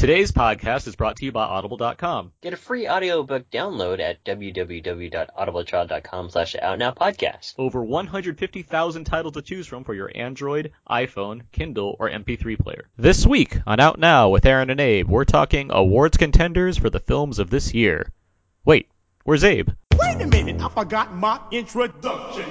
[0.00, 2.32] Today's podcast is brought to you by Audible.com.
[2.40, 7.52] Get a free audiobook download at www.audibletrial.com slash outnowpodcast.
[7.58, 12.88] Over 150,000 titles to choose from for your Android, iPhone, Kindle, or MP3 player.
[12.96, 17.00] This week on Out Now with Aaron and Abe, we're talking awards contenders for the
[17.00, 18.10] films of this year.
[18.64, 18.88] Wait,
[19.24, 19.68] where's Abe?
[19.92, 22.46] Wait a minute, I forgot my introduction.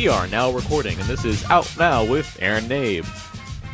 [0.00, 3.04] We are now recording, and this is Out Now with Aaron and Abe.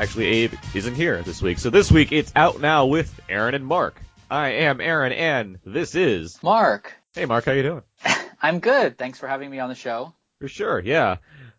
[0.00, 3.64] Actually, Abe isn't here this week, so this week it's Out Now with Aaron and
[3.64, 4.00] Mark.
[4.28, 6.92] I am Aaron, and this is Mark.
[7.14, 7.82] Hey, Mark, how you doing?
[8.42, 8.98] I'm good.
[8.98, 10.14] Thanks for having me on the show.
[10.40, 11.18] For sure, yeah.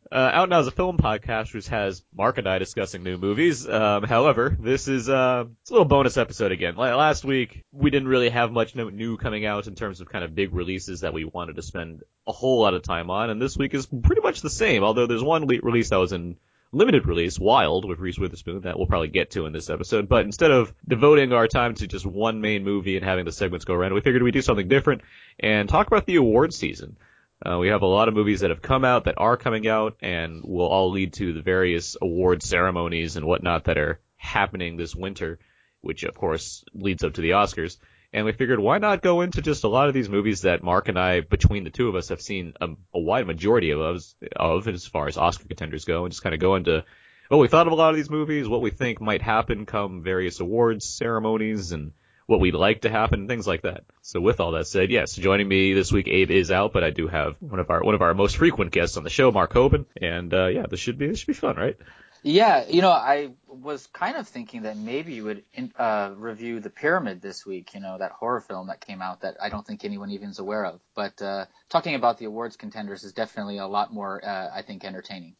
[0.09, 3.67] Uh, Out Now is a film podcast which has Mark and I discussing new movies.
[3.67, 6.77] Um, however, this is uh, a little bonus episode again.
[6.77, 10.33] Last week, we didn't really have much new coming out in terms of kind of
[10.33, 13.57] big releases that we wanted to spend a whole lot of time on, and this
[13.57, 14.83] week is pretty much the same.
[14.83, 16.37] Although there's one le- release that was in
[16.71, 20.07] limited release, Wild, with Reese Witherspoon, that we'll probably get to in this episode.
[20.07, 23.65] But instead of devoting our time to just one main movie and having the segments
[23.65, 25.01] go around, we figured we'd do something different
[25.39, 26.97] and talk about the award season.
[27.45, 29.97] Uh, we have a lot of movies that have come out, that are coming out,
[30.01, 34.95] and will all lead to the various award ceremonies and whatnot that are happening this
[34.95, 35.37] winter,
[35.81, 37.77] which of course leads up to the Oscars.
[38.11, 40.87] And we figured why not go into just a lot of these movies that Mark
[40.87, 44.15] and I, between the two of us, have seen a, a wide majority of, us,
[44.35, 46.85] of as far as Oscar contenders go, and just kind of go into
[47.29, 50.01] what we thought of a lot of these movies, what we think might happen come
[50.01, 51.91] various awards ceremonies, and
[52.27, 53.85] what we'd like to happen, things like that.
[54.01, 56.91] So with all that said, yes, joining me this week, Abe is out, but I
[56.91, 59.53] do have one of our one of our most frequent guests on the show, Mark
[59.53, 61.77] Hobin, and uh, yeah, this should be this should be fun, right?
[62.23, 66.59] Yeah, you know, I was kind of thinking that maybe you would in, uh, review
[66.59, 69.65] The Pyramid this week, you know, that horror film that came out that I don't
[69.65, 70.81] think anyone even is aware of.
[70.95, 74.83] But uh, talking about the awards contenders is definitely a lot more, uh, I think,
[74.83, 75.35] entertaining.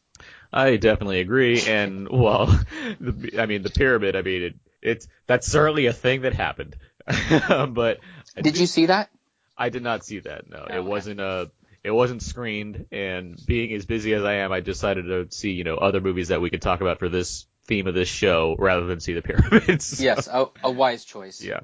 [0.52, 2.46] I definitely agree, and well,
[3.00, 4.16] the, I mean, the pyramid.
[4.16, 6.76] I mean, it, it's that's certainly a thing that happened.
[7.06, 8.00] but
[8.36, 9.10] I Did do- you see that?
[9.58, 10.50] I did not see that.
[10.50, 11.48] No, Oh, it wasn't uh
[11.84, 12.86] it wasn't screened.
[12.92, 16.28] And being as busy as I am, I decided to see you know other movies
[16.30, 19.22] that we could talk about for this theme of this show rather than see the
[19.24, 20.02] pyramids.
[20.02, 21.44] Yes, a, a wise choice.
[21.44, 21.62] Yeah.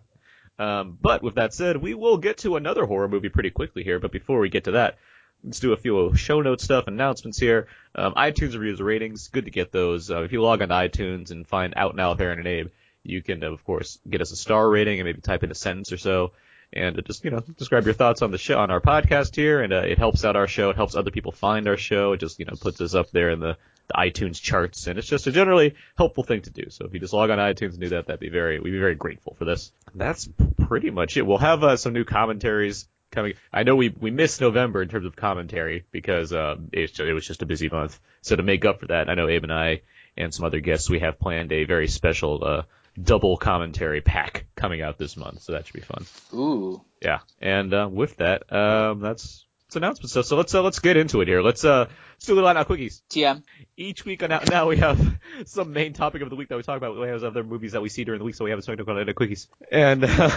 [0.60, 4.00] Um, but with that said, we will get to another horror movie pretty quickly here.
[4.00, 4.98] But before we get to that,
[5.44, 7.68] let's do a few show note stuff, announcements here.
[7.96, 10.12] Um, iTunes reviews, ratings, good to get those.
[10.12, 12.68] Uh, if you log on to iTunes and find Out Now with Aaron and Abe,
[13.04, 15.92] you can of course get us a star rating and maybe type in a sentence
[15.92, 16.32] or so.
[16.76, 19.72] And just you know describe your thoughts on the show on our podcast here, and
[19.72, 20.72] uh, it helps out our show.
[20.72, 22.14] It helps other people find our show.
[22.14, 23.58] It just you know puts us up there in the,
[23.90, 26.72] the iTunes charts, and it's just a generally helpful thing to do.
[26.72, 28.80] So if you just log on iTunes and do that, that'd be very we'd be
[28.80, 29.72] very grateful for this.
[29.94, 30.28] That's
[30.68, 31.28] pretty much it.
[31.28, 33.34] We'll have uh, some new commentaries coming.
[33.52, 37.28] I know we we missed November in terms of commentary because um, ju- it was
[37.28, 38.00] just a busy month.
[38.22, 39.82] So to make up for that, I know Abe and I
[40.18, 42.62] and some other guests we have planned a very special uh,
[43.02, 45.42] double commentary pack coming out this month.
[45.42, 46.06] So that should be fun.
[46.34, 46.82] Ooh.
[47.02, 50.26] Yeah, and uh, with that, um, that's that's announcement stuff.
[50.26, 51.42] So let's uh, let's get into it here.
[51.42, 53.02] Let's uh let's do a little out now quickies.
[53.10, 53.44] TM.
[53.76, 56.78] Each week out now we have some main topic of the week that we talk
[56.78, 56.96] about.
[57.00, 58.86] We have other movies that we see during the week, so we have something to
[58.86, 59.48] call out now quickies.
[59.72, 60.30] And uh,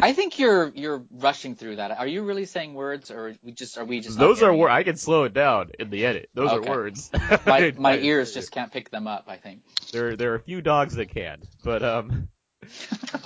[0.00, 1.90] I think you're you're rushing through that.
[1.90, 4.18] Are you really saying words, or we just are we just?
[4.18, 4.70] those are words.
[4.70, 6.30] I can slow it down in the edit.
[6.34, 6.68] Those Okay.
[6.68, 7.10] are words.
[7.46, 9.24] My my ears just can't pick them up.
[9.26, 9.62] I think.
[9.92, 12.28] There there are a few dogs that can, but um.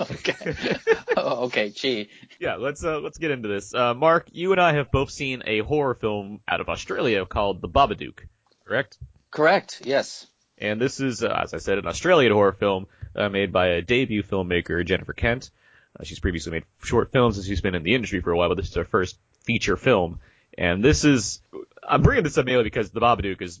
[0.01, 0.75] okay.
[1.17, 1.69] oh, okay.
[1.69, 2.09] Gee.
[2.39, 3.73] Yeah, let's uh, let's get into this.
[3.73, 7.61] Uh, Mark, you and I have both seen a horror film out of Australia called
[7.61, 8.19] The Babadook,
[8.67, 8.97] correct?
[9.31, 9.81] Correct.
[9.83, 10.27] Yes.
[10.57, 13.81] And this is, uh, as I said, an Australian horror film uh, made by a
[13.81, 15.49] debut filmmaker, Jennifer Kent.
[15.99, 18.49] Uh, she's previously made short films and she's been in the industry for a while,
[18.49, 20.19] but this is her first feature film.
[20.57, 21.41] And this is,
[21.81, 23.59] I'm bringing this up mainly because The Babadook is,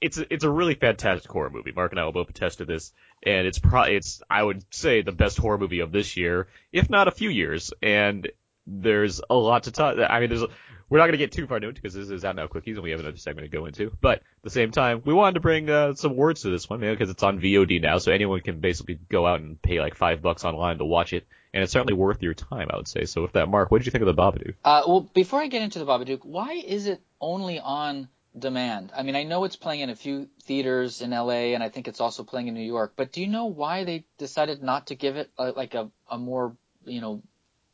[0.00, 1.72] it's a, it's a really fantastic horror movie.
[1.72, 2.92] Mark and I will both attest to this,
[3.22, 6.88] and it's pro, it's I would say the best horror movie of this year, if
[6.88, 7.72] not a few years.
[7.82, 8.26] And
[8.66, 9.98] there's a lot to talk.
[9.98, 10.44] I mean, there's
[10.90, 12.74] we're not going to get too far into it because this is out now quickies
[12.74, 13.92] and we have another segment to go into.
[14.00, 16.80] But at the same time, we wanted to bring uh, some words to this one,
[16.80, 20.20] because it's on VOD now, so anyone can basically go out and pay like five
[20.20, 23.04] bucks online to watch it, and it's certainly worth your time, I would say.
[23.04, 24.54] So with that, Mark, what did you think of the Babadook?
[24.64, 28.92] Uh, well, before I get into the Babadook, why is it only on demand?
[28.96, 31.86] I mean, I know it's playing in a few theaters in LA, and I think
[31.86, 32.94] it's also playing in New York.
[32.96, 36.18] But do you know why they decided not to give it uh, like a, a
[36.18, 37.22] more, you know,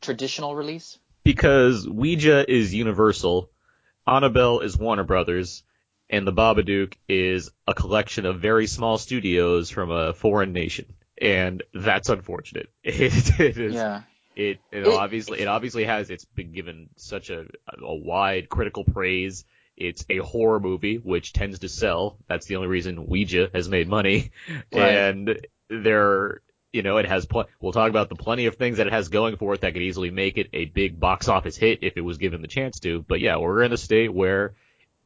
[0.01, 0.99] traditional release?
[1.27, 3.49] Because Ouija is universal,
[4.07, 5.63] Annabelle is Warner Brothers,
[6.09, 10.85] and The Babadook is a collection of very small studios from a foreign nation,
[11.21, 12.69] and that's unfortunate.
[12.83, 13.73] It, it is.
[13.73, 14.03] Yeah.
[14.37, 18.85] It, it, It- obviously it obviously has it's been given such a a wide critical
[18.85, 19.43] praise.
[19.75, 22.17] It's a horror movie which tends to sell.
[22.29, 24.31] That's the only reason Ouija has made money.
[24.73, 24.95] Right.
[24.95, 26.41] And there
[26.77, 29.09] you know, it has pl- we'll talk about the plenty of things that it has
[29.09, 32.01] going for it that could easily make it a big box office hit if it
[32.01, 33.01] was given the chance to.
[33.01, 34.53] But yeah, we're in a state where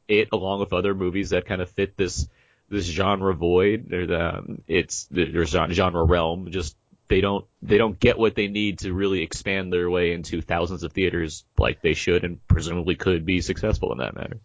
[0.06, 2.28] it along with other movies that kind of fit this
[2.68, 6.76] this genre void or the um, it's there's genre realm just
[7.08, 10.82] they don't they don't get what they need to really expand their way into thousands
[10.82, 14.40] of theaters like they should and presumably could be successful in that matter.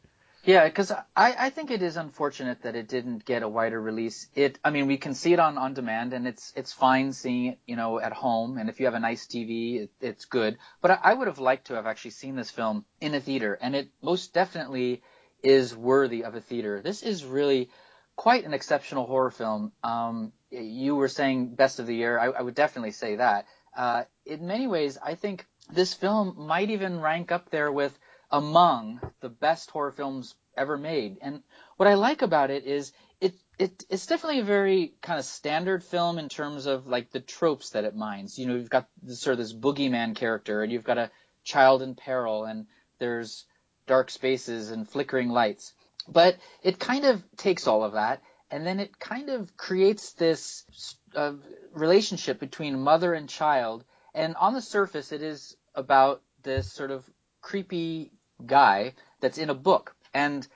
[0.47, 4.29] Yeah, because I, I think it is unfortunate that it didn't get a wider release.
[4.33, 7.47] It, I mean, we can see it on on demand, and it's it's fine seeing
[7.47, 8.57] it, you know, at home.
[8.57, 10.57] And if you have a nice TV, it, it's good.
[10.81, 13.57] But I, I would have liked to have actually seen this film in a theater,
[13.59, 15.03] and it most definitely
[15.44, 16.81] is worthy of a theater.
[16.81, 17.69] This is really
[18.15, 19.73] quite an exceptional horror film.
[19.83, 22.17] Um, you were saying best of the year.
[22.17, 23.47] I, I would definitely say that.
[23.75, 28.00] Uh, in many ways, I think this film might even rank up there with
[28.31, 31.18] among the best horror films ever made.
[31.21, 31.44] And
[31.77, 32.91] what I like about it is
[33.21, 37.19] it, it it's definitely a very kind of standard film in terms of like the
[37.19, 38.38] tropes that it mines.
[38.38, 41.12] You know, you've got this, sort of this boogeyman character, and you've got a
[41.44, 42.68] child in peril, and
[43.00, 43.45] there's
[43.85, 45.74] dark spaces and flickering lights.
[46.07, 48.21] But it kind of takes all of that,
[48.51, 50.65] and then it kind of creates this
[51.15, 51.33] uh,
[51.74, 53.83] relationship between mother and child.
[54.13, 57.03] And on the surface, it is about this sort of
[57.41, 58.12] creepy
[58.45, 59.95] guy that's in a book.
[60.13, 60.48] And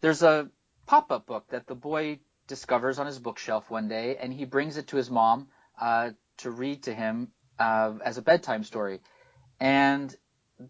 [0.00, 0.50] there's a
[0.86, 4.76] pop up book that the boy discovers on his bookshelf one day, and he brings
[4.76, 5.48] it to his mom
[5.80, 7.28] uh, to read to him
[7.58, 9.00] uh, as a bedtime story.
[9.58, 10.14] And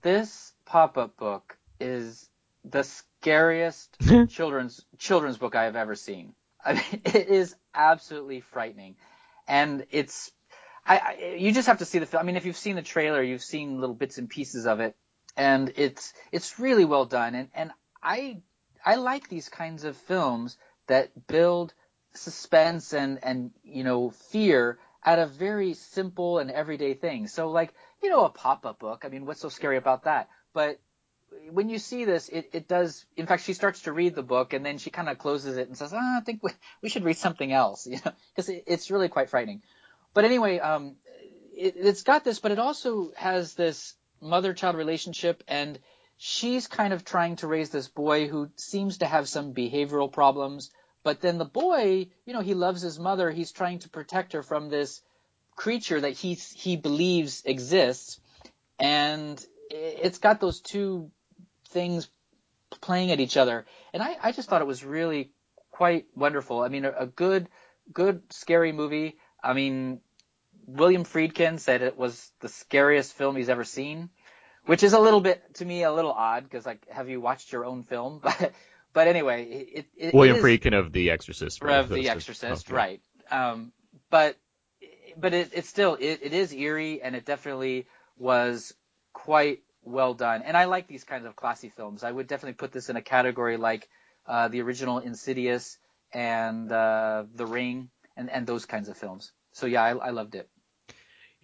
[0.03, 2.29] this pop up book is
[2.65, 3.97] the scariest
[4.29, 6.35] children's children's book I have ever seen.
[6.65, 8.97] I mean, it is absolutely frightening,
[9.47, 10.33] and it's
[10.85, 12.23] I, I you just have to see the film.
[12.23, 14.97] I mean, if you've seen the trailer, you've seen little bits and pieces of it,
[15.37, 17.35] and it's it's really well done.
[17.35, 17.71] And and
[18.03, 18.43] I
[18.85, 20.56] I like these kinds of films
[20.87, 21.75] that build
[22.15, 27.33] suspense and and you know fear out of very simple and everyday things.
[27.33, 29.03] So like you know a pop up book.
[29.05, 30.29] I mean, what's so scary about that?
[30.53, 30.81] But
[31.50, 33.05] when you see this, it, it does.
[33.17, 35.69] In fact, she starts to read the book and then she kind of closes it
[35.69, 36.50] and says, ah, "I think we,
[36.82, 39.62] we should read something else," you know, because it, it's really quite frightening.
[40.15, 40.97] But anyway, um,
[41.56, 45.79] it, it's got this, but it also has this mother-child relationship, and
[46.17, 50.71] she's kind of trying to raise this boy who seems to have some behavioral problems.
[51.03, 53.31] But then the boy, you know, he loves his mother.
[53.31, 55.03] He's trying to protect her from this
[55.55, 58.21] creature that he he believes exists,
[58.79, 61.11] and it's got those two
[61.69, 62.09] things
[62.81, 63.67] playing at each other.
[63.93, 65.31] And I, I just thought it was really
[65.71, 66.63] quite wonderful.
[66.63, 67.49] I mean, a, a good,
[67.93, 69.19] good scary movie.
[69.43, 70.01] I mean,
[70.67, 74.11] William Friedkin said it was the scariest film he's ever seen,
[74.67, 77.53] which is a little bit to me a little odd because like, have you watched
[77.53, 78.21] your own film?
[78.39, 78.53] But
[78.93, 81.63] but anyway, it, it William it is, Friedkin of The Exorcist.
[81.63, 81.77] right?
[81.77, 82.75] of The Exorcist, okay.
[82.75, 83.01] right?
[83.31, 83.73] Um,
[84.11, 84.37] but
[85.19, 87.87] but it, it's still it, it is eerie and it definitely
[88.17, 88.73] was
[89.13, 90.43] quite well done.
[90.43, 92.05] And I like these kinds of classy films.
[92.05, 93.89] I would definitely put this in a category like
[94.27, 95.79] uh, the original Insidious
[96.13, 99.31] and uh, The Ring and and those kinds of films.
[99.53, 100.49] So yeah, I, I loved it.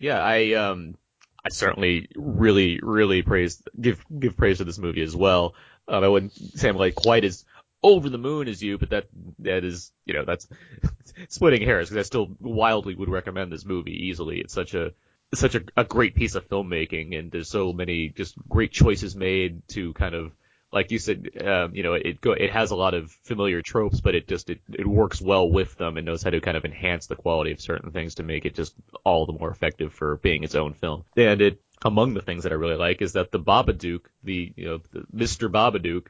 [0.02, 0.96] Yeah, I um
[1.44, 5.54] I certainly really really praise give give praise to this movie as well.
[5.86, 7.44] Um, I wouldn't say I'm like quite as
[7.84, 9.06] over the moon as you, but that
[9.38, 10.48] that is you know that's
[11.28, 14.40] splitting hairs because I still wildly would recommend this movie easily.
[14.40, 14.92] It's such a
[15.34, 19.66] such a, a great piece of filmmaking, and there's so many just great choices made
[19.68, 20.32] to kind of
[20.72, 24.00] like you said, um, you know, it go it has a lot of familiar tropes,
[24.00, 26.64] but it just it, it works well with them and knows how to kind of
[26.64, 28.74] enhance the quality of certain things to make it just
[29.04, 31.04] all the more effective for being its own film.
[31.16, 34.64] And it among the things that I really like is that the Babadook, the you
[34.64, 35.50] know the Mr.
[35.50, 36.06] Babadook,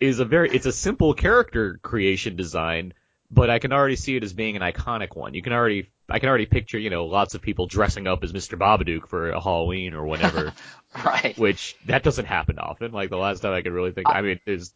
[0.00, 2.94] is a very it's a simple character creation design,
[3.30, 5.34] but I can already see it as being an iconic one.
[5.34, 8.32] You can already I can already picture you know lots of people dressing up as
[8.32, 8.58] Mr.
[8.58, 10.54] Babadook for a Halloween or whatever.
[11.04, 11.38] Right.
[11.38, 12.92] which that doesn't happen often.
[12.92, 14.72] Like the last time I could really think, I mean, is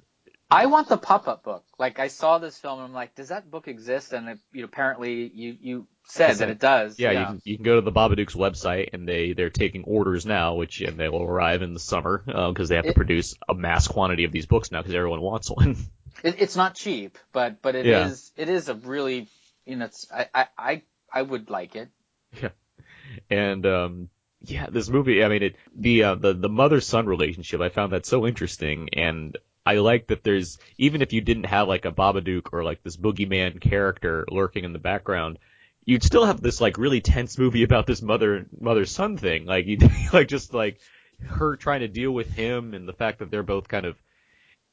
[0.50, 1.64] I want the pop-up book.
[1.78, 4.12] Like I saw this film and I'm like, does that book exist?
[4.12, 6.98] And it, you know, apparently you you said Is that it- does.
[6.98, 10.24] yeah, You, can, you can go to the Babadook's website and they they're taking orders
[10.24, 13.34] now, which and they will arrive in the summer because they have to It- produce
[13.48, 15.76] a mass quantity of these books now because everyone wants one.
[16.24, 18.44] It, it's not cheap, but but it is Yeah.
[18.44, 19.28] it is a really
[19.66, 20.82] you know it's I I I,
[21.12, 21.90] I would like it.
[22.40, 22.48] Yeah,
[23.28, 24.08] and um
[24.46, 27.92] yeah this movie i mean it the uh, the the mother son relationship i found
[27.92, 29.36] that so interesting and
[29.66, 32.96] I like that there's even if you didn't have like a Babadook or like this
[32.96, 35.40] boogeyman character lurking in the background,
[35.84, 39.44] you'd still have this like really tense movie about this mother mother son thing.
[39.44, 39.78] Like you
[40.12, 40.78] like just like
[41.24, 43.96] her trying to deal with him and the fact that they're both kind of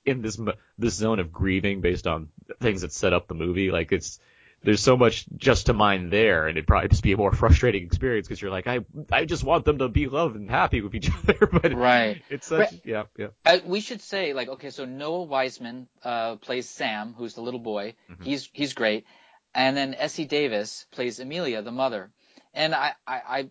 [0.06, 0.39] in this
[0.77, 2.30] this zone of grieving based on
[2.62, 3.72] things that set up the movie.
[3.72, 4.20] Like it's
[4.63, 7.84] there's so much just to mine there, and it'd probably just be a more frustrating
[7.84, 8.79] experience because you're like, I
[9.12, 12.22] I just want them to be loved and happy with each other, but Right.
[12.29, 12.82] it's such Right.
[12.86, 17.34] yeah yeah Uh, we should say like okay, so Noah Wiseman uh, plays Sam, who's
[17.36, 17.96] the little boy.
[18.10, 18.24] Mm-hmm.
[18.24, 19.05] He's he's great,
[19.53, 22.12] and then Essie Davis plays Amelia, the mother.
[22.53, 23.50] And I I I,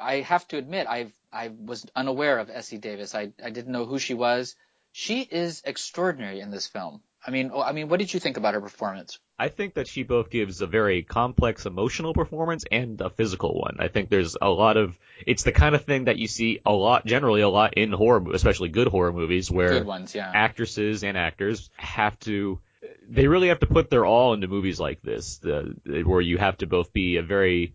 [0.00, 3.14] I have to admit I I was unaware of Essie Davis.
[3.14, 4.54] I I didn't know who she was.
[4.92, 7.02] She is extraordinary in this film.
[7.26, 9.18] I mean oh, I mean what did you think about her performance?
[9.38, 13.76] I think that she both gives a very complex emotional performance and a physical one.
[13.78, 16.72] I think there's a lot of it's the kind of thing that you see a
[16.72, 20.30] lot generally a lot in horror especially good horror movies where ones, yeah.
[20.34, 22.60] actresses and actors have to
[23.08, 26.58] they really have to put their all into movies like this the, where you have
[26.58, 27.74] to both be a very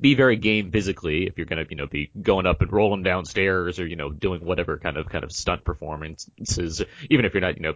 [0.00, 3.02] be very game physically if you're going to you know be going up and rolling
[3.02, 7.40] downstairs or you know doing whatever kind of kind of stunt performances even if you're
[7.40, 7.74] not you know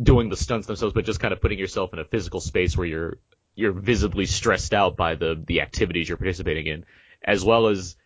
[0.00, 2.86] doing the stunts themselves but just kind of putting yourself in a physical space where
[2.86, 3.18] you're
[3.54, 6.84] you're visibly stressed out by the the activities you're participating in
[7.24, 7.96] as well as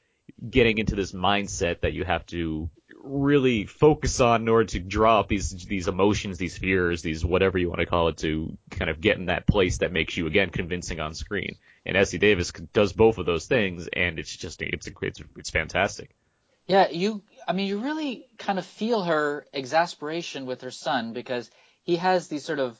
[0.48, 2.70] getting into this mindset that you have to
[3.02, 7.58] really focus on in order to draw up these these emotions, these fears, these whatever
[7.58, 10.26] you want to call it, to kind of get in that place that makes you
[10.26, 11.56] again convincing on screen.
[11.84, 16.10] And Essie Davis does both of those things, and it's just it's it's it's fantastic.
[16.66, 17.22] Yeah, you.
[17.46, 21.50] I mean, you really kind of feel her exasperation with her son because
[21.88, 22.78] he has these sort of.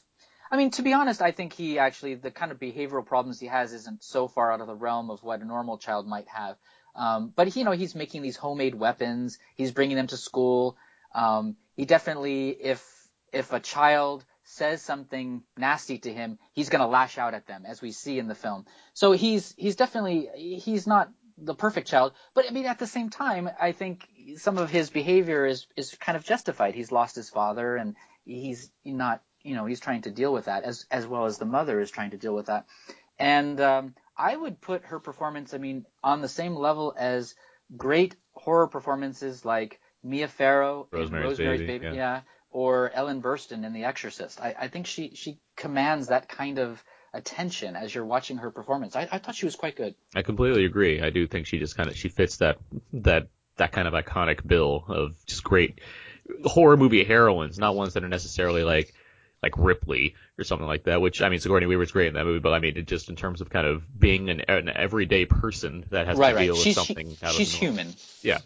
[0.51, 3.47] I mean, to be honest, I think he actually the kind of behavioral problems he
[3.47, 6.57] has isn't so far out of the realm of what a normal child might have.
[6.95, 9.39] Um, but you know, he's making these homemade weapons.
[9.57, 10.77] He's bringing them to school.
[11.15, 12.85] Um, he definitely, if
[13.33, 17.65] if a child says something nasty to him, he's going to lash out at them,
[17.67, 18.67] as we see in the film.
[18.93, 23.09] So he's he's definitely he's not the perfect child, but I mean at the same
[23.09, 26.75] time, I think some of his behavior is is kind of justified.
[26.75, 27.97] He's lost his father, and
[28.29, 31.45] he's not you know he's trying to deal with that as as well as the
[31.45, 32.67] mother is trying to deal with that.
[33.19, 37.35] And um, I would put her performance, I mean, on the same level as
[37.77, 42.21] great horror performances like Mia Farrow in Rosemary's Rosemary's Baby, Baby, yeah.
[42.51, 44.41] or Ellen Burstyn in The Exorcist.
[44.41, 46.83] I, I think she she commands that kind of
[47.13, 48.95] attention as you're watching her performance.
[48.95, 49.95] I, I thought she was quite good.
[50.15, 51.01] I completely agree.
[51.01, 52.59] I do think she just kind of she fits that
[52.93, 55.81] that that kind of iconic bill of just great
[56.45, 58.95] horror movie heroines, not ones that are necessarily like
[59.43, 61.01] like Ripley or something like that.
[61.01, 63.17] Which I mean, Sigourney Weaver's great in that movie, but I mean, it just in
[63.17, 66.45] terms of kind of being an, an everyday person that has right, to right.
[66.45, 67.17] deal with She's something.
[67.31, 67.95] she, she's human.
[68.23, 68.39] Yeah.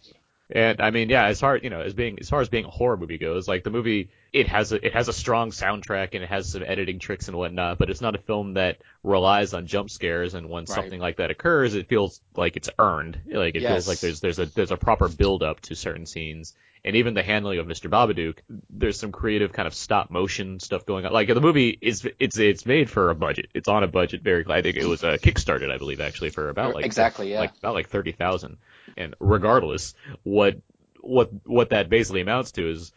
[0.55, 2.71] And I mean, yeah, as far you know, as being as far as being a
[2.71, 6.23] horror movie goes, like the movie, it has a it has a strong soundtrack and
[6.23, 9.67] it has some editing tricks and whatnot, but it's not a film that relies on
[9.67, 10.35] jump scares.
[10.35, 10.69] And when Right.
[10.69, 13.19] something like that occurs, it feels like it's earned.
[13.33, 13.73] Like it Yes.
[13.73, 16.55] feels like there's there's a there's a proper build up to certain scenes.
[16.85, 17.89] And even the handling of Mr.
[17.89, 21.13] Babadook, there's some creative kind of stop motion stuff going on.
[21.13, 23.51] Like the movie is it's it's made for a budget.
[23.55, 24.23] It's on a budget.
[24.23, 27.41] Very, I think it was uh, kickstarted, I believe, actually for about like Exactly, yeah.
[27.41, 28.57] like about like thirty thousand.
[28.97, 30.57] And regardless, what
[31.01, 32.93] what what that basically amounts to is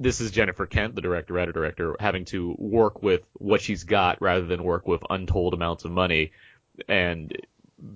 [0.00, 4.22] this is Jennifer Kent, the director, writer, director, having to work with what she's got
[4.22, 6.32] rather than work with untold amounts of money,
[6.86, 7.36] and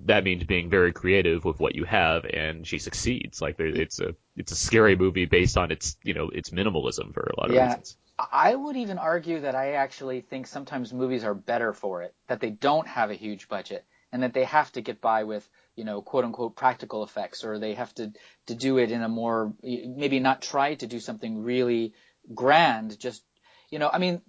[0.05, 3.41] that means being very creative with what you have, and she succeeds.
[3.41, 7.13] Like there, it's a it's a scary movie based on its you know its minimalism
[7.13, 7.65] for a lot of Yeah.
[7.65, 7.97] reasons.
[8.31, 12.39] I would even argue that I actually think sometimes movies are better for it, that
[12.39, 15.83] they don't have a huge budget and that they have to get by with, you
[15.83, 18.13] know, quote unquote practical effects or they have to,
[18.45, 21.93] to do it in a more, maybe not try to do something really
[22.35, 23.23] grand, just,
[23.71, 24.21] you know, I mean,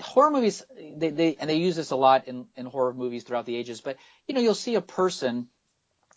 [0.00, 0.62] horror movies,
[0.96, 3.80] they, they, and they use this a lot in, in horror movies throughout the ages,
[3.80, 5.48] but, you know, you'll see a person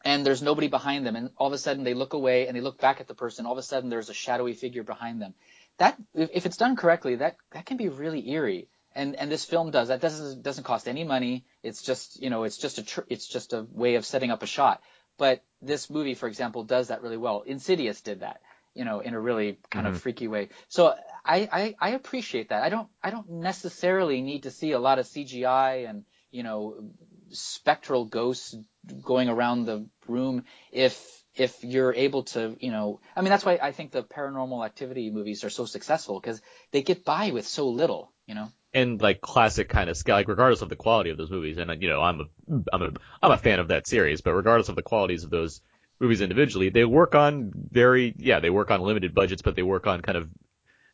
[0.05, 2.61] and there's nobody behind them and all of a sudden they look away and they
[2.61, 5.33] look back at the person all of a sudden there's a shadowy figure behind them.
[5.79, 9.71] That if it's done correctly that that can be really eerie and and this film
[9.71, 9.89] does.
[9.89, 11.45] That doesn't doesn't cost any money.
[11.63, 14.43] It's just you know it's just a tr- it's just a way of setting up
[14.43, 14.81] a shot.
[15.17, 17.41] But this movie for example does that really well.
[17.41, 18.41] Insidious did that
[18.77, 19.99] you know in a really kind of mm-hmm.
[19.99, 20.49] freaky way.
[20.67, 20.93] So
[21.25, 22.63] I, I i appreciate that.
[22.63, 26.91] I don't i don't necessarily need to see a lot of cgi and you know
[27.29, 28.55] spectral ghosts
[29.01, 33.59] going around the room if if you're able to you know i mean that's why
[33.61, 36.41] i think the paranormal activity movies are so successful because
[36.71, 38.49] they get by with so little you know?
[38.73, 41.81] And like classic kind of scale, like regardless of the quality of those movies, and
[41.81, 42.91] you know, I'm a, I'm a,
[43.23, 45.61] I'm a fan of that series, but regardless of the qualities of those
[45.99, 49.87] movies individually, they work on very, yeah, they work on limited budgets, but they work
[49.87, 50.29] on kind of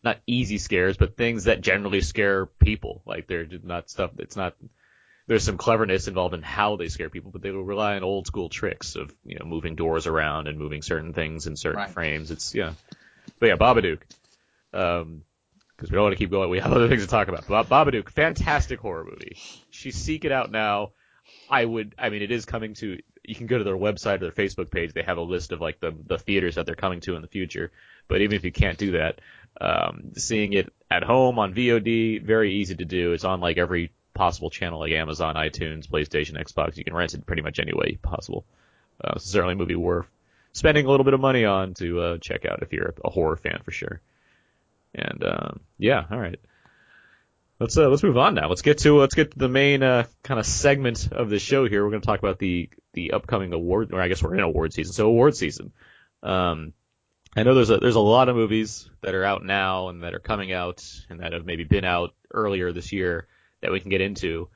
[0.03, 3.01] not easy scares, but things that generally scare people.
[3.05, 4.55] Like they're not stuff that's not.
[5.25, 8.27] There's some cleverness involved in how they scare people, but they will rely on old
[8.27, 11.89] school tricks of you know moving doors around and moving certain things in certain Right.
[11.89, 12.29] frames.
[12.29, 12.73] It's yeah,
[13.39, 13.99] but yeah, Babadook.
[14.73, 15.21] Um,
[15.75, 16.49] because we don't want to keep going.
[16.49, 17.47] We have other things to talk about.
[17.47, 19.37] Ba- Babadook, fantastic horror movie.
[19.71, 20.91] She seek it out now.
[21.49, 21.95] I would.
[21.97, 22.99] I mean, it is coming to.
[23.23, 24.93] You can go to their website or their Facebook page.
[24.93, 27.27] They have a list of like the the theaters that they're coming to in the
[27.27, 27.71] future.
[28.07, 29.21] But even if you can't do that,
[29.59, 33.13] um, seeing it at home on VOD, very easy to do.
[33.13, 36.77] It's on like every possible channel, like Amazon, iTunes, PlayStation, Xbox.
[36.77, 38.45] You can rent it pretty much any way possible.
[39.03, 40.07] Uh, it's certainly a movie worth
[40.53, 43.35] spending a little bit of money on to uh, check out if you're a horror
[43.35, 43.99] fan for sure.
[44.95, 46.39] And um, yeah, all right.
[47.59, 48.49] Let's uh, let's move on now.
[48.49, 51.67] Let's get to let's get to the main uh, kind of segment of the show
[51.67, 51.83] here.
[51.83, 54.73] We're going to talk about the the upcoming award, or I guess we're in award
[54.73, 54.93] season.
[54.93, 55.71] So award season.
[56.23, 56.73] Um,
[57.35, 60.13] I know there's a there's a lot of movies that are out now and that
[60.13, 63.27] are coming out and that have maybe been out earlier this year
[63.61, 64.49] that we can get into,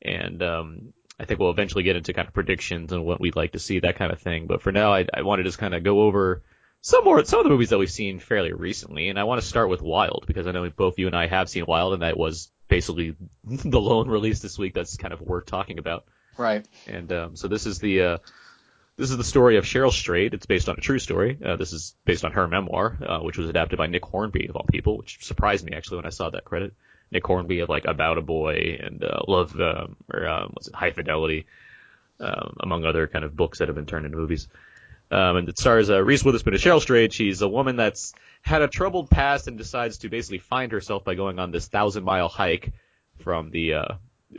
[0.00, 3.52] and um, I think we'll eventually get into kind of predictions and what we'd like
[3.52, 4.46] to see that kind of thing.
[4.46, 6.42] But for now, I, I want to just kind of go over
[6.82, 9.46] some more some of the movies that we've seen fairly recently, and I want to
[9.46, 12.16] start with Wild because I know both you and I have seen Wild, and that
[12.16, 16.04] was basically the lone release this week that's kind of worth talking about.
[16.38, 16.66] Right.
[16.86, 18.18] And um, so this is the uh,
[18.96, 20.34] this is the story of Cheryl Strayed.
[20.34, 21.38] It's based on a true story.
[21.44, 24.56] Uh, this is based on her memoir, uh, which was adapted by Nick Hornby of
[24.56, 26.74] all people, which surprised me actually when I saw that credit.
[27.12, 30.74] Nick Hornby of like About a Boy and uh, Love um, or um, what's it
[30.74, 31.46] High Fidelity,
[32.20, 34.48] um, among other kind of books that have been turned into movies.
[35.10, 37.12] Um, and it stars uh, Reese Witherspoon as Cheryl Strayed.
[37.12, 38.12] She's a woman that's
[38.42, 42.04] had a troubled past and decides to basically find herself by going on this thousand
[42.04, 42.72] mile hike
[43.18, 43.94] from the uh,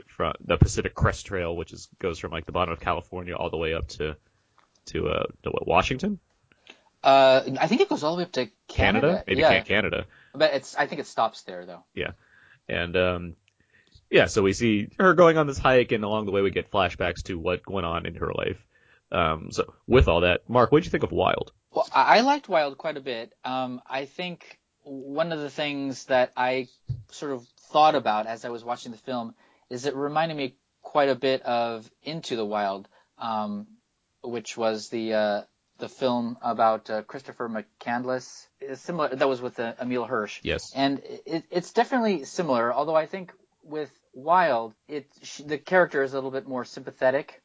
[0.08, 3.50] from the Pacific Crest Trail, which is goes from like the bottom of California all
[3.50, 4.16] the way up to
[4.86, 6.20] to uh to what Washington,
[7.04, 9.24] Uh, I think it goes all the way up to Canada.
[9.28, 9.62] maybe yeah.
[9.62, 11.84] Canada, But it's I think it stops there though.
[11.94, 12.12] Yeah,
[12.70, 13.36] and um
[14.10, 16.72] yeah, so we see her going on this hike, and along the way we get
[16.72, 18.66] flashbacks to what went on in her life.
[19.12, 21.52] Um, so with all that, Mark, what did you think of Wild?
[21.72, 23.34] Well, I I liked Wild quite a bit.
[23.44, 26.68] Um, I think one of the things that I
[27.12, 29.36] sort of thought about as I was watching the film
[29.70, 33.68] is it reminded me quite a bit of Into the Wild, um,
[34.24, 35.42] which was the uh,
[35.78, 38.48] the film about uh, Christopher McCandless.
[38.60, 39.16] It's similar.
[39.16, 40.40] That was with uh, Emile Hirsch.
[40.44, 40.72] Yes.
[40.76, 46.14] And it, it's definitely similar, although I think with Wild, it she, the character is
[46.14, 47.41] a little bit more sympathetic,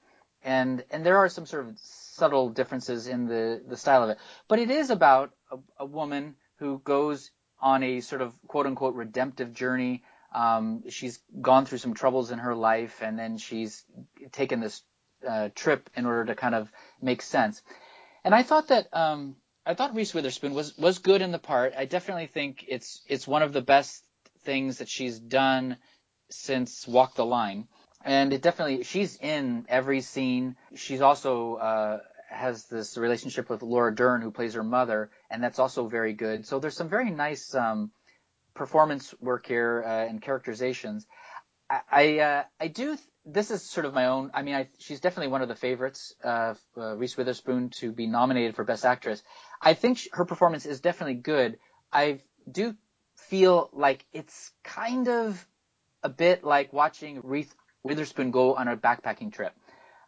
[0.47, 4.19] and and there are some sort of subtle differences in the the style of it.
[4.49, 7.31] But it is about a, a woman who goes
[7.61, 10.05] on a sort of quote unquote redemptive journey.
[10.33, 13.85] Um, she's gone through some troubles in her life, and then she's
[14.33, 14.83] taken this
[15.27, 16.71] uh, trip in order to kind of
[17.03, 17.63] make sense.
[18.25, 21.75] And I thought that um, I thought Reese Witherspoon was was good in the part.
[21.77, 24.05] I definitely think it's it's one of the best
[24.43, 25.77] things that she's done
[26.31, 27.67] since Walk the Line.
[28.07, 30.55] And it definitely she's in every scene.
[30.77, 31.99] She's also uh,
[32.31, 36.47] has this relationship with Laura Dern who plays her mother, and that's also very good.
[36.47, 37.91] So there's some very nice um,
[38.55, 41.05] performance work here uh, and characterizations.
[41.69, 42.95] I I, uh, I do.
[42.95, 44.31] Th- this is sort of my own.
[44.33, 48.07] I mean, I, she's definitely one of the favorites, uh, uh, Reese Witherspoon, to be
[48.07, 49.21] nominated for Best Actress.
[49.61, 51.59] I think sh- her performance is definitely good.
[51.93, 52.77] I do
[53.17, 55.45] feel like it's kind of
[56.05, 57.53] a bit like watching Reese
[57.87, 59.55] Witherspoon go on a backpacking trip.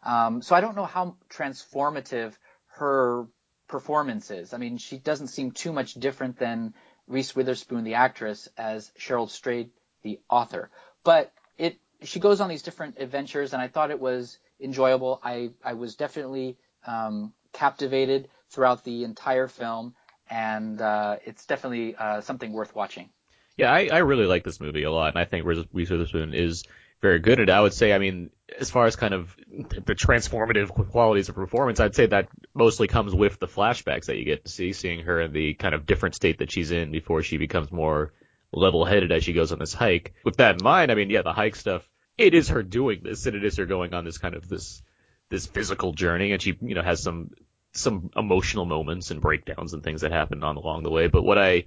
[0.03, 2.33] Um, so I don't know how transformative
[2.77, 3.27] her
[3.67, 4.53] performance is.
[4.53, 6.73] I mean, she doesn't seem too much different than
[7.07, 9.71] Reese Witherspoon, the actress, as Cheryl Strayed,
[10.03, 10.69] the author.
[11.03, 15.19] But it she goes on these different adventures, and I thought it was enjoyable.
[15.23, 19.95] I I was definitely um, captivated throughout the entire film,
[20.29, 23.09] and uh, it's definitely uh, something worth watching.
[23.57, 26.33] Yeah, I, I really like this movie a lot, and I think Reese Reese Witherspoon
[26.33, 26.63] is
[27.01, 27.49] very good at.
[27.49, 31.79] I would say, I mean, as far as kind of the transformative qualities of performance,
[31.79, 35.21] I'd say that mostly comes with the flashbacks that you get to see, seeing her
[35.21, 38.13] in the kind of different state that she's in before she becomes more
[38.51, 40.13] level-headed as she goes on this hike.
[40.23, 43.25] With that in mind, I mean, yeah, the hike stuff, it is her doing this,
[43.25, 44.81] and it is her going on this kind of this
[45.29, 47.29] this physical journey, and she, you know, has some
[47.71, 51.07] some emotional moments and breakdowns and things that happen on along the way.
[51.07, 51.65] But what I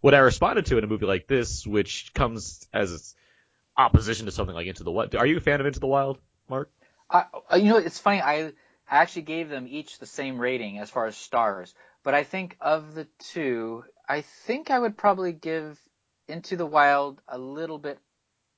[0.00, 3.14] what I responded to in a movie like this, which comes as
[3.80, 5.14] opposition to something like Into the Wild.
[5.16, 6.70] Are you a fan of Into the Wild, Mark?
[7.10, 8.20] I, uh, you know, it's funny.
[8.20, 8.46] I
[8.88, 12.56] I actually gave them each the same rating as far as stars, but I think
[12.60, 15.80] of the two, I think I would probably give
[16.28, 18.00] Into the Wild a little bit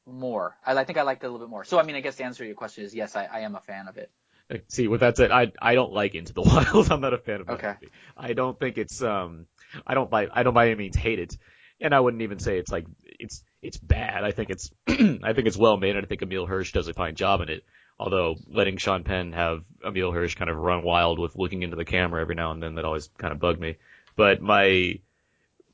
[0.06, 0.56] more.
[0.66, 1.64] I, I think I liked it a little bit more.
[1.64, 3.56] So, I mean, I guess the answer to your question is yes, I, I am
[3.56, 4.10] a fan of it.
[4.50, 6.90] Uh, See, with that said, I I don't like Into the Wild.
[6.90, 7.74] I'm not a fan of that Okay.
[7.80, 7.92] movie.
[8.16, 9.46] I don't think it's um
[9.86, 11.36] I don't by I don't by any means hate it.
[11.80, 14.24] and I wouldn't even say it's like it's it's bad.
[14.24, 17.14] I think it's I think it's well made, I think Emile Hirsch does a fine
[17.14, 17.64] job in it.
[17.98, 21.84] Although letting Sean Penn have Emile Hirsch kind of run wild with looking into the
[21.84, 23.76] camera every now and then, that always kind of bugged me.
[24.16, 24.98] But my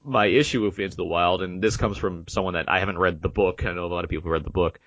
[0.05, 3.21] my issue with Into the Wild, and this comes from someone that I haven't read
[3.21, 3.65] the book.
[3.65, 4.79] I know a lot of people who read the book,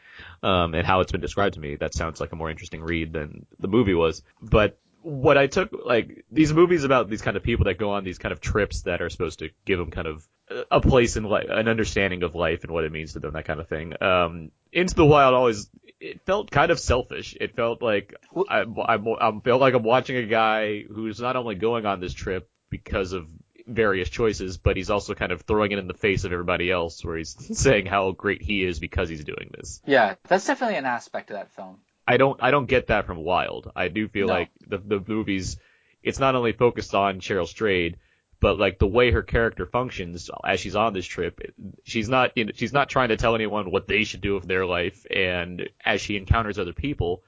[0.42, 1.76] um, and how it's been described to me.
[1.76, 4.24] That sounds like a more interesting read than the movie was.
[4.42, 8.04] But what I took, like, these movies about these kind of people that go on
[8.04, 10.28] these kind of trips that are supposed to give them kind of
[10.70, 13.46] a place in life, an understanding of life and what it means to them, that
[13.46, 13.94] kind of thing.
[14.02, 17.38] Um, Into the Wild always, it felt kind of selfish.
[17.40, 18.16] It felt like
[18.50, 22.14] I, I, I felt like I'm watching a guy who's not only going on this
[22.14, 23.28] trip because of
[23.68, 27.04] various choices, but he's also kind of throwing it in the face of everybody else,
[27.06, 29.82] where he's saying how great he is because he's doing this.
[29.86, 31.80] Yeah, that's definitely an aspect of that film.
[32.12, 33.72] I don't I don't get that from Wild.
[33.76, 34.34] I do feel No.
[34.34, 35.58] like the the movies
[36.04, 37.98] it's not only focused on Cheryl Strayed,
[38.40, 41.40] but like the way her character functions as she's on this trip,
[41.84, 44.48] she's not you know, she's not trying to tell anyone what they should do with
[44.48, 47.22] their life and as she encounters other people,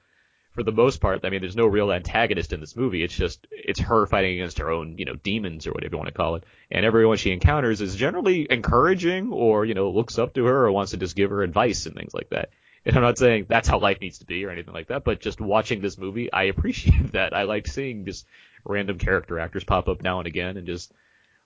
[0.54, 3.02] for the most part, I mean there's no real antagonist in this movie.
[3.04, 6.08] It's just it's her fighting against her own, you know, demons or whatever you want
[6.08, 6.44] to call it.
[6.70, 10.72] And everyone she encounters is generally encouraging or, you know, looks up to her or
[10.72, 12.50] wants to just give her advice and things like that.
[12.86, 15.18] And I'm not saying that's how life needs to be or anything like that, but
[15.18, 17.34] just watching this movie, I appreciate that.
[17.34, 18.26] I like seeing just
[18.64, 20.92] random character actors pop up now and again and just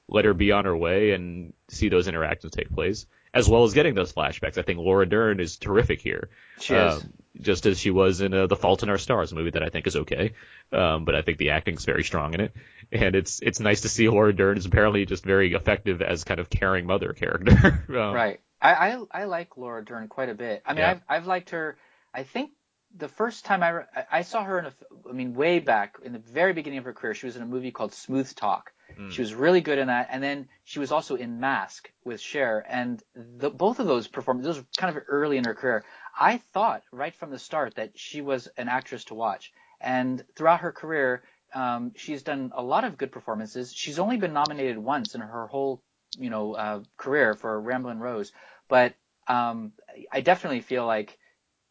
[0.09, 3.75] let her be on her way and see those interactions take place, as well as
[3.75, 4.59] getting those flashbacks.
[4.59, 6.31] I think Laura Dern is terrific here.
[6.59, 6.95] She is.
[6.97, 9.63] Um, just as she was in uh, The Fault in Our Stars, a movie that
[9.63, 10.33] I think is okay,
[10.73, 12.53] um, but I think the acting's very strong in it,
[12.91, 16.41] and it's it's nice to see Laura Dern is apparently just very effective as kind
[16.41, 17.85] of caring mother character.
[17.91, 18.41] um, Right.
[18.61, 20.63] I, I I like Laura Dern quite a bit.
[20.67, 20.91] I mean, Yeah.
[20.91, 21.77] I've I've liked her.
[22.13, 22.51] I think
[22.97, 24.73] the first time I re- I- saw her in a,
[25.09, 27.47] I mean, way back in the very beginning of her career, she was in a
[27.47, 28.73] movie called Smooth Talk.
[28.99, 29.11] Mm.
[29.11, 32.65] She was really good in that, and then she was also in Mask with Cher,
[32.67, 35.85] and the, both of those performances, those were kind of early in her career.
[36.19, 40.61] I thought right from the start that she was an actress to watch, and throughout
[40.61, 41.23] her career,
[41.55, 43.75] um, she's done a lot of good performances.
[43.75, 45.83] She's only been nominated once in her whole,
[46.19, 48.33] you know, uh, career for Ramblin' Rose,
[48.69, 48.95] but
[49.27, 49.73] um,
[50.11, 51.19] I definitely feel like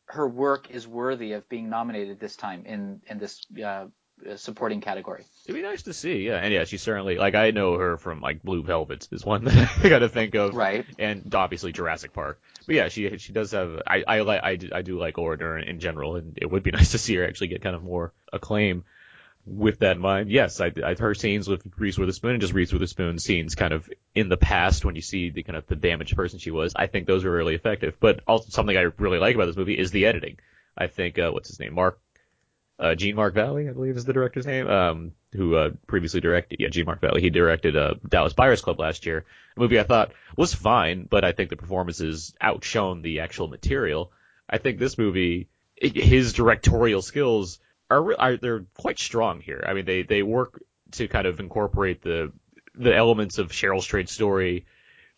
[0.06, 3.88] her work is worthy of being nominated this time in in this uh,
[4.36, 5.23] supporting category.
[5.45, 8.21] It'd be nice to see, yeah, and yeah, she's certainly like I know her from
[8.21, 10.86] like Blue Velvets is one that I got to think of, Right.
[10.97, 14.69] And obviously Jurassic Park, but yeah, she she does have I I like I, do-
[14.73, 17.47] I do like Dern in general, and it would be nice to see her actually
[17.47, 18.86] get kind of more acclaim.
[19.50, 22.74] With that in mind, yes, I, I her scenes with Reese Witherspoon and just Reese
[22.74, 26.18] Witherspoon scenes kind of in the past when you see the kind of the damaged
[26.18, 27.96] person she was, I think those were really effective.
[27.98, 30.38] But also something I really like about this movie is the editing.
[30.78, 32.00] I think uh, what's his name, Mark
[32.80, 36.70] uh, Jean-Marc Vallée, I believe is the director's name, um, who uh, previously directed, yeah,
[36.70, 37.22] Jean-Marc Vallée.
[37.22, 41.24] He directed uh, Dallas Buyers Club last year, a movie I thought was fine, but
[41.24, 44.12] I think the performances outshone the actual material.
[44.50, 49.63] I think this movie, his directorial skills are, are they're quite strong here.
[49.67, 52.32] I mean, they they work to kind of incorporate the
[52.76, 54.65] the elements of Cheryl Strayed's story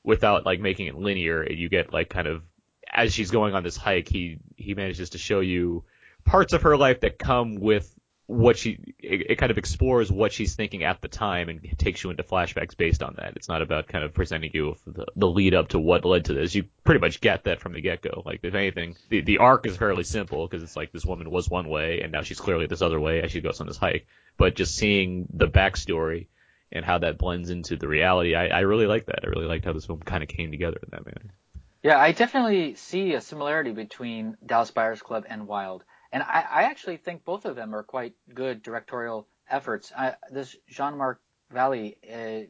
[0.03, 1.41] without like making it linear.
[1.41, 2.43] And you get like kind of
[2.91, 5.84] as she's going on this hike, he he manages to show you
[6.25, 7.93] parts of her life that come with
[8.30, 12.04] what she it, it kind of explores what she's thinking at the time and takes
[12.04, 13.34] you into flashbacks based on that.
[13.36, 16.26] It's not about kind of presenting you with the, the lead up to what led
[16.26, 16.54] to this.
[16.54, 18.22] You pretty much get that from the get go.
[18.24, 21.50] Like if anything, the the arc is fairly simple because it's like this woman was
[21.50, 24.06] one way and now she's clearly this other way as she goes on this hike.
[24.38, 26.28] But just seeing the backstory
[26.72, 29.22] and how that blends into the reality, I, I really like that.
[29.24, 31.34] I really liked how this film kind of came together in that manner.
[31.82, 36.63] Yeah, I definitely see a similarity between Dallas Buyers Club and Wild, and I, I
[36.63, 39.91] actually think both of them are quite good directorial efforts.
[39.95, 41.19] I, this Jean-Marc
[41.54, 42.48] Vallée, uh,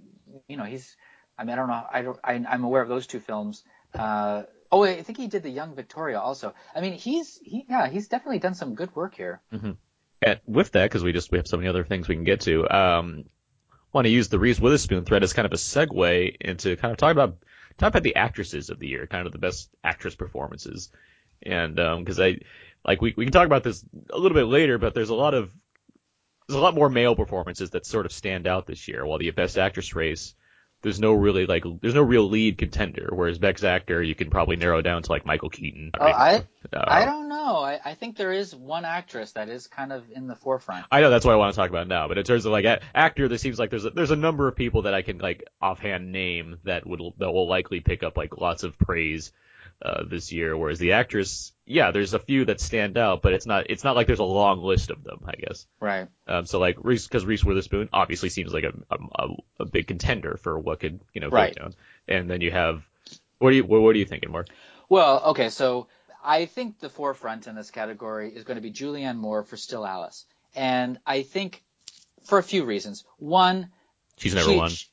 [0.48, 0.96] you know, he's,
[1.38, 3.64] I mean, I don't know, I don't, I, I'm aware of those two films.
[3.94, 6.54] Uh, oh, I think he did The Young Victoria also.
[6.76, 9.42] I mean, he's, he, yeah, he's definitely done some good work here.
[10.22, 12.42] And with that, because we just we have so many other things we can get
[12.42, 13.24] to, um,
[13.94, 16.98] want to use the Reese Witherspoon thread as kind of a segue into kind of
[16.98, 17.38] talk about
[17.78, 20.92] talk about the actresses of the year, kind of the best actress performances,
[21.42, 22.40] and because I
[22.90, 25.36] like we we can talk about this a little bit later, but there's a lot
[25.36, 25.52] of
[26.48, 29.06] there's a lot more male performances that sort of stand out this year.
[29.06, 30.34] While the best actress race,
[30.82, 33.10] there's no really like there's no real lead contender.
[33.14, 35.92] Whereas best actor, you can probably narrow down to like Michael Keaton.
[36.00, 37.58] Oh, I, Uh, I don't know.
[37.58, 40.88] I, I think there is one actress that is kind of in the forefront.
[40.92, 42.66] I know that's what I want to talk about now, but in terms of like
[42.66, 45.20] a- actor, there seems like there's a, there's a number of people that I can
[45.20, 49.32] like offhand name that would that will likely pick up like lots of praise
[49.82, 50.58] uh, this year.
[50.58, 53.96] Whereas the actress, yeah, there's a few that stand out, but it's not it's not
[53.96, 55.20] like there's a long list of them.
[55.26, 55.66] I guess.
[55.80, 56.08] Right.
[56.28, 59.28] Um, so like Reese, because Reese Witherspoon obviously seems like a, a
[59.60, 61.56] a big contender for what could you know go Right.
[61.56, 61.74] down,
[62.08, 62.84] and then you have
[63.38, 64.48] What are you what, what are you thinking, Mark?
[64.90, 65.88] Well, okay, so
[66.24, 69.86] I think the forefront in this category is going to be Julianne Moore for Still
[69.86, 71.64] Alice, and I think
[72.26, 73.06] for a few reasons.
[73.18, 73.70] One,
[74.18, 74.70] She's never she- won.
[74.72, 74.88] she-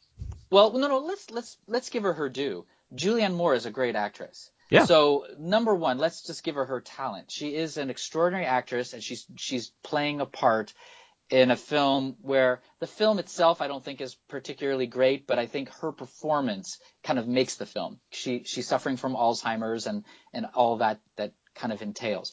[0.50, 0.98] well, no, no.
[0.98, 2.66] Let's let's let's give her her due.
[2.94, 4.50] Julianne Moore is a great actress.
[4.70, 4.84] Yeah.
[4.84, 7.30] So number one, let's just give her her talent.
[7.30, 10.72] She is an extraordinary actress, and she's she's playing a part
[11.28, 15.46] in a film where the film itself I don't think is particularly great, but I
[15.46, 18.00] think her performance kind of makes the film.
[18.10, 22.32] She she's suffering from Alzheimer's and and all that that kind of entails.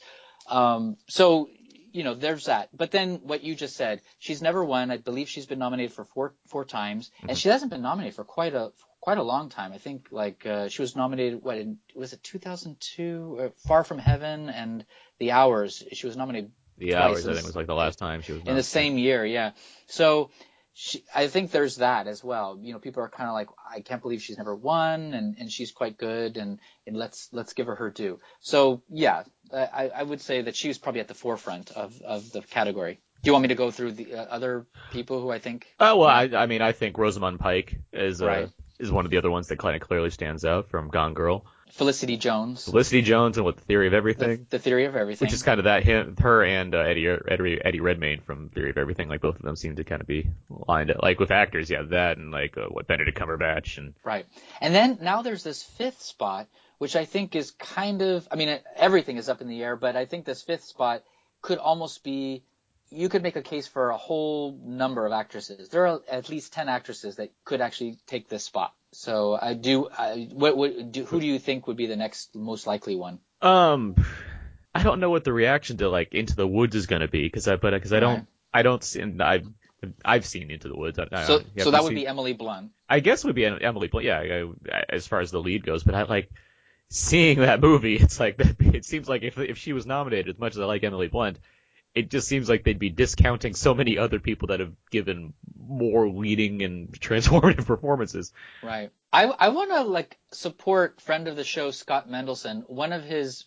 [0.50, 1.50] Um, so
[1.92, 2.70] you know, there's that.
[2.76, 4.90] But then what you just said, she's never won.
[4.90, 8.24] I believe she's been nominated for four four times, and she hasn't been nominated for
[8.24, 8.72] quite a
[9.04, 9.74] quite a long time.
[9.74, 11.44] I think like uh, she was nominated.
[11.44, 13.38] What in, was it 2002?
[13.38, 14.86] Uh, Far from Heaven and
[15.20, 15.84] The Hours.
[15.92, 18.32] She was nominated The twice hours I in think was like the last time she
[18.32, 19.26] was in the same year.
[19.26, 19.52] Yeah.
[19.88, 20.32] So.
[20.76, 22.58] She, I think there's that as well.
[22.60, 25.52] You know, people are kind of like, I can't believe she's never won, and, and
[25.52, 28.20] she's quite good, and, and let's let's give her her due.
[28.40, 29.22] So yeah,
[29.54, 33.00] I, I would say that she was probably at the forefront of, of the category.
[33.22, 35.68] Do you want me to go through the uh, other people who I think?
[35.80, 38.50] Oh well, I, I mean, I think Rosamund Pike is Right.
[38.80, 41.46] Is one of the other ones that kind of clearly stands out from Gone Girl.
[41.72, 45.26] Felicity Jones, Felicity Jones and with the Theory of Everything, the Theory of Everything.
[45.26, 48.70] which is kind of that him, her and uh, Eddie, Eddie Eddie Redmayne from Theory
[48.70, 49.10] of Everything.
[49.10, 50.30] Like both of them seem to kind of be
[50.68, 51.02] lined up.
[51.02, 54.28] Like with actors, yeah, that and like uh, what Benedict Cumberbatch and Right.
[54.62, 58.60] And then now there's this fifth spot, which I think is kind of, I mean,
[58.76, 61.04] everything is up in the air, but I think this fifth spot
[61.42, 62.44] could almost be,
[62.94, 65.70] you could make a case for a whole number of actresses.
[65.70, 68.74] There are at least 10 actresses that could actually take this spot.
[68.92, 72.36] So I do, I, what, what, do, who do you think would be the next
[72.36, 73.20] most likely one?
[73.42, 73.96] Um,
[74.74, 77.24] I don't know what the reaction to like Into the Woods is going to be
[77.24, 78.26] because I but because I don't Right.
[78.54, 79.48] I don't see I've
[80.06, 81.00] I've seen Into the Woods.
[81.00, 82.72] I, I- So, yeah, so that would seen- be Emily Blunt.
[82.88, 84.06] I guess it would be Emily Blunt.
[84.06, 86.30] Yeah, I, I, as far as the lead goes, but I like
[86.90, 87.96] seeing that movie.
[87.98, 88.56] It's like that.
[88.76, 91.40] It seems like if if she was nominated, as much as I like Emily Blunt,
[91.96, 96.08] it just seems like they'd be discounting so many other people that have given more
[96.10, 98.32] leading and transformative performances.
[98.64, 98.92] Right.
[99.12, 102.68] I I want to like support friend of the show Scott Mendelson.
[102.68, 103.46] One of his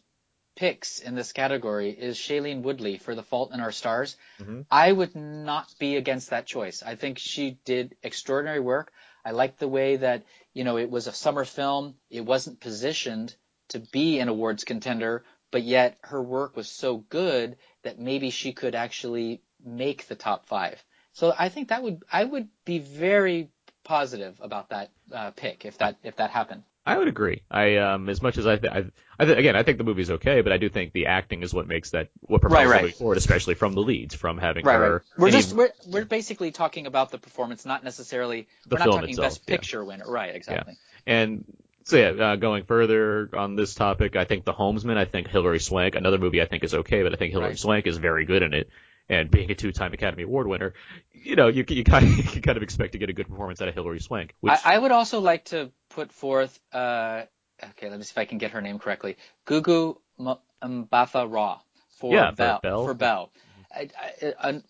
[0.54, 4.16] picks in this category is Shailene Woodley for The Fault in Our Stars.
[4.40, 4.64] Mhm.
[4.70, 6.82] I would not be against that choice.
[6.82, 8.92] I think she did extraordinary work.
[9.24, 11.96] I like the way that you know it was a summer film.
[12.10, 13.34] It wasn't positioned
[13.68, 17.56] to be an awards contender, but yet her work was so good
[17.86, 20.82] that maybe she could actually make the top five.
[21.12, 23.48] So I think that would I would be very
[23.84, 26.62] positive about that uh, pick if that if that happened.
[26.84, 27.42] I would agree.
[27.50, 28.84] I um as much as I th- I,
[29.18, 31.52] I th- again I think the movie's okay, but I do think the acting is
[31.54, 32.94] what makes that what propels Right, the right.
[32.94, 35.02] forward, especially from the leads, from having her.
[35.18, 39.10] We're just we're we're basically talking about the performance, not necessarily The we're not talking
[39.10, 39.56] itself, best yeah.
[39.56, 40.04] picture winner.
[40.06, 40.76] Right, exactly.
[41.06, 41.44] And
[41.86, 45.60] so yeah, uh, going further on this topic, I think The Homesman, I think Hilary
[45.60, 47.58] Swank, another movie I think is okay, but I think Hilary Right.
[47.58, 48.68] Swank is very good in it.
[49.08, 50.74] And being a two-time Academy Award winner,
[51.12, 53.62] you know, you, you kind of you kind of expect to get a good performance
[53.62, 54.34] out of Hilary Swank.
[54.40, 56.58] Which I, I would also like to put forth.
[56.72, 57.22] Uh,
[57.62, 59.16] okay, let me see if I can get her name correctly.
[59.46, 61.60] Gugu Mbatha Raw
[61.98, 62.60] for Yeah, for Belle.
[62.64, 62.84] Belle.
[62.84, 63.30] For Belle.
[63.72, 64.62] I, I, I,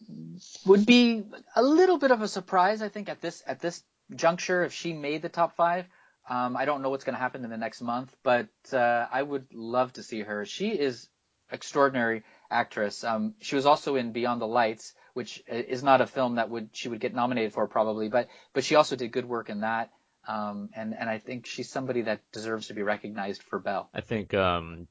[0.67, 1.25] would be
[1.55, 3.83] a little bit of a surprise, I think, at this at this
[4.15, 5.87] juncture if she made the top five.
[6.29, 9.23] Um, I don't know what's going to happen in the next month, but uh, I
[9.23, 10.45] would love to see her.
[10.45, 11.09] She is
[11.51, 13.05] extraordinary actress.
[13.05, 16.71] Um, she was also in Beyond the Lights, which is not a film that would
[16.73, 19.91] she would get nominated for probably, but but she also did good work in that.
[20.27, 23.89] Um, and and I think she's somebody that deserves to be recognized for Belle.
[23.95, 24.89] I think um,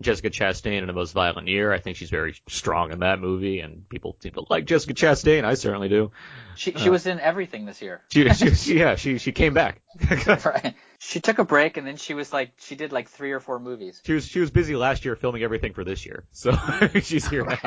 [0.00, 3.60] Jessica Chastain in The Most Violent Year, I think she's very strong in that movie,
[3.60, 5.44] and people seem to like Jessica Chastain.
[5.44, 6.10] I certainly do.
[6.56, 6.92] She she Uh.
[6.92, 8.02] was in everything this year.
[8.12, 9.80] She, she, she yeah, she she came back.
[10.44, 10.74] Right.
[10.98, 13.58] She took a break and then she was like she did like three or four
[13.60, 14.00] movies.
[14.04, 16.52] She was she was busy last year filming everything for this year, so
[17.02, 17.58] she's here now.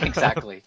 [0.00, 0.62] exactly.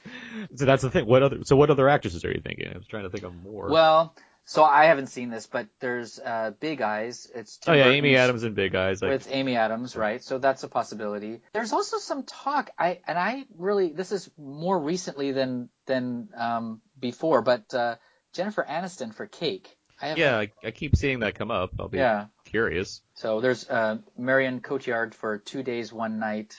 [0.56, 1.06] so that's the thing.
[1.06, 2.70] What other so what other actresses are you thinking?
[2.74, 3.70] I was trying to think of more.
[3.70, 4.16] Well,
[4.50, 7.30] so I haven't seen this, but there's uh, Big Eyes.
[7.36, 9.02] It's Tim oh yeah, Amy Adams and Big Eyes.
[9.02, 10.24] Like, with Amy Adams, right?
[10.24, 11.42] So that's a possibility.
[11.52, 12.70] There's also some talk.
[12.80, 17.98] I and I really this is more recently than than um, before, but uh,
[18.32, 19.76] Jennifer Aniston for Cake.
[20.02, 21.72] I have, yeah, I, I keep seeing that come up.
[21.78, 22.28] I'll be yeah.
[22.46, 23.02] curious.
[23.16, 26.56] So there's uh, Marion Cotillard for Two Days One Night.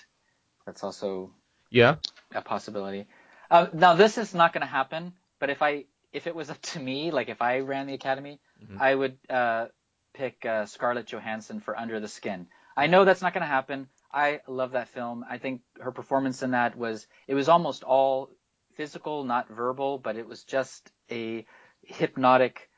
[0.67, 1.33] That's also
[1.71, 1.97] Yeah,
[2.35, 3.07] a possibility.
[3.51, 6.61] Uh, now this is not going to happen, but if I if it was up
[6.63, 8.81] to me, like if I ran the academy, Mhm.
[8.81, 9.67] I would uh,
[10.15, 12.49] pick uh, Scarlett Johansson for Under the Skin.
[12.77, 13.89] I know that's not going to happen.
[14.13, 15.25] I love that film.
[15.29, 18.31] I think her performance in that was it was almost all
[18.75, 21.45] physical, not verbal, but it was just a
[21.83, 22.71] hypnotic.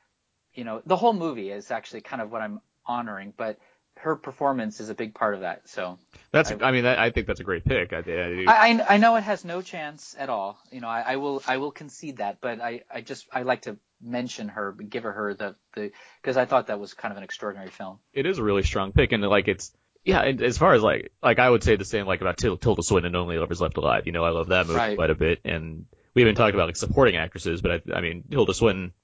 [0.54, 3.58] You know, the whole movie is actually kind of what I'm honoring, but
[4.02, 5.68] her performance is a big part of that.
[5.68, 5.98] So
[6.32, 6.50] That's.
[6.50, 7.92] I- I, mean, that, I think that's a great pick.
[7.92, 10.58] I, I, I, I, know it has no chance at all.
[10.70, 13.62] You know, I, I will I will concede that, but I, I just I like
[13.62, 17.18] to mention her, give her her the the because I thought that was kind of
[17.18, 17.98] an extraordinary film.
[18.12, 19.72] it is a really strong pick, and like it's.
[20.02, 22.82] Yeah, and as far as like, like I would say the same like about Tilda
[22.82, 24.04] Swinton and Only Lovers Left Alive.
[24.06, 24.96] You know, I love that movie Right.
[24.96, 25.84] quite a bit, and
[26.14, 28.94] we haven't talked about like supporting actresses, but I, I mean Tilda Swinton,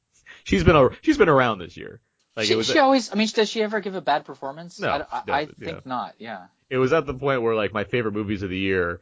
[0.44, 2.00] she's been a, she's been around this year.
[2.36, 4.78] Like she, it was, she always, I mean, does she ever give a bad performance?
[4.78, 5.80] No, I, I, I think yeah.
[5.84, 6.14] not.
[6.18, 6.46] Yeah.
[6.68, 9.00] it was at the point where like my favorite movies of the year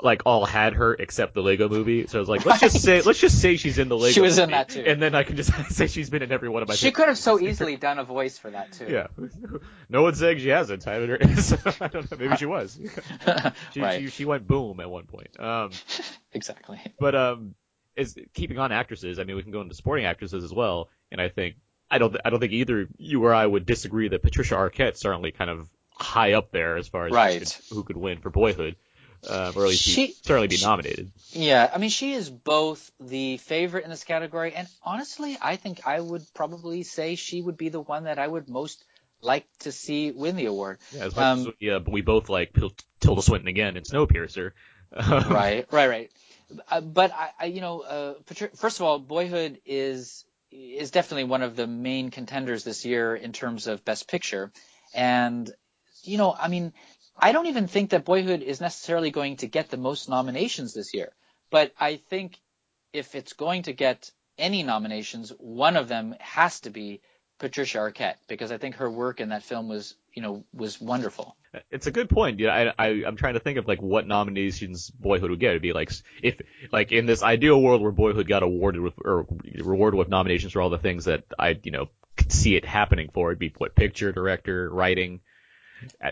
[0.00, 2.06] like all had her except the Lego movie.
[2.06, 4.20] So I was like, let's just say let's just say she's in the Lego She
[4.20, 4.84] was in movie, that too.
[4.86, 7.08] And then I can just say she's been in every one of my She could
[7.08, 8.86] have so easily done a voice for that too.
[8.88, 9.08] Yeah.
[9.88, 10.86] no one's saying she hasn't.
[10.86, 10.98] I
[11.36, 12.16] so I don't know.
[12.18, 12.78] Maybe she was.
[13.72, 14.00] She, right.
[14.00, 15.38] she she went boom at one point.
[15.40, 15.70] Um
[16.32, 16.80] Exactly.
[16.98, 17.54] but um
[17.96, 21.20] is keeping on actresses, I mean we can go into supporting actresses as well, and
[21.20, 21.56] I think
[21.90, 25.32] I don't I don't think either you or I would disagree that Patricia Arquette certainly
[25.32, 27.40] kind of high up there as far as who Right.
[27.40, 28.76] could- who could win for boyhood.
[29.28, 31.10] Um, or at least She- certainly be nominated.
[31.32, 35.84] Yeah, I mean, she is both the favorite in this category, and honestly, I think
[35.84, 38.84] I would probably say she would be the one that I would most
[39.20, 40.78] like to see win the award.
[40.92, 42.54] Yeah, as much Um, as yeah, but we both like
[43.00, 44.52] Tilda Swinton again in Snowpiercer.
[44.96, 46.10] Right, right, right.
[46.70, 51.24] Uh, but I, I, you know, uh, Patri- first of all, Boyhood is is definitely
[51.24, 54.52] one of the main contenders this year in terms of Best Picture,
[54.94, 55.50] and
[56.02, 56.72] you know, I mean,
[57.16, 60.94] I don't even think that Boyhood is necessarily going to get the most nominations this
[60.94, 61.12] year,
[61.50, 62.38] but I think
[62.92, 67.00] if it's going to get any nominations, one of them has to be
[67.38, 71.36] Patricia Arquette because I think her work in that film was, you know, was wonderful.
[71.70, 72.40] It's a good point.
[72.40, 75.50] Yeah, I, I I'm trying to think of like what nominations Boyhood would get.
[75.50, 76.40] It'd be like if
[76.72, 80.60] like in this ideal world where Boyhood got awarded with or rewarded with nominations for
[80.60, 83.28] all the things that I you know could see it happening for.
[83.30, 85.20] It'd be what picture, director, writing,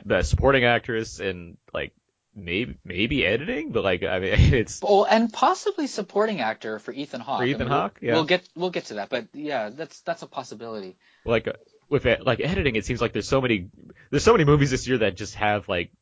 [0.05, 1.93] best supporting actress, and like
[2.33, 3.73] maybe maybe editing.
[3.73, 7.41] But like I mean it's Oh, and possibly supporting actor for Ethan Hawke.
[7.41, 7.99] For I Ethan mean, we'll- Hawke?
[8.01, 8.13] Yeah.
[8.15, 10.97] We'll get we'll get to that, but yeah, that's that's a possibility.
[11.25, 11.49] like
[11.89, 13.69] with it, like editing, it seems like there's so many
[14.11, 15.93] there's so many movies this year that just have like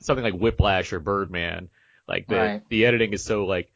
[0.00, 1.68] something like Whiplash or Birdman.
[2.08, 2.62] Like the Right.
[2.68, 3.70] the editing is so like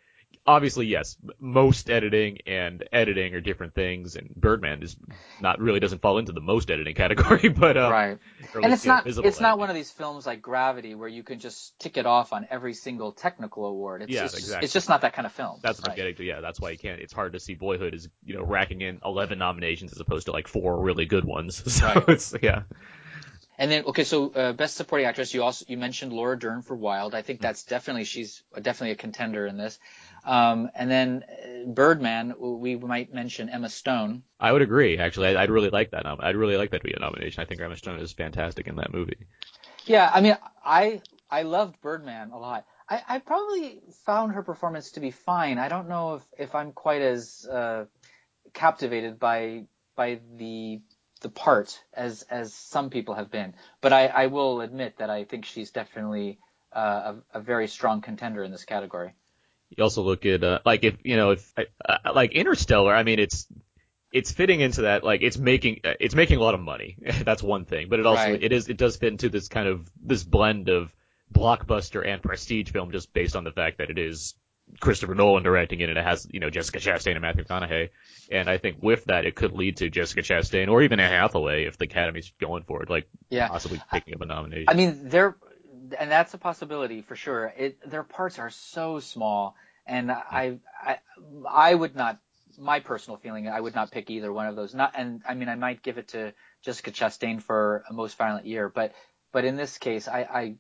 [0.50, 4.96] obviously yes, most editing and editing are different things, and Birdman is
[5.40, 8.18] not really doesn't fall into the most editing category, but uh, right.
[8.62, 11.78] And it's not it's not one of these films like Gravity where you can just
[11.78, 14.02] tick it off on every single technical award.
[14.02, 14.64] It's Yeah, just, exactly.
[14.64, 15.60] it's just not that kind of film.
[15.62, 16.24] That's what I'm getting to.
[16.24, 17.00] Yeah, that's why you can't.
[17.00, 20.32] It's hard to see Boyhood as you know racking in 11 nominations as opposed to
[20.32, 21.62] like four really good ones.
[21.80, 22.04] So Right.
[22.08, 22.62] it's yeah.
[23.58, 26.74] And then okay, so uh, best supporting actress, you also you mentioned Laura Dern for
[26.74, 27.14] Wild.
[27.14, 29.78] I think that's definitely she's definitely a contender in this.
[30.24, 34.22] Um, and then uh, Birdman, we might mention Emma Stone.
[34.38, 34.98] I would agree.
[34.98, 36.04] Actually, I, I'd really like that.
[36.04, 37.42] nom- I'd really like that to be a nomination.
[37.42, 39.26] I think Emma Stone is fantastic in that movie.
[39.86, 42.66] Yeah, I mean, I I loved Birdman a lot.
[42.88, 45.58] I, I probably found her performance to be fine.
[45.58, 47.84] I don't know if, if I'm quite as uh,
[48.52, 49.64] captivated by
[49.96, 50.80] by the
[51.20, 53.54] the part as as some people have been.
[53.80, 56.38] But I, I will admit that I think she's definitely
[56.72, 59.14] uh, a, a very strong contender in this category.
[59.76, 62.94] You also look at uh, like if you know if uh, like Interstellar.
[62.94, 63.46] I mean, it's
[64.12, 65.04] it's fitting into that.
[65.04, 66.96] Like it's making uh, it's making a lot of money.
[67.24, 67.88] That's one thing.
[67.88, 68.42] But it also Right.
[68.42, 70.92] it is it does fit into this kind of this blend of
[71.32, 74.34] blockbuster and prestige film, just based on the fact that it is
[74.80, 77.90] Christopher Nolan directing it and it has you know Jessica Chastain and Matthew McConaughey.
[78.32, 81.64] And I think with that, it could lead to Jessica Chastain or even Anne Hathaway
[81.64, 83.48] if the Academy's going for it, like Yeah.
[83.48, 84.66] possibly picking up a nomination.
[84.68, 85.36] I mean, they're,
[85.98, 87.52] and that's a possibility for sure.
[87.56, 89.54] It, their parts are so small,
[89.86, 90.98] and I, I,
[91.48, 92.18] I would not.
[92.58, 94.74] My personal feeling, I would not pick either one of those.
[94.74, 98.44] Not, and I mean, I might give it to Jessica Chastain for a Most Violent
[98.44, 98.92] Year, but,
[99.32, 100.54] but in this case, I, I,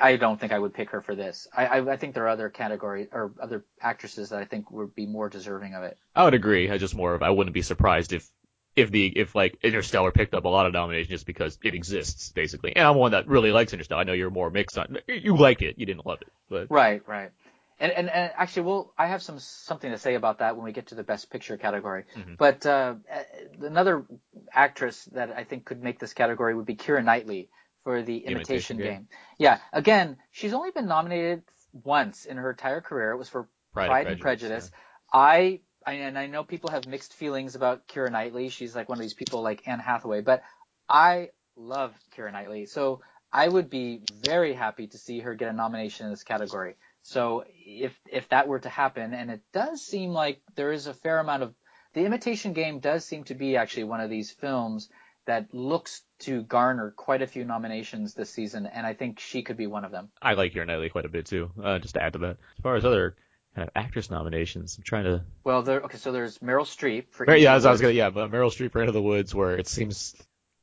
[0.00, 1.46] I don't think I would pick her for this.
[1.54, 4.94] I, I, I think there are other categories or other actresses that I think would
[4.94, 5.98] be more deserving of it.
[6.14, 6.70] I would agree.
[6.70, 8.26] I just more of I wouldn't be surprised if
[8.76, 12.30] if the if like Interstellar picked up a lot of nominations just because it exists
[12.30, 12.74] basically.
[12.74, 14.00] And I'm one that really likes Interstellar.
[14.00, 14.98] I know you're more mixed on.
[15.08, 15.78] You like it.
[15.78, 17.30] You didn't love it, but Right, right.
[17.80, 20.72] And, and, and actually, we'll, I have some something to say about that when we
[20.72, 22.04] get to the best picture category.
[22.16, 22.36] Mhm.
[22.38, 22.94] But uh,
[23.60, 24.06] another
[24.52, 27.50] actress that I think could make this category would be Keira Knightley
[27.82, 28.86] for the Imitation Imitation, Game.
[28.86, 29.08] Game.
[29.38, 33.10] Yeah, again, she's only been nominated once in her entire career.
[33.10, 34.70] It was for Pride, Pride, and and Prejudice.
[34.70, 34.72] Prejudice.
[35.12, 38.48] I, I and I know people have mixed feelings about Keira Knightley.
[38.48, 40.42] She's like one of these people like Anne Hathaway, but
[40.88, 42.66] I love Keira Knightley.
[42.66, 43.00] So
[43.32, 46.76] I would be very happy to see her get a nomination in this category.
[47.02, 50.94] So if if that were to happen, and it does seem like there is a
[50.94, 51.54] fair amount of
[51.92, 54.88] the Imitation Game does seem to be actually one of these films
[55.26, 59.56] that looks to garner quite a few nominations this season, and I think she could
[59.56, 60.10] be one of them.
[60.20, 61.50] I like Keira Knightley quite a bit too.
[61.62, 63.16] Uh, just to add to that, as far as other
[63.54, 65.22] kind of actress nominations, I'm trying to.
[65.44, 65.80] Well, there.
[65.82, 67.24] Okay, so there's Meryl Streep for.
[67.24, 69.02] Right, Into yeah, the as I was gonna, yeah, but Meryl Streep for Into the
[69.02, 70.14] Woods, where it seems,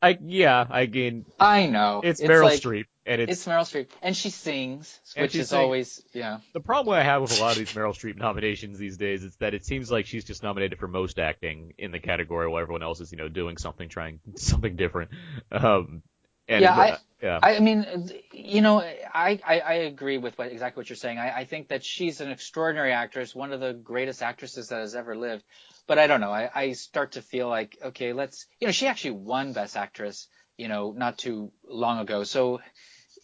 [0.02, 2.02] I yeah, I mean, I know.
[2.04, 5.50] it's, Meryl like- Streep, and it's, It's Meryl Streep, and she sings, which she is
[5.50, 5.58] sings.
[5.58, 6.40] always yeah.
[6.54, 9.36] the problem I have with a lot of these Meryl Streep nominations these days is
[9.38, 12.84] that it seems like she's just nominated for most acting in the category while everyone
[12.84, 15.12] else is, you know, doing something, trying something different.
[15.52, 16.04] Um,
[16.52, 20.82] and Yeah, I- yeah, I mean, you know, I, I, I agree with what, exactly
[20.82, 21.20] what you're saying.
[21.20, 24.96] I, I think that she's an extraordinary actress, one of the greatest actresses that has
[24.96, 25.44] ever lived.
[25.86, 26.32] But I don't know.
[26.32, 30.28] I, I start to feel like, okay, let's, you know, she actually won Best Actress,
[30.58, 32.24] you know, not too long ago.
[32.24, 32.60] So,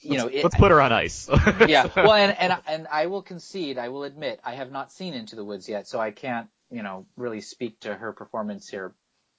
[0.01, 1.28] you know, let's, it, let's put her on ice.
[1.67, 1.88] yeah.
[1.95, 5.36] Well, and, and and I will concede, I will admit, I have not seen Into
[5.36, 8.93] the Woods yet, so I can't, you know, really speak to her performance here.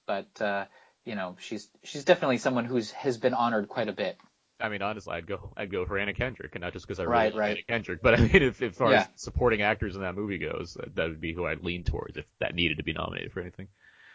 [0.06, 0.64] But uh,
[1.08, 4.16] you know, she's she's definitely someone who's has been honored quite a bit.
[4.60, 7.04] I mean, honestly, I'd go, I'd go for Anna Kendrick, and not just because I
[7.04, 7.50] really Right, love right.
[7.50, 9.02] Anna Kendrick, but I mean, if, as far Yeah.
[9.02, 12.16] as supporting actors in that movie goes, that, that would be who I'd lean towards
[12.16, 13.68] if that needed to be nominated for anything.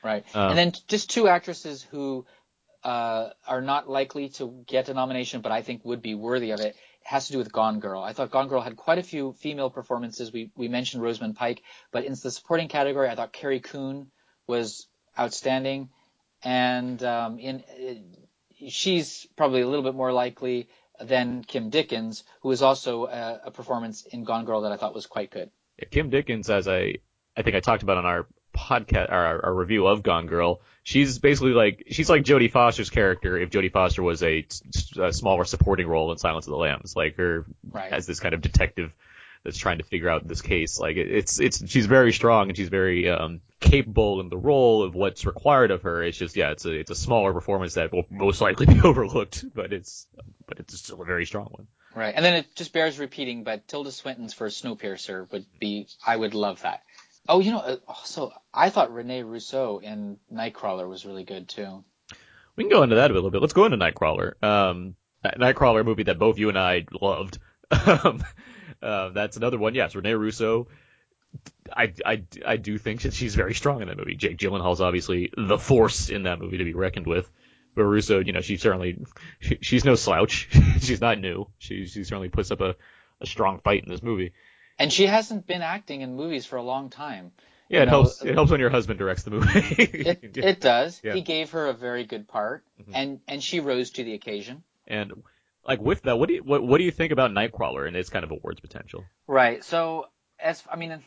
[0.04, 0.26] Right.
[0.36, 2.26] Um, and then just two actresses who
[2.84, 6.60] uh, are not likely to get a nomination, but I think would be worthy of
[6.60, 6.76] it.
[7.06, 8.02] Has to do with Gone Girl.
[8.02, 10.32] I thought Gone Girl had quite a few female performances.
[10.32, 14.12] We we mentioned Rosamund Pike, but in the supporting category, I thought Carrie Coon
[14.48, 14.88] was
[15.18, 15.90] outstanding,
[16.44, 17.94] and um, in uh,
[18.68, 20.68] she's probably a little bit more likely
[21.02, 24.94] than Kim Dickens, who was also a, a performance in Gone Girl that I thought
[24.94, 25.50] was quite good.
[25.80, 26.96] Yeah, Kim Dickens, as I,
[27.36, 31.18] I think I talked about on our podcast, our, our review of Gone Girl, she's
[31.18, 34.46] basically like, she's like Jodie Foster's character if Jodie Foster was a,
[35.02, 36.96] a smaller supporting role in Silence of the Lambs.
[36.96, 37.92] Like her, Right.
[37.92, 38.94] as this kind of detective
[39.44, 40.80] that's trying to figure out this case.
[40.80, 44.96] Like it's, it's, she's very strong and she's very, um, capable in the role of
[44.96, 46.04] what's required of her.
[46.04, 49.46] It's just, yeah, it's a, it's a smaller performance that will most likely be overlooked,
[49.54, 50.08] but it's,
[50.48, 51.68] but it's still a very strong one.
[51.96, 56.16] Right, and then it just bears repeating, but Tilda Swinton's for Snowpiercer would be, I
[56.16, 56.82] would love that.
[57.30, 61.84] Oh, you know, uh, also, I thought Rene Russo in Nightcrawler was really good too.
[62.56, 63.42] We can go into that a little bit.
[63.42, 64.42] Let's go into Nightcrawler.
[64.44, 67.40] Um, Nightcrawler movie that both you and I loved.
[67.88, 68.24] Um,
[68.84, 69.74] uh, that's another one.
[69.76, 70.68] Yes, Rene Russo.
[71.76, 74.16] I, I, I do think that she's very strong in that movie.
[74.16, 77.30] Jake Gyllenhaal's obviously the force in that movie to be reckoned with.
[77.76, 79.04] But Russo, you know, she certainly,
[79.40, 80.48] she, she's no slouch.
[80.82, 81.48] she's not new.
[81.58, 82.76] She, she certainly puts up a,
[83.20, 84.34] a strong fight in this movie.
[84.78, 87.32] And she hasn't been acting in movies for a long time.
[87.70, 88.22] Yeah, You it know, helps.
[88.24, 89.50] It helps when your husband directs the movie.
[89.80, 91.02] It, it does.
[91.04, 91.14] Yeah.
[91.14, 92.92] He gave her a very good part, Mhm.
[92.94, 94.64] and and she rose to the occasion.
[94.86, 95.14] and
[95.66, 98.10] like with that, what do you what, what do you think about Nightcrawler and its
[98.10, 99.04] kind of awards potential?
[99.28, 99.64] Right.
[99.64, 100.08] So
[100.40, 101.02] as I mean,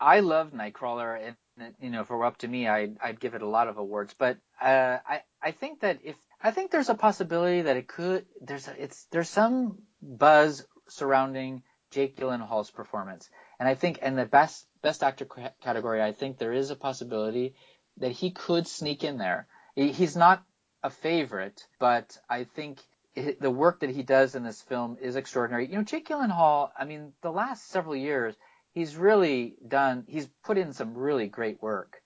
[0.00, 3.34] I love Nightcrawler, and you know, if it were up to me, I'd I'd give
[3.34, 4.14] it a lot of awards.
[4.18, 8.26] But uh, I I think that if I think there's a possibility that it could
[8.40, 13.30] there's a, it's there's some buzz surrounding Jake Gyllenhaal's performance,
[13.60, 16.76] and I think in the best best actor ca- category, I think there is a
[16.76, 17.54] possibility
[17.98, 19.46] that he could sneak in there.
[19.76, 20.42] He, he's not
[20.82, 22.80] a favorite, but I think
[23.14, 25.66] the work that he does in this film is extraordinary.
[25.66, 28.34] You know, Jake Gyllenhaal, I mean, the last several years,
[28.72, 32.00] he's really done, he's put in some really great work.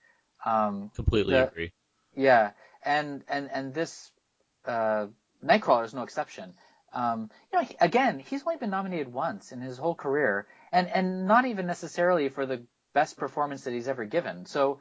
[0.45, 1.71] Um, Completely The- agree.
[2.15, 2.51] yeah,
[2.83, 4.11] and, and, and this,
[4.65, 5.07] uh,
[5.43, 6.53] Nightcrawler is no exception.
[6.93, 10.87] Um, you know, he- again, he's only been nominated once in his whole career, and,
[10.89, 14.45] and not even necessarily for the best performance that he's ever given.
[14.45, 14.79] So,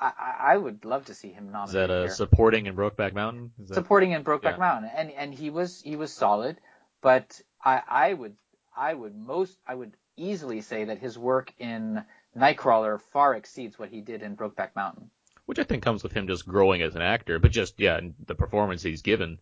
[0.00, 1.68] I, I would love to see him nominated.
[1.68, 3.52] Is that a here supporting in Brokeback Mountain?
[3.62, 4.56] Is that, supporting in Brokeback Yeah.
[4.58, 6.56] Mountain, and and he was he was solid,
[7.00, 8.34] but I I would
[8.76, 12.04] I would most I would easily say that his work in
[12.36, 15.10] Nightcrawler far exceeds what he did in Brokeback Mountain.
[15.46, 18.34] which I think comes with him just growing as an actor, but just yeah, the
[18.34, 19.38] performance he's given,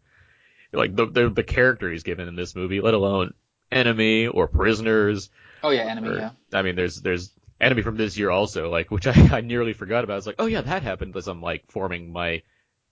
[0.72, 3.32] like the the, the character he's given in this movie, let alone
[3.70, 5.30] Enemy or Prisoners.
[5.62, 6.30] Oh yeah, Enemy, or- yeah.
[6.52, 7.30] I mean, there's there's
[7.62, 10.14] Enemy from this year also, like which I, I nearly forgot about.
[10.14, 12.42] I was like, oh yeah, that happened as I'm like forming my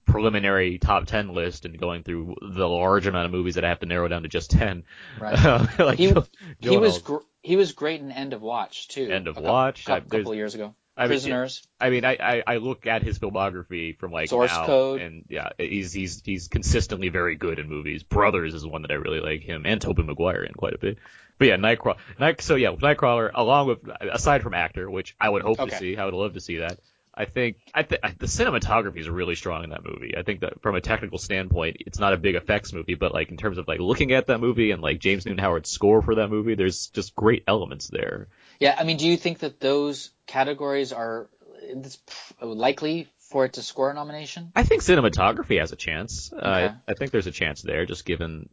[0.07, 3.81] preliminary top ten list and going through the large amount of movies that I have
[3.81, 4.85] to narrow down to just ten.
[5.21, 5.35] Right.
[5.79, 6.15] like He-
[6.61, 9.11] He was gr- he was great in End of Watch too.
[9.11, 10.75] End of Watch, cou- I- couple years ago.
[11.01, 11.67] I mean, Prisoners.
[11.81, 15.01] I mean, I, I, I look at his filmography from like Source now, Code.
[15.01, 18.03] and yeah, he's he's he's consistently very good in movies.
[18.03, 20.99] Brothers is one that I really like him, and Tobey Maguire in quite a bit.
[21.39, 21.97] But yeah, Nightcrawler.
[22.19, 23.79] Night, so yeah, Nightcrawler, along with
[24.13, 25.71] aside from actor, which I would hope Okay.
[25.71, 26.79] to see, I would love to see that.
[27.21, 30.17] I think I th- the cinematography is really strong in that movie.
[30.17, 33.31] I think that from a technical standpoint, it's not a big effects movie, but like
[33.31, 36.15] in terms of like looking at that movie and like James Newton Howard's score for
[36.15, 38.29] that movie, there's just great elements there.
[38.59, 41.29] Yeah, I mean, do you think that those categories are
[41.63, 41.99] it's
[42.41, 44.51] likely for it to score a nomination?
[44.57, 46.33] I think cinematography has a chance.
[46.33, 46.75] Uh, Okay.
[46.89, 48.49] I, I think there's a chance there, just given.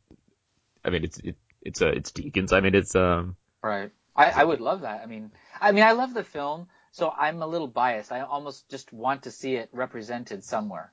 [0.83, 2.51] I mean, it's it, it's a it's Deakins.
[2.51, 3.37] I mean, it's um.
[3.63, 3.91] Right.
[4.13, 5.01] I, I would love that.
[5.03, 6.67] I mean, I mean, I love the film,
[6.97, 8.11] so I'm a little biased.
[8.11, 10.91] I almost just want to see it represented somewhere.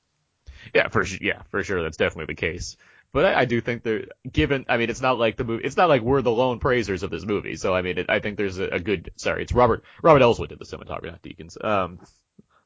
[0.75, 2.77] Yeah, for su- yeah, for sure, that's definitely the case.
[3.13, 5.77] But I, I do think there, given, I mean, it's not like the movie, it's
[5.77, 7.57] not like we're the lone praisers of this movie.
[7.57, 9.13] So I mean, it, I think there's a, a good.
[9.17, 11.63] Sorry, it's Robert Robert Elswit did the cinematography, not Deakins.
[11.65, 12.01] Um,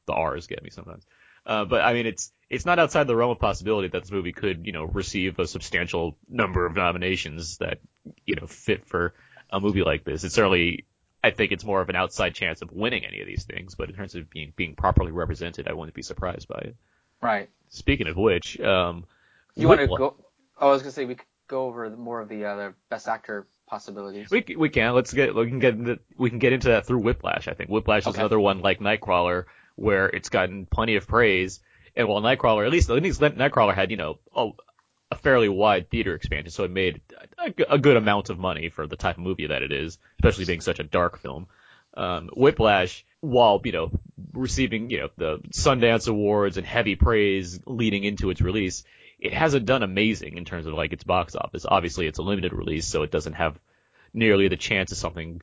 [0.05, 1.05] the R's get me sometimes.
[1.45, 4.33] Uh, but I mean, it's it's not outside the realm of possibility that this movie
[4.33, 7.79] could, you know, receive a substantial number of nominations that,
[8.25, 9.13] you know, fit for
[9.49, 10.23] a movie like this.
[10.23, 10.85] It's certainly,
[11.23, 13.75] I think it's more of an outside chance of winning any of these things.
[13.75, 16.75] But in terms of being being properly represented, I wouldn't be surprised by it.
[17.21, 17.49] Right.
[17.69, 19.05] Speaking of which, um,
[19.55, 20.15] You want to go?
[20.59, 23.47] Oh, I was gonna say we could go over more of the other best actor
[23.67, 24.29] possibilities.
[24.29, 26.99] We we can let's get we can get into, we can get into that through
[26.99, 27.47] Whiplash.
[27.47, 29.45] I think Whiplash is another one like Nightcrawler
[29.75, 31.59] where it's gotten plenty of praise.
[31.95, 34.19] And while Nightcrawler, at least at least Nightcrawler had you know
[35.11, 37.01] a, fairly wide theater expansion, so it made
[37.37, 40.45] a, a good amount of money for the type of movie that it is, especially
[40.45, 41.47] being such a dark film.
[41.95, 43.91] Um, Whiplash, while you know
[44.33, 48.83] receiving you know the Sundance Awards and heavy praise leading into its release,
[49.19, 51.65] it hasn't done amazing in terms of like its box office.
[51.67, 53.59] Obviously, it's a limited release, so it doesn't have
[54.13, 55.41] nearly the chance of something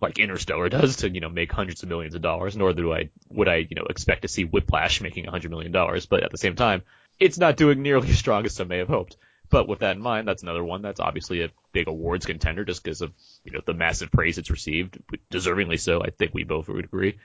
[0.00, 2.56] like Interstellar does to you know make hundreds of millions of dollars.
[2.56, 5.72] Nor do I would I you know expect to see Whiplash making a hundred million
[5.72, 6.06] dollars.
[6.06, 6.82] But at the same time,
[7.18, 9.16] it's not doing nearly as strong as some may have hoped.
[9.48, 12.82] But with that in mind, that's another one that's obviously a big awards contender just
[12.82, 13.12] because of
[13.44, 14.98] you know the massive praise it's received,
[15.30, 16.02] deservingly so.
[16.02, 17.18] I think we both would agree.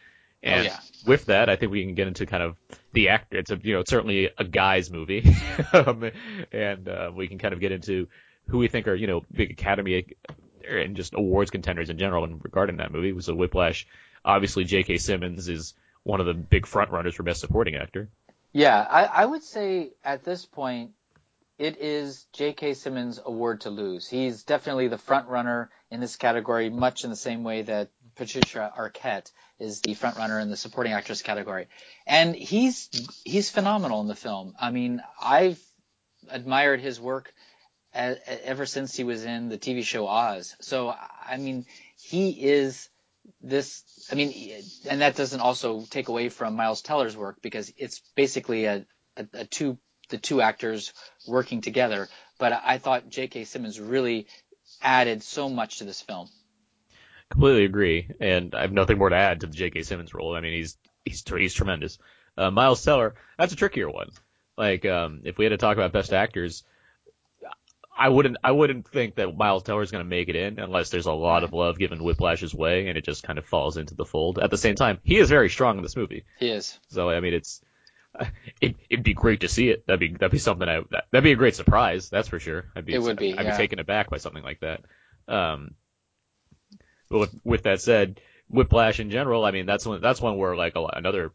[0.43, 0.79] And yeah.
[1.05, 2.57] with that, I think we can get into kind of
[2.93, 3.37] the actor.
[3.37, 5.35] It's a you know it's certainly a guy's movie,
[5.73, 6.11] um,
[6.51, 8.07] and uh, we can kind of get into
[8.47, 10.15] who we think are you know big Academy
[10.67, 12.23] and just awards contenders in general.
[12.23, 13.87] And regarding that movie, it was a Whiplash.
[14.23, 14.97] Obviously, J.K.
[14.97, 15.73] Simmons is
[16.03, 18.09] one of the big front runners for best supporting actor.
[18.53, 20.91] Yeah, I, I would say at this point,
[21.57, 22.73] it is J.K.
[22.73, 24.09] Simmons' award to lose.
[24.09, 28.73] He's definitely the front runner in this category, much in the same way that Patricia
[28.77, 31.67] Arquette is the front runner in the supporting actress category.
[32.07, 32.89] And he's
[33.23, 34.55] he's phenomenal in the film.
[34.59, 35.61] I mean, I've
[36.29, 37.33] admired his work
[37.93, 40.55] ever since he was in the TV show Oz.
[40.61, 40.93] So
[41.27, 41.65] I mean,
[42.01, 42.89] he is
[43.41, 43.83] this.
[44.11, 48.65] I mean, and that doesn't also take away from Miles Teller's work because it's basically
[48.65, 48.85] a,
[49.17, 49.77] a, a two
[50.09, 50.93] the two actors
[51.27, 52.07] working together.
[52.37, 53.45] But I thought J.K.
[53.45, 54.27] Simmons really
[54.81, 56.27] added so much to this film.
[57.29, 59.83] Completely agree, and I have nothing more to add to the J.K.
[59.83, 60.35] Simmons role.
[60.35, 61.97] I mean, he's he's he's tremendous.
[62.37, 64.09] Uh, Miles Teller, that's a trickier one.
[64.57, 66.63] Like, um, if we had to talk about best actors,
[67.97, 70.89] I wouldn't I wouldn't think that Miles Teller is going to make it in unless
[70.89, 73.95] there's a lot of love given Whiplash's way, and it just kind of falls into
[73.95, 74.39] the fold.
[74.39, 76.79] At the same time, he is very strong in this movie, He is.
[76.87, 77.61] so I mean, it's
[78.61, 79.85] it, it'd be great to see it.
[79.87, 82.09] That'd be that'd be something I that, that'd be a great surprise.
[82.09, 82.65] That's for sure.
[82.75, 83.51] I'd be It would be, I'd yeah.
[83.51, 84.81] be taken aback by something like that.
[85.27, 85.75] Um,
[87.09, 90.55] but with, with that said, Whiplash in general, I mean, that's one that's one where
[90.55, 91.31] like a, another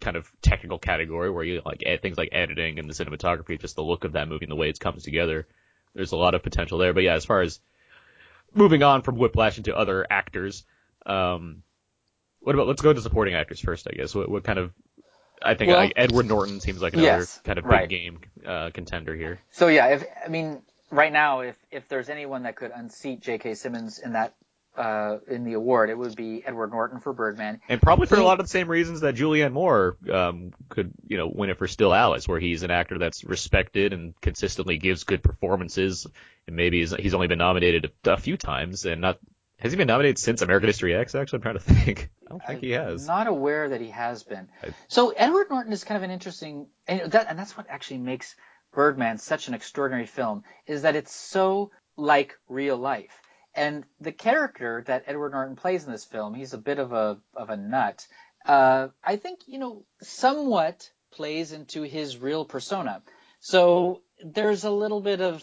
[0.00, 3.76] kind of technical category where you like add things like editing and the cinematography, just
[3.76, 5.46] the look of that movie and the way it comes together.
[5.94, 6.92] There's a lot of potential there.
[6.92, 7.60] But yeah, as far as
[8.54, 10.64] moving on from Whiplash into other actors,
[11.06, 11.62] um,
[12.40, 14.14] what about let's go to supporting actors first, I guess.
[14.14, 14.72] What, what kind of
[15.42, 17.88] I think Well- like, Edward Norton seems like another Yes, kind of big right.
[17.88, 19.40] game uh, contender here.
[19.50, 23.54] So yeah, if I mean right now, if if there's anyone that could unseat J.K.
[23.54, 24.34] Simmons in that
[24.76, 27.60] uh, in the award, it would be Edward Norton for Birdman.
[27.68, 31.16] And probably for a lot of the same reasons that Julianne Moore um, could, you
[31.16, 35.04] know, win it for Still Alice, where he's an actor that's respected and consistently gives
[35.04, 36.06] good performances,
[36.46, 39.18] and maybe he's, he's only been nominated a, a few times, and not
[39.60, 41.14] has he been nominated since American History X?
[41.14, 42.10] Actually, I'm trying to think.
[42.26, 43.06] I don't think he has.
[43.06, 44.48] Not aware that he has been.
[44.62, 47.98] I- So Edward Norton is kind of an interesting, and that and that's what actually
[47.98, 48.34] makes
[48.72, 53.12] Birdman such an extraordinary film is that it's so like real life.
[53.54, 57.18] And the character that Edward Norton plays in this film, he's a bit of a
[57.34, 58.06] of a nut.
[58.44, 63.02] Uh, I think you know somewhat plays into his real persona.
[63.40, 65.42] So there's a little bit of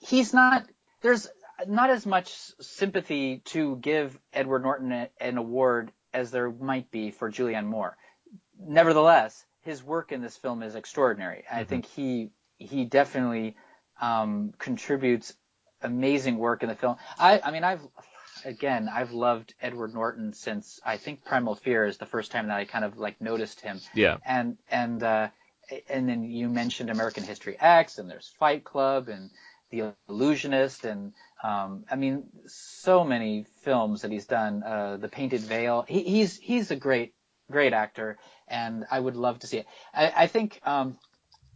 [0.00, 0.66] he's not
[1.02, 1.28] there's
[1.66, 7.10] not as much sympathy to give Edward Norton a- an award as there might be
[7.10, 7.96] for Julianne Moore.
[8.58, 11.44] Nevertheless, his work in this film is extraordinary.
[11.50, 13.56] I think he he definitely
[14.00, 15.34] um, contributes
[15.86, 16.96] amazing work in the film.
[17.18, 17.80] I I mean I've
[18.44, 22.56] again I've loved Edward Norton since I think Primal Fear is the first time that
[22.58, 24.18] I kind of like noticed him Yeah.
[24.26, 25.28] and and uh,
[25.88, 29.30] and then you mentioned American History X, and there's Fight Club, and
[29.70, 31.12] The Illusionist, and
[31.42, 34.62] um, I mean, so many films that he's done.
[34.62, 35.84] Uh, the Painted Veil.
[35.88, 37.14] He, he's he's a great
[37.50, 38.16] great actor,
[38.46, 39.66] and I would love to see it.
[39.92, 40.98] I, I think um,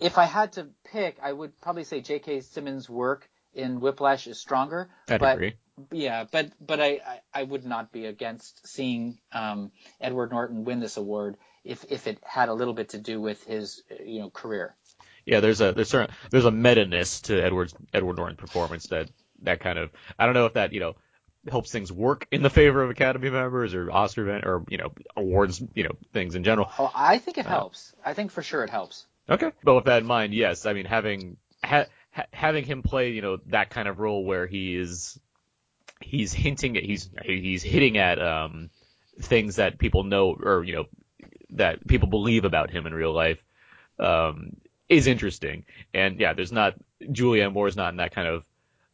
[0.00, 2.40] if I had to pick, I would probably say J.K.
[2.40, 4.88] Simmons' work in Whiplash is stronger.
[5.09, 5.55] I'd but, agree.
[5.90, 10.80] Yeah, but but I, I, I would not be against seeing um, Edward Norton win
[10.80, 14.30] this award if if it had a little bit to do with his you know
[14.30, 14.74] career.
[15.24, 19.11] Yeah, there's a there's certain there's a meta-ness to Edward's Edward Norton performance that
[19.42, 20.96] that kind of I don't know if that you know
[21.51, 24.92] helps things work in the favor of Academy members or Oscar event or you know
[25.16, 26.70] awards you know things in general.
[26.78, 27.94] Oh, I think it Uh, helps.
[28.05, 29.07] I think for sure it helps.
[29.28, 29.53] Okay.
[29.62, 33.22] But with that in mind, yes, I mean having ha, ha, having him play you
[33.22, 35.18] know that kind of role where he is
[36.00, 38.70] he's hinting at he's he's hitting at um
[39.20, 40.84] things that people know or you know
[41.50, 43.42] that people believe about him in real life
[43.98, 44.52] um
[44.90, 45.64] is interesting.
[45.94, 48.44] And yeah, there's not Julianne Moore's not in that kind of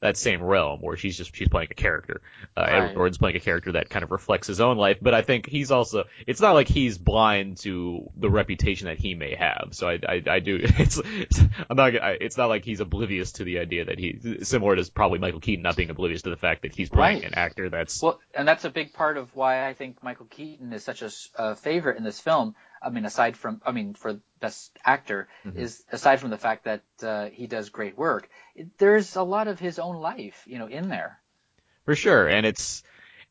[0.02, 2.20] that same realm where she's just she's playing a character.
[2.56, 2.72] Uh, Right.
[2.74, 5.48] Edward Norton's playing a character that kind of reflects his own life, but I think
[5.48, 9.68] he's also it's not like he's blind to the reputation that he may have.
[9.72, 11.40] So I I, I do it's, it's
[11.70, 14.90] I'm not I, it's not like he's oblivious to the idea that he similar to
[14.92, 17.24] probably Michael Keaton not being oblivious to the fact that he's playing Right.
[17.24, 20.72] an actor that's Well, and that's a big part of why I think Michael Keaton
[20.72, 21.02] is such
[21.36, 22.54] a favorite in this film.
[22.82, 25.58] I mean, aside from, I mean, for best actor, Mm-hmm.
[25.60, 29.48] is aside from the fact that uh, he does great work, it, there's a lot
[29.48, 31.20] of his own life, you know, in there.
[31.84, 32.82] For sure, and it's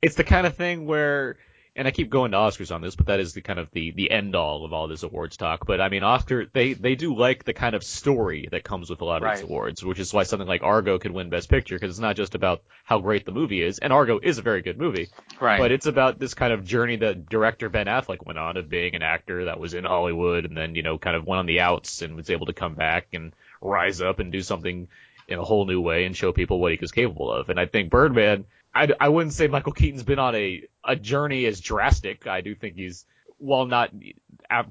[0.01, 1.37] it's the kind of thing where,
[1.75, 3.91] and I keep going to Oscars on this, but that is the kind of the
[3.91, 5.65] the end all of all this awards talk.
[5.67, 9.01] But I mean, Oscar they they do like the kind of story that comes with
[9.01, 11.75] a lot of these awards, which is why something like Argo could win Best Picture
[11.75, 14.61] because it's not just about how great the movie is, and Argo is a very
[14.61, 15.09] good movie,
[15.39, 15.59] Right.
[15.59, 18.95] but it's about this kind of journey that director Ben Affleck went on of being
[18.95, 21.59] an actor that was in Hollywood and then you know kind of went on the
[21.59, 24.87] outs and was able to come back and rise up and do something
[25.27, 27.49] in a whole new way and show people what he was capable of.
[27.49, 28.45] And I think Birdman,
[28.75, 32.27] I, I wouldn't say Michael Keaton's been on a, a journey as drastic.
[32.27, 33.05] I do think he's,
[33.37, 33.91] while not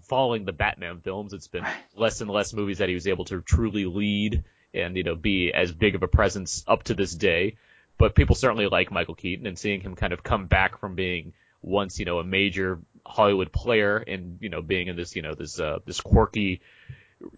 [0.03, 1.65] following the Batman films, it's been
[1.97, 4.45] less and less movies that he was able to truly lead
[4.75, 7.57] and, you know, be as big of a presence up to this day.
[7.97, 11.33] But people certainly like Michael Keaton and seeing him kind of come back from being
[11.63, 15.35] once, you know, a major Hollywood player and, you know, being in this, you know,
[15.35, 16.61] this, uh, this quirky,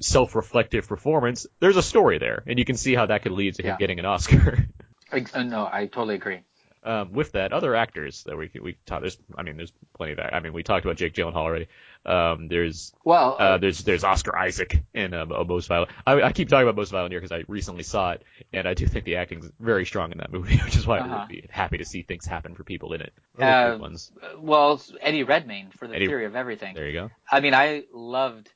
[0.00, 3.62] self-reflective performance, there's a story there, and you can see how that could lead to
[3.62, 3.76] him Yeah.
[3.78, 4.66] getting an Oscar.
[5.12, 6.40] Ex- uh, no, I totally agree.
[6.86, 9.02] Um, with that, other actors that we we talked.
[9.02, 10.18] There's, I mean, there's plenty of.
[10.18, 11.68] That I mean, we talked about Jake Gyllenhaal already.
[12.06, 15.90] Um, there's Well, uh, there's there's Oscar Isaac in uh, Most Violent.
[16.06, 18.22] I, I keep talking about Most Violent here because I recently saw it,
[18.52, 21.14] and I do think the acting's very strong in that movie, which is why Uh-huh.
[21.14, 23.12] I would be happy to see things happen for people in it.
[23.38, 24.12] Uh, ones.
[24.38, 26.74] well, Eddie Redmayne for the Eddie- theory of everything.
[26.74, 27.10] There you go.
[27.30, 28.48] I mean, I loved,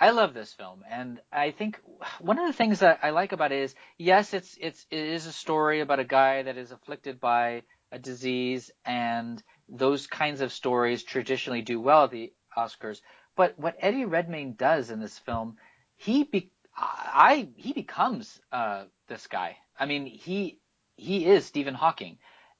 [0.00, 1.78] I love this film, and I think
[2.20, 5.26] one of the things that I like about it is, yes, it's it's it is
[5.26, 10.54] a story about a guy that is afflicted by a disease, and those kinds of
[10.54, 13.02] stories traditionally do well at the Oscars.
[13.36, 15.58] But what Eddie Redmayne does in this film,
[15.98, 19.58] he be, I he becomes uh, this guy.
[19.78, 20.60] I mean, he
[20.96, 22.16] he is Stephen Hawking,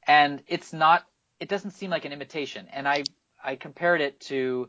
[0.06, 1.06] and it's not.
[1.38, 3.04] It doesn't seem like an imitation, and I
[3.42, 4.68] I compared it to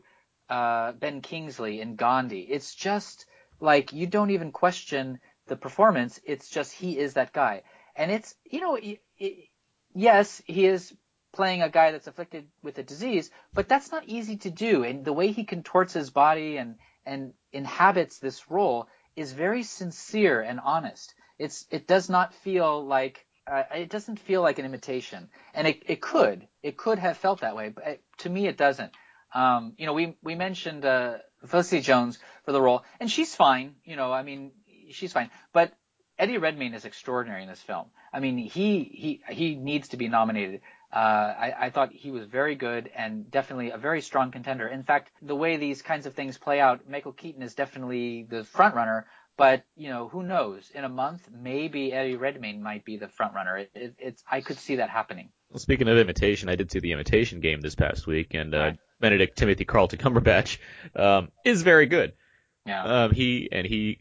[0.52, 2.40] uh, Ben Kingsley in Gandhi.
[2.40, 3.24] It's just
[3.58, 6.20] like you don't even question the performance.
[6.24, 7.62] It's just he is that guy,
[7.96, 9.48] and it's you know y y
[9.94, 10.94] yes he is
[11.32, 14.84] playing a guy that's afflicted with a disease, but that's not easy to do.
[14.84, 16.76] And the way he contorts his body and
[17.06, 21.14] and inhabits this role is very sincere and honest.
[21.38, 25.82] It's it does not feel like uh, it doesn't feel like an imitation, and it
[25.86, 28.92] it could it could have felt that way, but it, to me it doesn't.
[29.34, 33.76] Um, you know, we we mentioned uh, Felicity Jones for the role, and she's fine.
[33.84, 34.52] You know, I mean,
[34.90, 35.30] she's fine.
[35.52, 35.72] But
[36.18, 37.86] Eddie Redmayne is extraordinary in this film.
[38.12, 40.60] I mean, he he he needs to be nominated.
[40.92, 44.68] Uh, I, I thought he was very good and definitely a very strong contender.
[44.68, 48.44] In fact, the way these kinds of things play out, Michael Keaton is definitely the
[48.44, 49.06] front runner.
[49.38, 50.70] But you know, who knows?
[50.74, 53.56] In a month, maybe Eddie Redmayne might be the front runner.
[53.56, 55.30] It, it, it's I could see that happening.
[55.48, 58.58] Well, speaking of imitation, I did see the imitation game this past week, and uh,
[58.58, 58.78] Right.
[59.02, 60.58] Benedict Timothy Carlton Cumberbatch
[60.96, 62.14] um, is very good.
[62.64, 62.84] Yeah.
[62.84, 63.98] Um, he and he,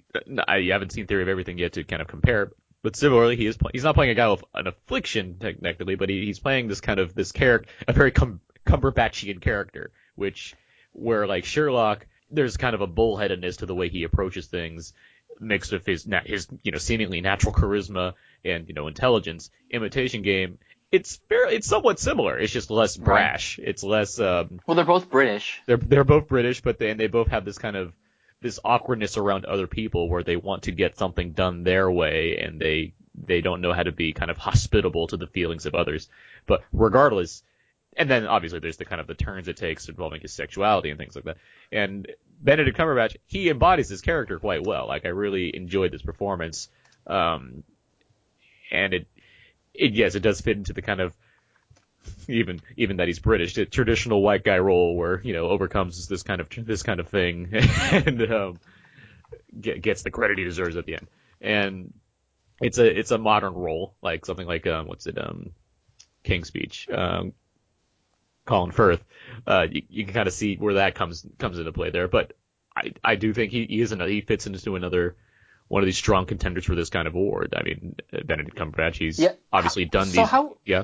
[0.47, 2.51] I haven't seen Theory of Everything yet to kind of compare,
[2.83, 6.09] but similarly, he is play, he's not playing a guy with an affliction technically, but
[6.09, 10.53] he, he's playing this kind of this character, a very cum, Cumberbatchian character, which
[10.93, 14.93] where like Sherlock, there's kind of a bullheadedness to the way he approaches things,
[15.39, 18.13] mixed with his his you know seemingly natural charisma
[18.45, 19.49] and you know intelligence.
[19.71, 20.59] Imitation Game,
[20.91, 22.37] it's fairly it's somewhat similar.
[22.37, 23.05] It's just less Right.
[23.05, 23.59] brash.
[23.61, 25.61] It's less um, well, they're both British.
[25.65, 27.93] they're they're both British, but they and they both have this kind of
[28.41, 32.59] this awkwardness around other people where they want to get something done their way and
[32.59, 36.09] they they don't know how to be kind of hospitable to the feelings of others.
[36.47, 37.43] But regardless,
[37.95, 40.97] and then obviously there's the kind of the turns it takes involving his sexuality and
[40.97, 41.37] things like that.
[41.71, 42.07] And
[42.41, 44.87] Benedict Cumberbatch, he embodies his character quite well.
[44.87, 46.69] Like I really enjoyed this performance.
[47.05, 47.63] Um,
[48.71, 49.07] and it,
[49.73, 51.15] it yes, it does fit into the kind of
[52.27, 56.23] even even that he's British, the traditional white guy role where you know overcomes this
[56.23, 57.49] kind of this kind of thing
[57.91, 58.59] and um,
[59.59, 61.07] get, gets the credit he deserves at the end.
[61.39, 61.93] And
[62.61, 65.51] it's a it's a modern role, like something like um, what's it um,
[66.23, 67.33] King's Speech, um,
[68.45, 69.03] Colin Firth.
[69.45, 72.07] Uh, you, you can kind of see where that comes comes into play there.
[72.07, 72.33] But
[72.75, 75.15] I I do think he, he is another, he fits into another
[75.71, 77.53] one of these strong contenders for this kind of award.
[77.57, 77.95] I mean,
[78.25, 79.33] Benedict Cumberbatch, he's Yeah.
[79.53, 80.29] obviously done So these.
[80.29, 80.83] how- yeah.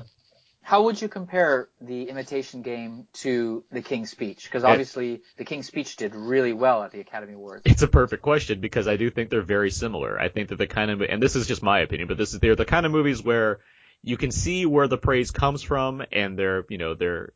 [0.62, 4.44] How would you compare the Imitation Game to The King's Speech?
[4.44, 7.62] Because obviously The King's Speech did really well at the Academy Awards.
[7.64, 10.18] It's a perfect question because I do think they're very similar.
[10.20, 12.40] I think that the kind of, and this is just my opinion, but this is,
[12.40, 13.60] they're the kind of movies where
[14.02, 17.32] you can see where the praise comes from and they're, you know, they're,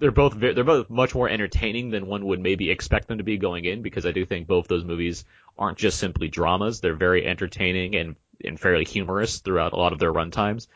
[0.00, 3.24] they're both, ve- they're both much more entertaining than one would maybe expect them to
[3.24, 5.24] be going in because I do think both those movies
[5.56, 6.80] aren't just simply dramas.
[6.80, 10.66] They're very entertaining and, and fairly humorous throughout a lot of their runtimes.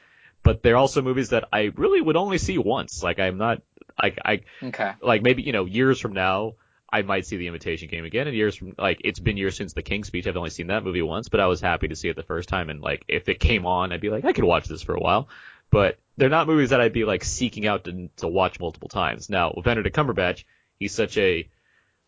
[0.42, 3.02] But they're also movies that I really would only see once.
[3.02, 3.62] Like I'm not,
[4.00, 4.92] like I, Okay.
[5.00, 6.54] like maybe you know years from now
[6.92, 8.26] I might see the Imitation Game again.
[8.26, 10.26] And years from like it's been years since the King's Speech.
[10.26, 12.48] I've only seen that movie once, but I was happy to see it the first
[12.50, 12.68] time.
[12.68, 15.00] And like if it came on, I'd be like I could watch this for a
[15.00, 15.28] while.
[15.74, 19.28] But they're not movies that I'd be like seeking out to to watch multiple times.
[19.28, 20.44] Now with Benedict Cumberbatch,
[20.78, 21.48] he's such a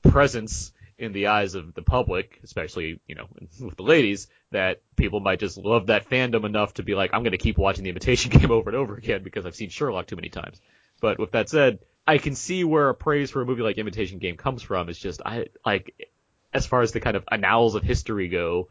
[0.05, 3.27] presence in the eyes of the public, especially you know
[3.61, 7.25] with the ladies, that people might just love that fandom enough to be like, I'm
[7.25, 10.07] going to keep watching the Imitation Game over and over again because I've seen Sherlock
[10.07, 10.61] too many times.
[11.01, 14.21] But with that said, I can see where a praise for a movie like Imitation
[14.21, 14.89] Game comes from.
[14.89, 16.09] It's just I like
[16.55, 18.69] as far as the kind of annals of history go,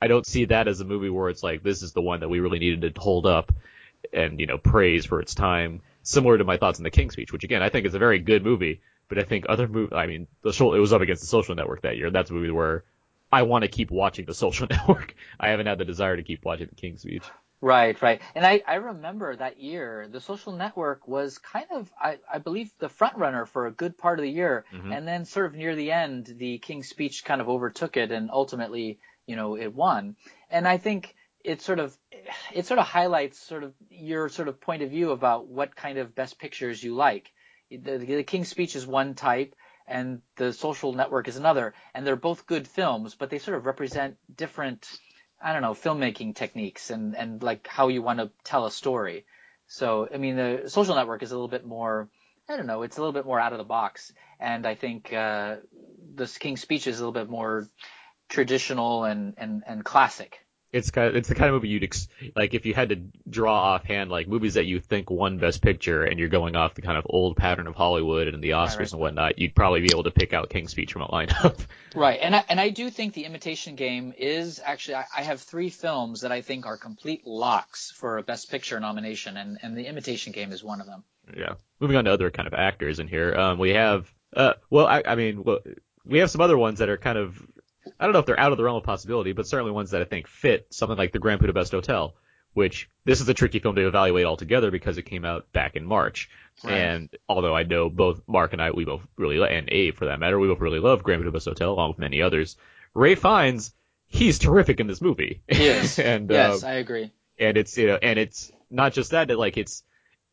[0.00, 2.30] I don't see that as a movie where it's like this is the one that
[2.30, 3.52] we really needed to hold up
[4.12, 5.82] and you know praise for its time.
[6.02, 8.18] Similar to my thoughts on the King's Speech, which again I think is a very
[8.18, 11.22] good movie, but I think other movie, I mean, the show, it was up against
[11.22, 12.10] the Social Network that year.
[12.10, 12.84] That's a movie where
[13.32, 15.14] I want to keep watching the Social Network.
[15.38, 17.24] I haven't had the desire to keep watching the King's Speech.
[17.60, 18.20] Right, right.
[18.36, 22.70] And I, I remember that year, the social network was kind of, I, I believe,
[22.78, 24.64] the front runner for a good part of the year.
[24.72, 24.92] Mm-hmm.
[24.92, 28.30] And then sort of near the end, the King's Speech kind of overtook it and
[28.30, 30.14] ultimately, you know, it won.
[30.50, 31.96] And I think it sort of,
[32.52, 35.98] it sort of highlights sort of your sort of point of view about what kind
[35.98, 37.30] of best pictures you like.
[37.70, 39.54] The, the King's Speech is one type
[39.86, 41.74] and the social network is another.
[41.94, 44.88] And they're both good films, but they sort of represent different,
[45.42, 49.24] I don't know, filmmaking techniques and, and like how you want to tell a story.
[49.66, 52.08] So, I mean, the social network is a little bit more,
[52.48, 54.12] I don't know, it's a little bit more out of the box.
[54.40, 55.56] And I think, uh,
[56.14, 57.68] the King's Speech is a little bit more
[58.28, 60.40] traditional and, and, and classic.
[60.72, 62.96] It's kind of, it's the kind of movie you'd ex- like if you had to
[63.28, 66.82] draw offhand like movies that you think won Best Picture and you're going off the
[66.82, 68.92] kind of old pattern of Hollywood and the Oscars right.
[68.92, 71.58] and whatnot, you'd probably be able to pick out King's Speech from a lineup.
[71.94, 72.20] Right.
[72.22, 75.70] And I, and I do think the Imitation Game is actually, I, I have three
[75.70, 79.86] films that I think are complete locks for a Best Picture nomination and, and the
[79.86, 81.02] Imitation Game is one of them.
[81.34, 81.54] Yeah.
[81.80, 83.34] Moving on to other kind of actors in here.
[83.34, 85.60] Um, we have, uh, well, I, I mean, well,
[86.04, 87.42] we have some other ones that are kind of,
[87.98, 90.00] I don't know if they're out of the realm of possibility, but certainly ones that
[90.00, 92.14] I think fit something like the Grand Budapest Hotel,
[92.54, 95.84] which this is a tricky film to evaluate altogether because it came out back in
[95.84, 96.30] March.
[96.64, 96.74] Right.
[96.74, 100.20] And although I know both Mark and I, we both really, and Abe for that
[100.20, 102.56] matter, we both really love Grand Budapest Hotel along with many others.
[102.94, 103.72] Ralph Fiennes,
[104.06, 105.42] he's terrific in this movie.
[105.48, 105.98] Yes.
[105.98, 107.12] and, yes, uh, I agree.
[107.38, 109.82] and it's you know, and it's not just that, it, like it's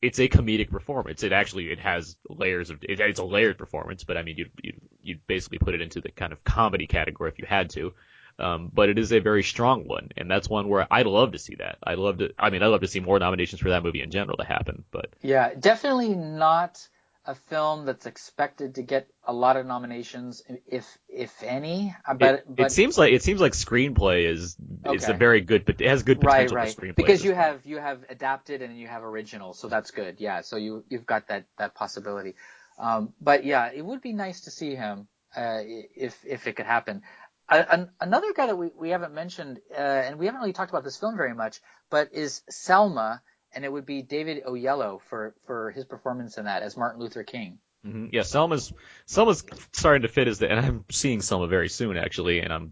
[0.05, 1.23] it's a comedic performance.
[1.23, 4.45] It actually it has layers of it, it's a layered performance, but I mean you
[4.61, 7.93] you you basically put it into the kind of comedy category if you had to.
[8.37, 11.39] Um, but it is a very strong one, and that's one where I'd love to
[11.39, 11.77] see that.
[11.83, 12.33] I'd love to.
[12.37, 14.83] I mean, I'd love to see more nominations for that movie in general to happen.
[14.91, 16.85] But Yeah, definitely not
[17.27, 21.95] a film that's expected to get a lot of nominations, if if any.
[22.07, 24.55] uh, But it, but it seems like it seems like screenplay is
[24.85, 26.95] it's a very good, but it has good right, potential right, for screenplay.
[26.95, 30.19] because you have you have adapted and you have original, so that's good.
[30.19, 32.35] Yeah, so you you've got that that possibility.
[32.77, 36.65] Um, but yeah, it would be nice to see him uh, if if it could
[36.67, 37.01] happen.
[37.47, 40.71] Uh, an, another guy that we, we haven't mentioned, uh, and we haven't really talked
[40.71, 41.61] about this film very much,
[41.91, 43.21] but is Selma,
[43.55, 47.23] and it would be David Oyelowo for for his performance in that as Martin Luther
[47.23, 47.57] King.
[47.85, 48.07] Mm-hmm.
[48.11, 48.73] Yeah, Selma's
[49.05, 52.71] Selma's starting to fit as the, and I'm seeing Selma very soon actually, and I'm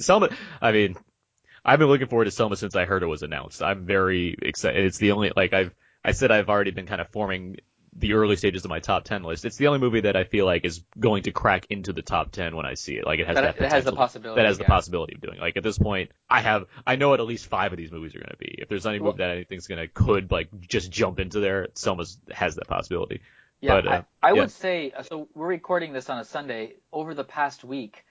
[0.00, 0.30] Selma.
[0.60, 0.96] I mean,
[1.64, 3.62] I've been looking forward to Selma since I heard it was announced.
[3.62, 4.84] I'm very excited.
[4.84, 7.56] It's the only like I've I said I've already been kind of forming
[7.98, 9.44] the early stages of my top 10 list.
[9.44, 12.30] It's the only movie that I feel like is going to crack into the top
[12.30, 13.04] 10 when I see it.
[13.06, 15.38] Like it has That- that, it has the possibility, That has the possibility of doing.
[15.40, 18.14] Like at this point, I have I know what at least five of these movies
[18.14, 18.54] are going to be.
[18.58, 21.68] If there's any Well- movie that anything's going to could like just jump into there,
[21.74, 23.20] Selma's has that possibility.
[23.60, 24.40] Yeah, But, uh, I, I yeah.
[24.40, 25.26] would say uh, so.
[25.34, 26.74] We're recording this on a Sunday.
[26.92, 28.04] Over the past week,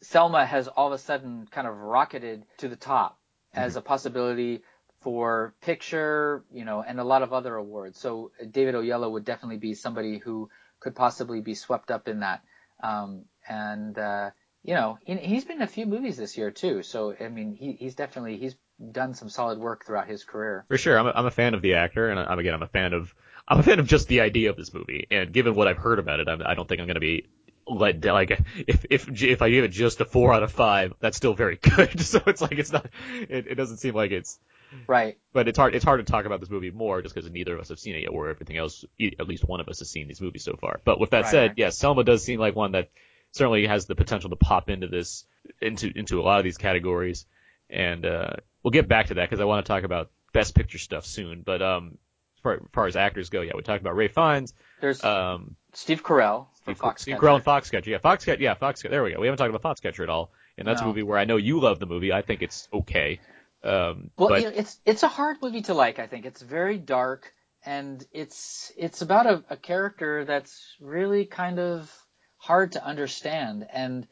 [0.00, 3.18] Selma has all of a sudden kind of rocketed to the top
[3.54, 3.64] Mm-hmm.
[3.64, 4.62] as a possibility
[5.02, 7.98] for picture, you know, and a lot of other awards.
[7.98, 10.50] So uh, David Oyelowo would definitely be somebody who
[10.80, 12.42] could possibly be swept up in that.
[12.82, 14.30] Um, and uh,
[14.64, 16.82] you know, he, he's been in a few movies this year too.
[16.82, 18.56] So I mean, he, he's definitely he's
[18.90, 20.64] done some solid work throughout his career.
[20.68, 22.68] For sure, I'm a, I'm a fan of the actor, and I'm again I'm a
[22.68, 23.14] fan of
[23.46, 25.06] I'm a fan of just the idea of this movie.
[25.10, 27.26] And given what I've heard about it, I'm, I don't think I'm going to be
[27.66, 28.14] let down.
[28.14, 31.34] Like if if if I give it just a four out of five, that's still
[31.34, 32.00] very good.
[32.00, 32.86] so it's like it's not.
[33.28, 34.38] It, it doesn't seem like it's.
[34.86, 35.18] Right.
[35.32, 35.74] But it's hard.
[35.74, 37.94] It's hard to talk about this movie more just because neither of us have seen
[37.94, 40.56] it yet, or everything else, at least one of us has seen these movies so
[40.60, 40.80] far.
[40.84, 41.58] But with that Right, said, right.
[41.58, 42.90] yes, Selma does seem like one that
[43.32, 45.24] certainly has the potential to pop into this,
[45.60, 47.26] into into a lot of these categories,
[47.70, 48.30] and uh,
[48.62, 51.42] we'll get back to that because I want to talk about best picture stuff soon.
[51.42, 51.98] But um,
[52.36, 55.56] as far, as far as actors go, yeah, we talked about Ralph Fiennes, There's um,
[55.72, 57.02] Steve Carell Steve, Fox.
[57.02, 57.86] Steve Carell and Foxcatcher.
[57.86, 58.40] Yeah, Foxcatcher.
[58.40, 58.90] Yeah, Foxcatcher.
[58.90, 59.20] There we go.
[59.20, 61.60] We haven't talked about Foxcatcher at all, and that's a movie where I know you
[61.60, 62.12] love the movie.
[62.12, 63.20] I think it's okay.
[63.64, 65.98] Um, Well, but you know, it's it's a hard movie to like.
[65.98, 67.32] I think it's very dark,
[67.64, 71.92] and it's it's about a, a character that's really kind of
[72.38, 73.66] hard to understand.
[73.72, 74.06] And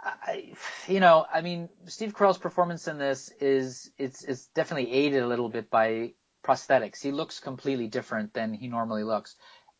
[0.00, 0.54] I,
[0.88, 5.26] you know, I mean, Steve Carell's performance in this is it's it's definitely aided a
[5.26, 6.12] little bit by
[6.44, 7.02] prosthetics.
[7.02, 9.36] He looks completely different than he normally looks.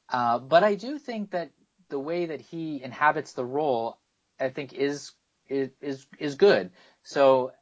[0.08, 1.50] Uh, but I do think that
[1.88, 3.98] the way that he inhabits the role,
[4.40, 5.12] I think, is
[5.48, 6.70] is is, is good.
[7.02, 7.52] So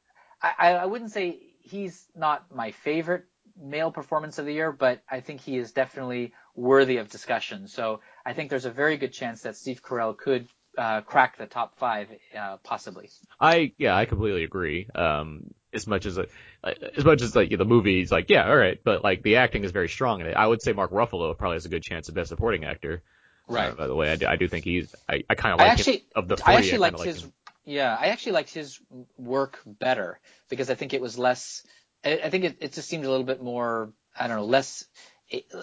[0.43, 3.25] I, I I wouldn't say he's not my favorite
[3.61, 7.69] male performance of the year, but I think he is definitely worthy of discussion.
[7.69, 11.47] So I think there's a very good chance that Steve Carell could uh, crack the
[11.47, 13.11] top five, uh, possibly.
[13.41, 14.89] I yeah, I completely agree.
[14.95, 19.03] Um, as much as as much as like the movie's like yeah, all right, but
[19.03, 20.35] like the acting is very strong in it.
[20.35, 23.03] I would say Mark Ruffalo probably has a good chance of best supporting actor.
[23.49, 25.71] Uh, by the way, I do, I do think he's I, I kind of like
[25.71, 26.55] actually, him, of the three.
[26.55, 27.23] I actually kinda liked like his.
[27.25, 27.33] him.
[27.65, 28.81] Yeah, I actually liked his
[29.17, 31.65] work better because I think it was less.
[32.05, 33.93] I, I think it, it just seemed a little bit more.
[34.19, 34.85] I don't know, less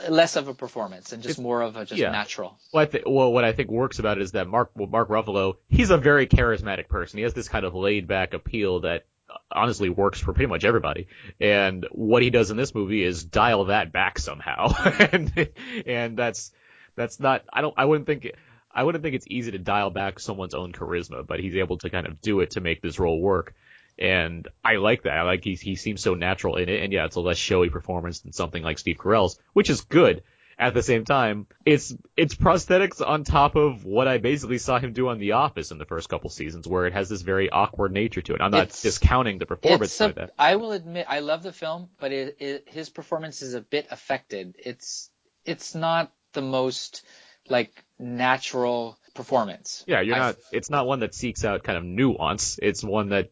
[0.10, 2.10] less of a performance and just It's- more of a just yeah.
[2.12, 2.58] natural.
[2.74, 5.10] Well, I th- well, what I think works about it is that Mark well, Mark
[5.10, 7.18] Ruffalo, he's a very charismatic person.
[7.18, 10.64] He has this kind of laid back appeal that uh, honestly works for pretty much
[10.64, 11.08] everybody.
[11.40, 14.74] And what he does in this movie is dial that back somehow.
[15.12, 15.50] and
[15.86, 16.52] and that's
[16.96, 18.32] that's not I don't I wouldn't think
[18.72, 21.90] I wouldn't think it's easy to dial back someone's own charisma, but he's able to
[21.90, 23.56] kind of do it to make this role work.
[23.98, 25.14] And I like that.
[25.18, 26.82] I like he he seems so natural in it.
[26.84, 30.24] And yeah, it's a less showy performance than something like Steve Carell's, which is good.
[30.58, 34.92] At the same time, it's it's prosthetics on top of what I basically saw him
[34.92, 37.94] do on The Office in the first couple seasons, where it has this very awkward
[37.94, 38.42] nature to it.
[38.42, 40.32] I'm not It's- discounting the performance by a, that.
[40.38, 43.88] I will admit, I love the film, but it, it, his performance is a bit
[43.90, 44.56] affected.
[44.60, 45.10] It's
[45.46, 47.06] it's not the most
[47.50, 49.84] like natural performance.
[49.88, 50.38] Yeah, you're not.
[50.52, 52.60] It's not one that seeks out kind of nuance.
[52.62, 53.30] It's one that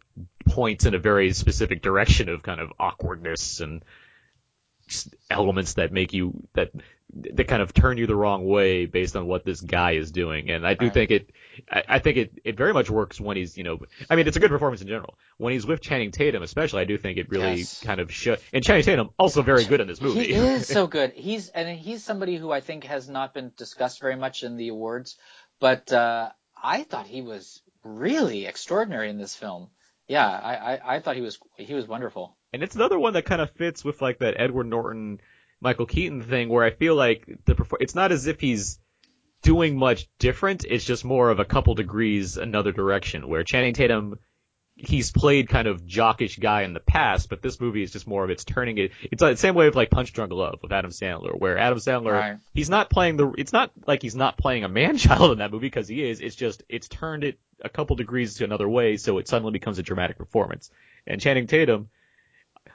[0.48, 3.84] points in a very specific direction of kind of awkwardness and
[5.30, 6.72] elements that make you that
[7.34, 10.50] that kind of turn you the wrong way based on what this guy is doing.
[10.50, 10.94] And I do Right.
[10.94, 11.30] think it.
[11.72, 13.80] I, I think it, it very much works when he's you know.
[14.10, 15.16] I mean, it's a good performance in general.
[15.38, 17.82] When he's with Channing Tatum, especially, I do think it really Yes.
[17.84, 18.38] kind of show.
[18.54, 20.26] And Channing Tatum also very good in this movie.
[20.26, 21.14] He is so good.
[21.14, 24.70] He's and he's somebody who I think has not been discussed very much in the
[24.70, 25.18] awards,
[25.60, 26.30] but uh,
[26.62, 29.70] I thought he was really extraordinary in this film.
[30.08, 32.38] Yeah, I, I, I thought he was he was wonderful.
[32.54, 35.20] And it's another one that kind of fits with like that Edward Norton,
[35.62, 38.80] Michael Keaton thing, where I feel like the perfor- it's not as if he's
[39.42, 40.66] doing much different.
[40.66, 43.28] It's just more of a couple degrees another direction.
[43.28, 44.20] Where Channing Tatum,
[44.76, 48.24] he's played kind of jockish guy in the past, but this movie is just more
[48.24, 48.92] of it's turning it.
[49.12, 51.80] It's like the same way of like Punch Drunk Love with Adam Sandler, where Adam
[51.80, 52.38] Sandler, Right.
[52.54, 53.32] he's not playing the.
[53.38, 56.20] It's not like he's not playing a man child in that movie because he is.
[56.20, 59.80] It's just it's turned it a couple degrees to another way, so it suddenly becomes
[59.80, 60.70] a dramatic performance.
[61.08, 61.90] And Channing Tatum,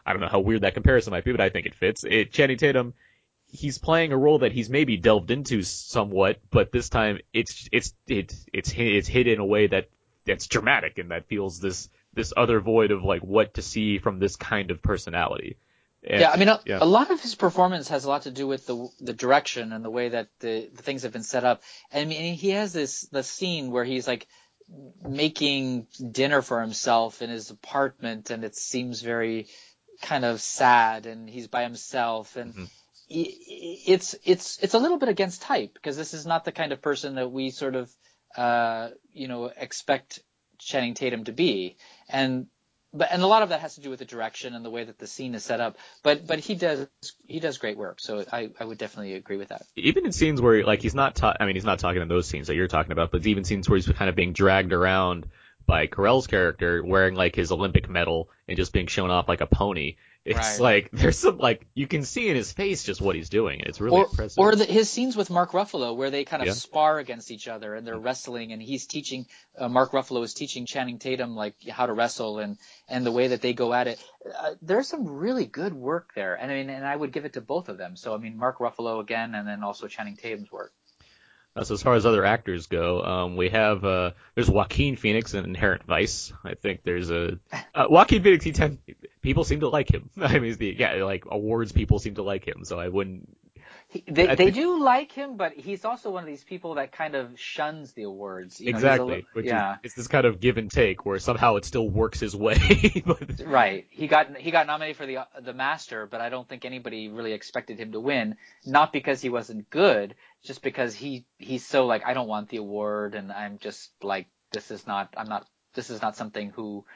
[0.04, 2.04] I don't know how weird that comparison might be, but I think it fits.
[2.04, 2.94] It, Channing Tatum,
[3.46, 7.94] he's playing a role that he's maybe delved into somewhat, but this time it's it's
[8.08, 9.88] it's it's hit- it's hit in a way that
[10.24, 14.18] that's dramatic and that feels this this other void of like what to see from
[14.18, 15.56] this kind of personality.
[16.04, 16.78] And- yeah, I mean, a, yeah.
[16.80, 19.84] a lot of his performance has a lot to do with the the direction and
[19.84, 21.62] the way that the, the things have been set up.
[21.92, 24.26] I mean, he has this the scene where he's like
[25.06, 29.46] making dinner for himself in his apartment, and it seems very
[30.02, 32.68] kind of sad, and he's by himself, and Mhm.
[33.08, 36.82] it's it's it's a little bit against type because this is not the kind of
[36.82, 37.90] person that we sort of
[38.36, 40.20] uh, you know expect
[40.58, 41.76] Channing Tatum to be,
[42.08, 42.46] and
[42.92, 44.84] but and a lot of that has to do with the direction and the way
[44.84, 45.76] that the scene is set up.
[46.02, 46.86] But but he does
[47.26, 49.62] he does great work, so I, I would definitely agree with that.
[49.76, 52.26] Even in scenes where like he's not, ta- I mean he's not talking in those
[52.26, 55.26] scenes that you're talking about, but even scenes where he's kind of being dragged around
[55.72, 59.46] by Carell's character wearing like his Olympic medal and just being shown off like a
[59.46, 59.96] pony.
[60.22, 60.60] It's Right.
[60.60, 63.60] like there's some like you can see in his face just what he's doing.
[63.60, 64.38] and It's really or, impressive.
[64.38, 66.52] or the, his scenes with Mark Ruffalo, where they kind of Yeah.
[66.52, 69.24] spar against each other and they're wrestling, and he's teaching
[69.58, 73.28] uh, Mark Ruffalo is teaching Channing Tatum like how to wrestle and and the way
[73.28, 73.98] that they go at it.
[74.38, 77.32] Uh, there's some really good work there, and I mean, and I would give it
[77.32, 77.96] to both of them.
[77.96, 80.72] So I mean, Mark Ruffalo again, and then also Channing Tatum's work.
[81.54, 85.34] Uh, so as far as other actors go, um, we have uh, there's Joaquin Phoenix
[85.34, 86.32] in Inherent Vice.
[86.44, 87.38] I think there's a
[87.74, 88.44] uh, Joaquin Phoenix.
[88.44, 88.78] He tend
[89.20, 90.08] people seem to like him.
[90.20, 92.64] I mean, the yeah, like awards people seem to like him.
[92.64, 93.36] So I wouldn't.
[93.92, 97.14] He, they they do like him, but he's also one of these people that kind
[97.14, 98.58] of shuns the awards.
[98.58, 99.26] You know, exactly.
[99.36, 99.74] yeah.
[99.74, 103.02] is it's this kind of give and take where somehow it still works his way.
[103.06, 103.86] but, Right.
[103.90, 107.34] He got he got nominated for the the Master, but I don't think anybody really
[107.34, 108.36] expected him to win.
[108.64, 112.56] Not because he wasn't good, just because he he's so like I don't want the
[112.56, 116.86] award, and I'm just like this is not I'm not this is not something who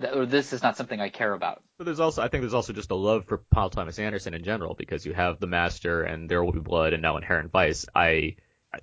[0.00, 1.62] th- or this is not something I care about.
[1.78, 4.44] But there's also, I think there's also just a love for Paul Thomas Anderson in
[4.44, 7.86] general because you have The Master and There Will Be Blood and now Inherent Vice.
[7.94, 8.36] I,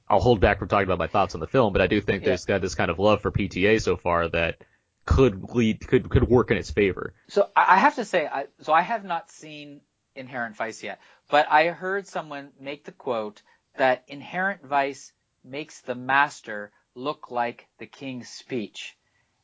[0.09, 2.23] I'll hold back from talking about my thoughts on the film, but I do think
[2.23, 2.29] Yeah.
[2.29, 4.57] there's got this kind of love for PTA so far that
[5.05, 7.13] could lead, could, could work in its favor.
[7.27, 9.81] So I I have to say, I, so I have not seen
[10.15, 10.99] Inherent Vice yet,
[11.29, 13.41] but I heard someone make the quote
[13.77, 15.11] that Inherent Vice
[15.43, 18.95] makes the master look like the king's speech.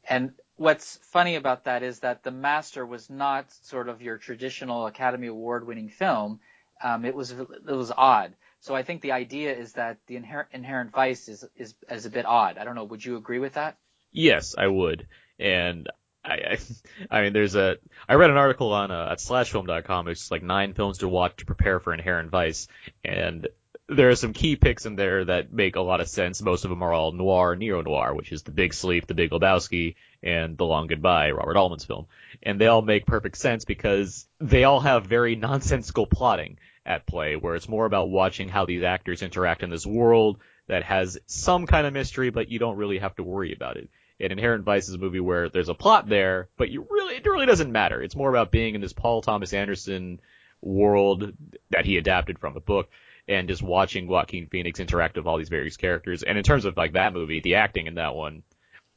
[0.07, 4.88] And what's funny about that is that the master was not sort of your traditional
[4.88, 6.41] Academy Award winning film.
[6.84, 8.34] Um, it was it was odd.
[8.60, 12.10] So I think the idea is that the Inherent, Inherent Vice is, is is a
[12.10, 12.57] bit odd.
[12.57, 12.84] I don't know.
[12.84, 13.78] Would you agree with that?
[14.12, 15.07] Yes, I would.
[15.39, 15.89] And
[16.26, 16.57] I, I,
[17.10, 20.74] I mean, there's a, I read an article on, uh, at slashfilm.com, it's like nine
[20.74, 22.68] films to watch to prepare for Inherent Vice,
[23.03, 23.47] and
[23.90, 26.42] there are some key picks in there that make a lot of sense.
[26.42, 29.96] Most of them are all noir, neo-noir, which is The Big Sleep, The Big Lebowski,
[30.22, 32.06] and The Long Goodbye, Robert Altman's film.
[32.44, 37.36] And they all make perfect sense because they all have very nonsensical plotting at play,
[37.36, 41.66] where it's more about watching how these actors interact in this world that has some
[41.66, 43.90] kind of mystery, but you don't really have to worry about it.
[44.20, 47.26] And Inherent Vice is a movie where there's a plot there, but you really, it
[47.26, 48.02] really doesn't matter.
[48.04, 50.20] It's more about being in this Paul Thomas Anderson
[50.62, 51.34] world
[51.72, 52.90] that he adapted from a book
[53.28, 56.24] and just watching Joaquin Phoenix interact with all these various characters.
[56.24, 58.43] And in terms of like that movie, the acting in that one,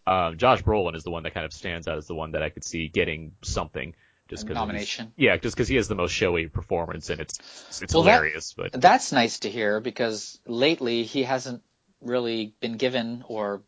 [0.06, 2.42] um, Josh Brolin is the one that kind of stands out as the one that
[2.42, 3.94] I could see getting something.
[4.28, 5.12] Just cause nomination.
[5.16, 7.38] Yeah, just because he has the most showy performance and it's
[7.82, 8.54] it's Well, that- hilarious.
[8.54, 11.62] but That's nice to hear because lately he hasn't
[12.00, 13.62] really been given or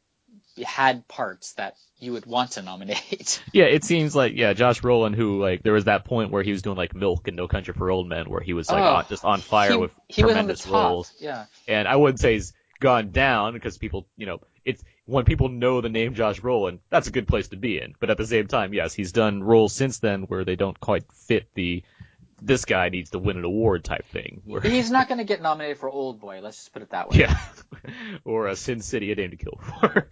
[0.63, 3.43] had parts that you would want to nominate.
[3.53, 6.51] Yeah, it seems like yeah, Josh Brolin, who like there was that point where he
[6.51, 8.97] was doing like Milk and No Country for Old Men, where he was like Oh,
[8.97, 11.13] on, just on fire he, with he was on the tremendous roles.
[11.21, 11.47] Yeah.
[11.69, 15.81] And I wouldn't say he's gone down because people, you know, it's when people know
[15.81, 17.95] the name Josh Brolin, that's a good place to be in.
[18.01, 21.05] But at the same time, yes, he's done roles since then where they don't quite
[21.13, 21.85] fit the
[22.41, 24.43] this guy needs to win an award type thing.
[24.63, 26.41] He's not going to get nominated for Old Boy.
[26.43, 27.19] Let's just put it that way.
[27.19, 27.39] yeah,
[28.25, 30.09] or a Sin City, a Name to Kill For.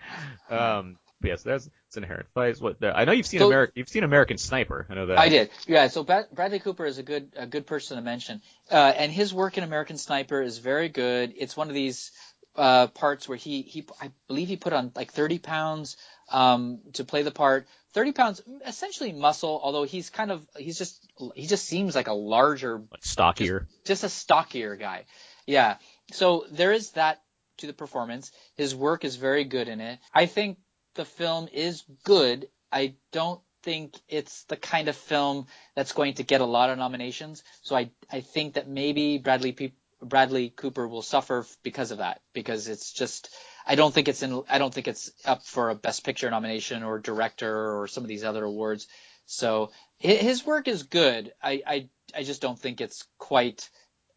[0.54, 2.60] um, but yes, that's it's inherent vice.
[2.60, 4.86] What I know you've seen So- American, you've seen American Sniper.
[4.90, 5.18] I know that.
[5.18, 5.50] I did.
[5.66, 5.86] Yeah.
[5.88, 9.32] So Brad- Bradley Cooper is a good a good person to mention, uh, and his
[9.32, 11.32] work in American Sniper is very good.
[11.36, 12.10] It's one of these
[12.56, 15.96] uh, parts where he he I believe he put on like 30 pounds
[16.30, 17.66] um, to play the part.
[17.94, 19.60] 30 pounds, essentially muscle.
[19.62, 23.66] Although he's kind of he's just he just seems like a larger Like stockier.
[23.84, 25.04] just a stockier guy.
[25.46, 25.76] Yeah.
[26.12, 27.22] So there is that
[27.58, 28.32] to the performance.
[28.56, 29.98] His work is very good in it.
[30.14, 30.58] I think
[30.94, 32.48] the film is good.
[32.70, 36.78] I don't think it's the kind of film that's going to get a lot of
[36.78, 37.44] nominations.
[37.62, 39.72] So I I think that maybe Bradley Pe-
[40.02, 43.28] Bradley Cooper will suffer because of that because it's just
[43.66, 46.82] I don't think it's in I don't think it's up for a best picture nomination
[46.82, 48.88] or director or some of these other awards.
[49.26, 51.32] So his work is good.
[51.42, 53.68] I I, I just don't think it's quite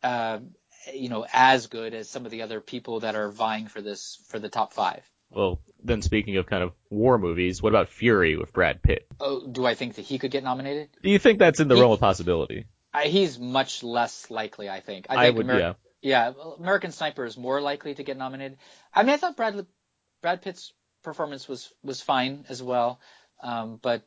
[0.04, 0.39] uh,
[0.93, 4.20] you know as good as some of the other people that are vying for this
[4.30, 5.02] for the top five.
[5.32, 9.08] Well, then speaking of kind of war movies, what about Fury with Brad Pitt?
[9.20, 10.89] Oh, do I think that he could get nominated?
[11.04, 12.66] Do you think that's in the He- realm of possibility?
[12.93, 15.08] I, he's much less likely, I think.
[15.10, 15.74] I I would, Ameri- yeah.
[16.06, 18.60] Yeah, American Sniper is more likely to get nominated.
[18.93, 19.66] I mean, I thought Brad
[20.22, 22.99] Brad Pitt's performance was was fine as well,
[23.41, 24.03] um, but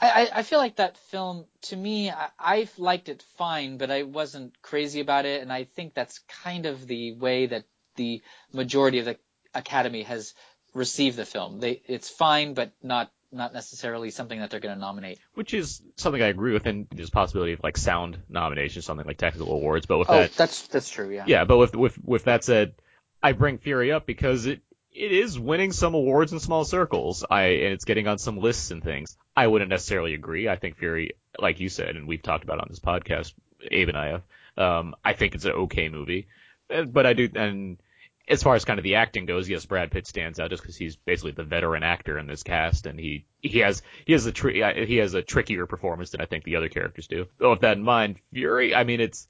[0.00, 4.04] I, I, feel like that film, to me, I, I liked it fine, but I
[4.04, 7.64] wasn't crazy about it, and I think that's kind of the way that
[7.96, 8.22] the
[8.52, 9.18] majority of the
[9.52, 10.34] Academy has
[10.72, 11.60] received the film.
[11.60, 15.18] They, it's fine, but not not necessarily something that they're going to nominate.
[15.34, 19.06] Which is something I agree with, and there's a possibility of like sound nomination, something
[19.06, 19.86] like technical awards.
[19.86, 21.10] But with Oh, that, that's that's true.
[21.10, 21.24] Yeah.
[21.26, 22.74] yeah, but with with with that said,
[23.22, 24.60] I bring Fury up because it
[24.92, 27.24] it is winning some awards in small circles.
[27.28, 29.16] I and it's getting on some lists and things.
[29.36, 30.48] I wouldn't necessarily agree.
[30.48, 33.34] I think Fury, like you said, and we've talked about on this podcast,
[33.70, 34.22] Abe and I have.
[34.56, 36.28] Um, I think it's an okay movie,
[36.72, 37.78] Uh, but I do and.
[38.26, 40.76] As far as kind of the acting goes, yes, Brad Pitt stands out just because
[40.76, 44.32] he's basically the veteran actor in this cast, and he he has he has a
[44.32, 47.26] he has a trickier performance than I think the other characters do.
[47.38, 49.28] So with that in mind, Fury, I mean, it's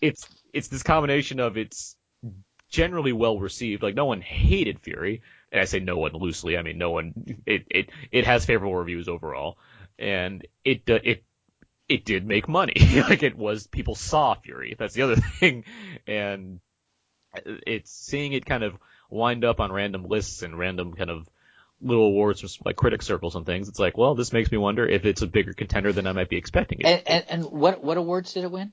[0.00, 1.96] it's it's this combination of it's
[2.68, 3.82] generally well received.
[3.82, 5.22] Like no one hated Fury,
[5.52, 6.58] and I say no one loosely.
[6.58, 7.42] I mean no one.
[7.46, 9.58] It it it has favorable reviews overall,
[9.98, 11.24] and it uh, it
[11.88, 12.74] it did make money.
[13.08, 14.74] like it was people saw Fury.
[14.78, 15.64] That's the other thing,
[16.06, 16.60] and
[17.44, 18.76] it's seeing it kind of
[19.10, 21.28] wind up on random lists and random kind of
[21.80, 23.68] little awards from like critic circles and things.
[23.68, 26.28] It's like, well, this makes me wonder if it's a bigger contender than I might
[26.28, 26.86] be expecting it.
[26.86, 28.72] And, and and what what awards did it win?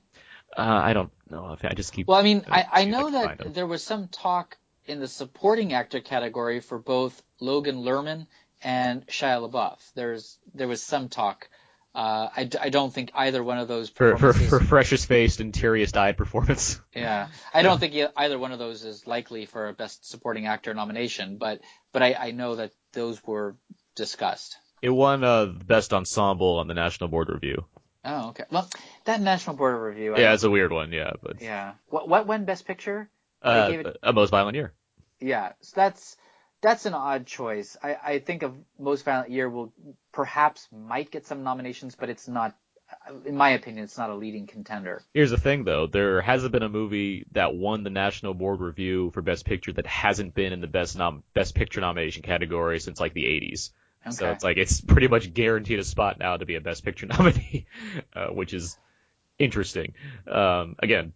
[0.56, 1.56] Uh, I don't know.
[1.62, 2.06] I just keep.
[2.06, 4.56] Well, I mean, I, I know can that there was some talk
[4.86, 8.26] in the supporting actor category for both Logan Lerman
[8.62, 9.78] and Shia LaBeouf.
[9.94, 11.48] There's there was some talk.
[11.94, 15.40] Uh, I, d- I don't think either one of those for for, for freshest faced
[15.40, 16.80] and teariest eyed performance.
[16.94, 20.46] yeah, I don't think e- either one of those is likely for a best supporting
[20.46, 21.36] actor nomination.
[21.36, 21.60] But
[21.92, 23.56] but I, I know that those were
[23.94, 24.56] discussed.
[24.80, 27.66] It won uh, best ensemble on the National Board Review.
[28.04, 28.44] Oh, okay.
[28.50, 28.68] Well,
[29.04, 30.14] that National Board of Review.
[30.14, 30.92] I Yeah, don't- it's a weird one.
[30.92, 31.74] Yeah, but yeah.
[31.88, 33.10] What what won Best Picture?
[33.42, 34.72] Uh, gave it- a most violent year.
[35.20, 36.16] Yeah, so that's
[36.62, 37.76] that's an odd choice.
[37.82, 39.72] I, I think of Most Violent Year will
[40.12, 42.54] perhaps might get some nominations, but it's not,
[43.26, 45.02] in my opinion, it's not a leading contender.
[45.12, 45.88] Here's the thing, though.
[45.88, 49.86] There hasn't been a movie that won the National Board Review for Best Picture that
[49.86, 53.70] hasn't been in the Best nom- Best Picture nomination category since like the 80s.
[54.06, 54.14] Okay.
[54.14, 57.06] So it's like it's pretty much guaranteed a spot now to be a Best Picture
[57.18, 57.66] nominee,
[58.14, 58.78] uh, which is
[59.38, 59.94] interesting.
[60.30, 61.12] Um, again,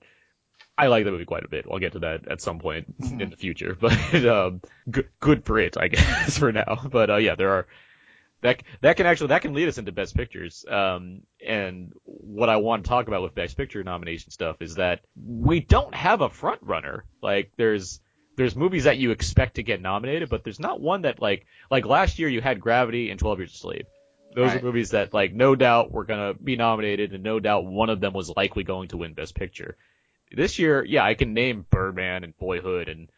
[0.79, 1.67] I like the movie quite a bit.
[1.71, 4.61] I'll get to that at some point in the future, but um,
[4.91, 6.81] good, good for it, I guess, for now.
[6.91, 7.67] But uh, yeah, there are
[8.43, 10.65] that that can actually that can lead us into Best Pictures.
[10.69, 15.01] Um, and what I want to talk about with Best Picture nomination stuff is that
[15.17, 17.05] we don't have a front runner.
[17.23, 18.01] Like there's
[18.37, 21.87] there's movies that you expect to get nominated, but there's not one that like like
[21.87, 23.87] last year you had Gravity and 12 Years a Slave.
[24.35, 24.61] Those Right.
[24.61, 28.01] are movies that like no doubt were gonna be nominated, and no doubt one of
[28.01, 29.79] them was likely going to win Best Picture.
[30.37, 33.11] This year, yeah, I can name Birdman and Boyhood and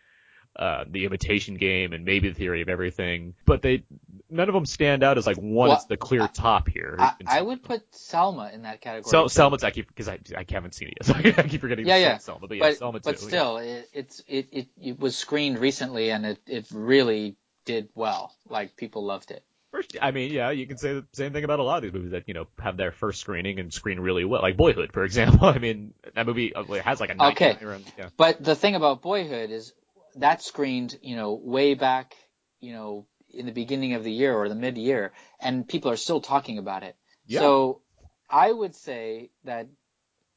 [0.57, 3.85] uh, The Imitation Game and maybe The Theory of Everything, but they
[4.31, 6.97] none of them stand out as like one Well, is the clear top here.
[6.99, 9.11] I, I would put Selma in that category.
[9.11, 11.87] Sel- Selma's I keep because I I haven't seen it yet, so I keep forgetting.
[11.87, 12.19] Yeah, yeah.
[12.19, 13.25] Selma, but yeah, but Selma but too.
[13.25, 13.29] yeah.
[13.29, 18.33] still, it, it's it, it it was screened recently and it it really did well.
[18.49, 19.45] Like people loved it.
[19.71, 21.93] First, I mean, yeah, you can say the same thing about a lot of these
[21.93, 25.05] movies that you know have their first screening and screen really well, like Boyhood, for
[25.05, 25.47] example.
[25.47, 27.65] I mean, that movie uh, has like a 99 Okay.
[27.65, 28.09] around- yeah.
[28.17, 29.75] But the thing about Boyhood is
[30.17, 32.15] that screened, you know, way back,
[32.61, 35.97] you know, in the beginning of the year or the mid year, and people are
[35.97, 36.97] still talking about it.
[37.27, 37.41] Yeah.
[37.41, 37.83] So
[38.31, 39.69] I would say that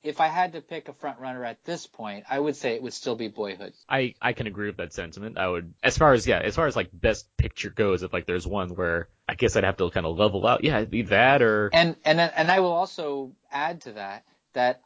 [0.04, 2.82] if I had to pick a front runner at this point, I would say it
[2.82, 3.74] would still be Boyhood.
[3.88, 5.38] I I can agree with that sentiment.
[5.38, 8.26] I would, as far as yeah, as far as like best picture goes, if like
[8.26, 11.04] there's one where I guess I'd have to kind of level out, yeah, it'd be
[11.04, 14.82] that or And and and I will also add to that that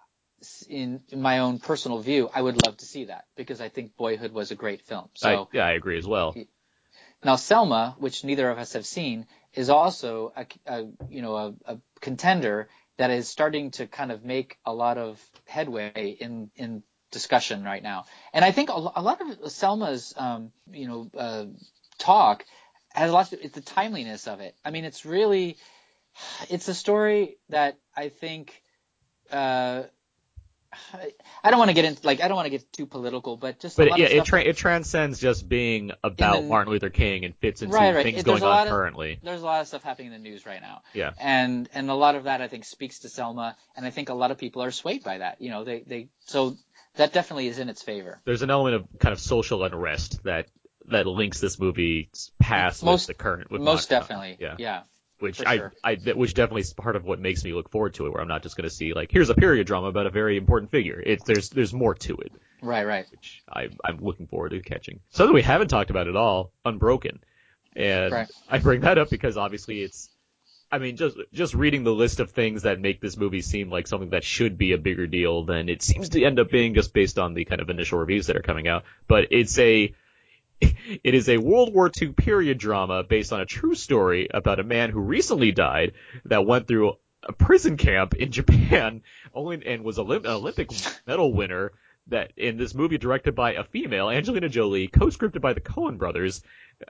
[0.70, 3.98] in, in my own personal view, I would love to see that because I think
[3.98, 5.10] Boyhood was a great film.
[5.16, 6.36] So I, yeah, I agree as well.
[7.24, 11.54] Now, Selma, which neither of us have seen, is also a, a you know a,
[11.66, 16.84] a contender that is starting to kind of make a lot of headway in in
[17.10, 18.06] discussion right now.
[18.32, 21.46] And I think a, a lot of Selma's um, you know uh,
[21.98, 22.46] talk
[22.96, 24.56] has a lot to it's the timeliness of it.
[24.66, 25.58] I mean, it's really
[26.50, 28.62] it's a story that I think.
[29.32, 29.84] Uh,
[31.42, 33.60] I don't want to get into like I don't want to get too political, but
[33.62, 36.74] just a But lot yeah, of it tra- it transcends just being about the- Martin
[36.74, 38.04] Luther King and fits into Right, right.
[38.04, 39.18] things It- going on of- currently.
[39.24, 40.82] there's a lot of stuff happening in the news right now.
[40.94, 41.12] Yeah.
[41.18, 44.14] And and a lot of that I think speaks to Selma and I think a
[44.14, 45.40] lot of people are swayed by that.
[45.42, 46.58] You know, they they so
[46.96, 48.20] that definitely is in its favor.
[48.26, 50.48] There's an element of kind of social unrest that
[50.90, 53.52] that links this movie's past Most- with the current.
[53.52, 54.38] With Most definitely.
[54.40, 54.56] time.
[54.60, 54.82] Yeah.
[55.20, 55.74] which I, sure.
[55.84, 58.14] I, which definitely is part of what makes me look forward to it.
[58.14, 60.38] Where I'm not just going to see like, here's a period drama about a very
[60.38, 61.02] important figure.
[61.04, 62.32] It's there's there's more to it,
[62.62, 63.06] Right, right.
[63.12, 65.00] which I, I'm looking forward to catching.
[65.12, 67.20] Something we haven't talked about at all, Unbroken,
[67.76, 68.28] and Right.
[68.50, 70.10] I bring that up because obviously it's
[70.72, 73.88] I mean, just just reading the list of things that make this movie seem like
[73.88, 76.92] something that should be a bigger deal than it seems to end up being, just
[76.94, 78.84] based on the kind of initial reviews that are coming out.
[79.08, 79.94] But it's a
[80.62, 84.64] it is a World War II period drama based on a true story about a
[84.64, 85.94] man who recently died
[86.26, 89.02] that went through a prison camp in Japan,
[89.34, 90.70] only and was Olymp- an Olympic
[91.08, 91.72] medal winner.
[92.10, 96.44] That in this movie directed by a female, Angelina Jolie, co-scripted by the Coen brothers,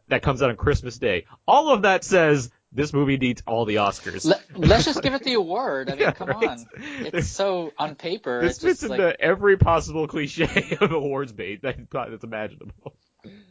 [0.10, 1.26] that comes out on Christmas Day.
[1.48, 4.26] All of that says this movie needs all the Oscars.
[4.26, 5.90] Let, let's just give it the award.
[5.90, 6.50] I mean, Yeah, come right.
[6.50, 6.66] on.
[7.00, 8.42] It's so on paper.
[8.42, 12.98] this it's fits just into like, every possible cliche of awards bait that, that's imaginable.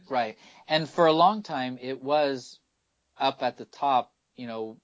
[0.09, 0.37] Right.
[0.67, 2.59] And for a long time, it was
[3.17, 4.77] up at the top, you know,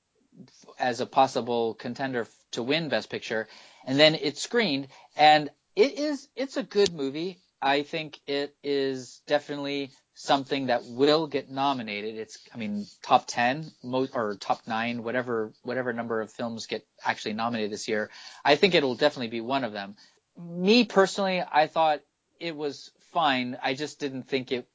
[0.80, 3.48] as a possible contender to win Best Picture.
[3.86, 7.40] And then it screened, and it is, it's a good movie.
[7.62, 12.16] I think it is definitely something that will get nominated.
[12.16, 16.86] It's, I mean, top 10, mo- or top 9, whatever, whatever number of films get
[17.04, 18.10] actually nominated this year.
[18.44, 19.96] I think it'll definitely be one of them.
[20.38, 22.02] Me personally, I thought
[22.40, 23.58] it was fine.
[23.62, 24.68] I just didn't think it,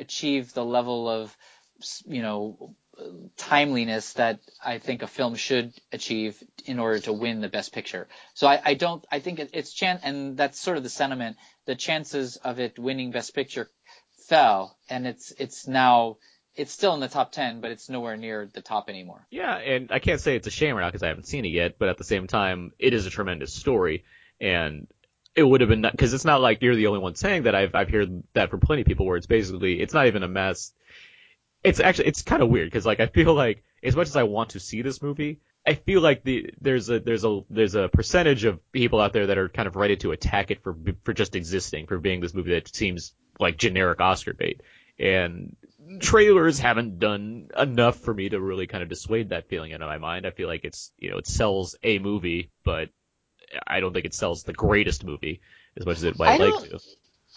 [0.00, 1.36] it achieved the level of,
[2.06, 2.74] you know,
[3.36, 8.08] timeliness that I think a film should achieve in order to win the best picture.
[8.34, 11.36] So I, I don't, I think it, it's chan, and that's sort of the sentiment.
[11.66, 13.70] The chances of it winning best picture
[14.28, 16.16] fell and it's, it's now,
[16.54, 19.26] it's still in the top 10, but it's nowhere near the top anymore.
[19.30, 21.50] Yeah, and I can't say it's a shame or not because I haven't seen it
[21.50, 24.04] yet, but at the same time, it is a tremendous story,
[24.40, 24.88] and
[25.34, 27.54] it would have been because it's not like you're the only one saying that.
[27.54, 30.28] I've I've heard that from plenty of people where it's basically it's not even a
[30.28, 30.72] mess.
[31.62, 34.24] It's actually it's kind of weird because like I feel like as much as I
[34.24, 37.88] want to see this movie, I feel like the there's a there's a there's a
[37.88, 41.12] percentage of people out there that are kind of ready to attack it for for
[41.12, 44.62] just existing for being this movie that seems like generic Oscar bait
[45.00, 45.56] and
[45.98, 49.88] trailers haven't done enough for me to really kind of dissuade that feeling out of
[49.88, 50.26] my mind.
[50.26, 52.90] I feel like it's you know it sells a movie, but
[53.66, 55.40] I don't think it sells the greatest movie
[55.76, 56.80] as much as it I might like to.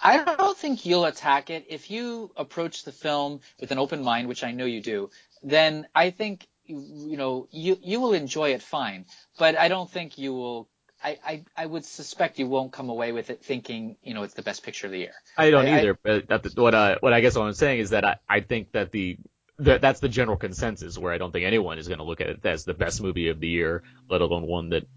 [0.02, 4.28] I don't think you'll attack it if you approach the film with an open mind,
[4.28, 5.10] which I know you do.
[5.44, 9.06] Then I think you know you you will enjoy it fine,
[9.38, 10.70] but I don't think you will.
[11.06, 14.36] I, I, I would suspect you won't come away with it thinking you know it's
[14.36, 15.14] the best picture of the year.
[15.38, 16.00] I don't I- I- either.
[16.02, 18.72] but that, what uh, what I guess what I'm saying is that I, I think
[18.72, 19.18] that the
[19.60, 22.28] that that's the general consensus where I don't think anyone is going to look at
[22.28, 24.88] it as the best movie of the year, let alone one that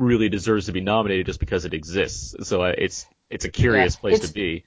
[0.00, 2.34] really deserves to be nominated just because it exists.
[2.48, 4.64] So uh, it's it's a curious Yeah, place to be.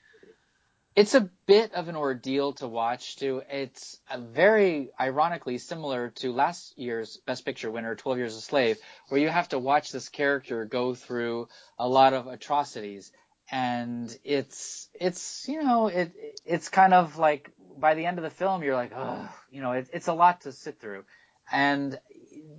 [0.96, 3.42] It's a bit of an ordeal to watch too.
[3.50, 8.78] It's a very ironically similar to last year's Best Picture winner, 12 Years a Slave,
[9.10, 11.50] where you have to watch this character go through
[11.80, 13.12] a lot of atrocities.
[13.52, 16.14] And it's, it's, you know, it,
[16.46, 19.72] it's kind of like by the end of the film, you're like, oh, you know,
[19.74, 21.06] it, it's a lot to sit through.
[21.52, 22.00] And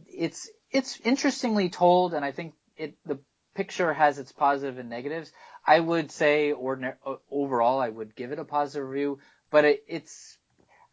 [0.09, 2.15] it's, it's interestingly told.
[2.15, 3.19] And I think it, the
[3.55, 5.33] picture has its positives positive and negatives.
[5.67, 6.95] I would say ordinary,
[7.31, 9.19] overall, I would give it a positive review,
[9.51, 10.39] but it, it's,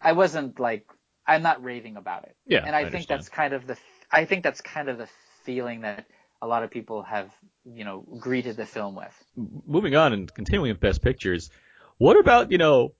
[0.02, 0.86] I wasn't like,
[1.28, 2.36] I'm not raving about it.
[2.46, 3.20] Yeah, and I, I think understand.
[3.20, 3.78] that's kind of the,
[4.12, 5.08] I think that's kind of the
[5.44, 6.06] feeling that
[6.42, 7.32] a lot of people have,
[7.66, 9.24] you know, greeted the film with.
[9.36, 11.50] moving on and continuing with best pictures,
[11.98, 12.94] what about you know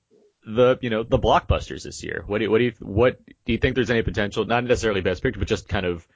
[0.46, 2.24] the you know the blockbusters this year?
[2.28, 4.46] What do you, what do you what do you think there's any potential?
[4.46, 6.08] Not necessarily best picture, but just kind of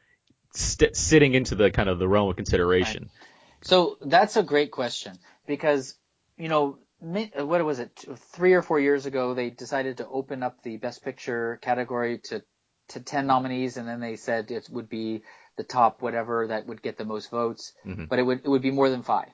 [0.56, 3.10] st- sitting into the kind of the realm of consideration.
[3.61, 5.18] So that's a great question
[5.48, 5.95] because,
[6.38, 8.06] you know, what was it?
[8.34, 12.44] Three or four years ago, they decided to open up the Best Picture category to
[12.90, 15.23] to ten nominees, and then they said it would be
[15.57, 18.07] the top whatever that would get the most votes, Mhm.
[18.07, 19.30] but it would it would be more than five,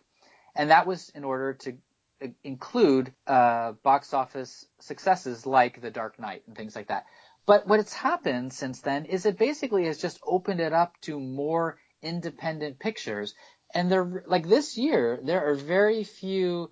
[0.56, 1.77] and that was in order to
[2.23, 7.06] uh, include uh, box office successes like The Dark Knight and things like that.
[7.45, 11.19] But what has happened since then is it basically has just opened it up to
[11.19, 13.34] more independent pictures.
[13.73, 16.72] And there, like this year, there are very few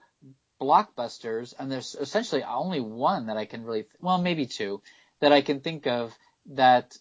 [0.61, 4.81] blockbusters, and there's essentially only one that I can really, well, maybe two
[5.21, 6.13] that I can think of
[6.47, 6.97] that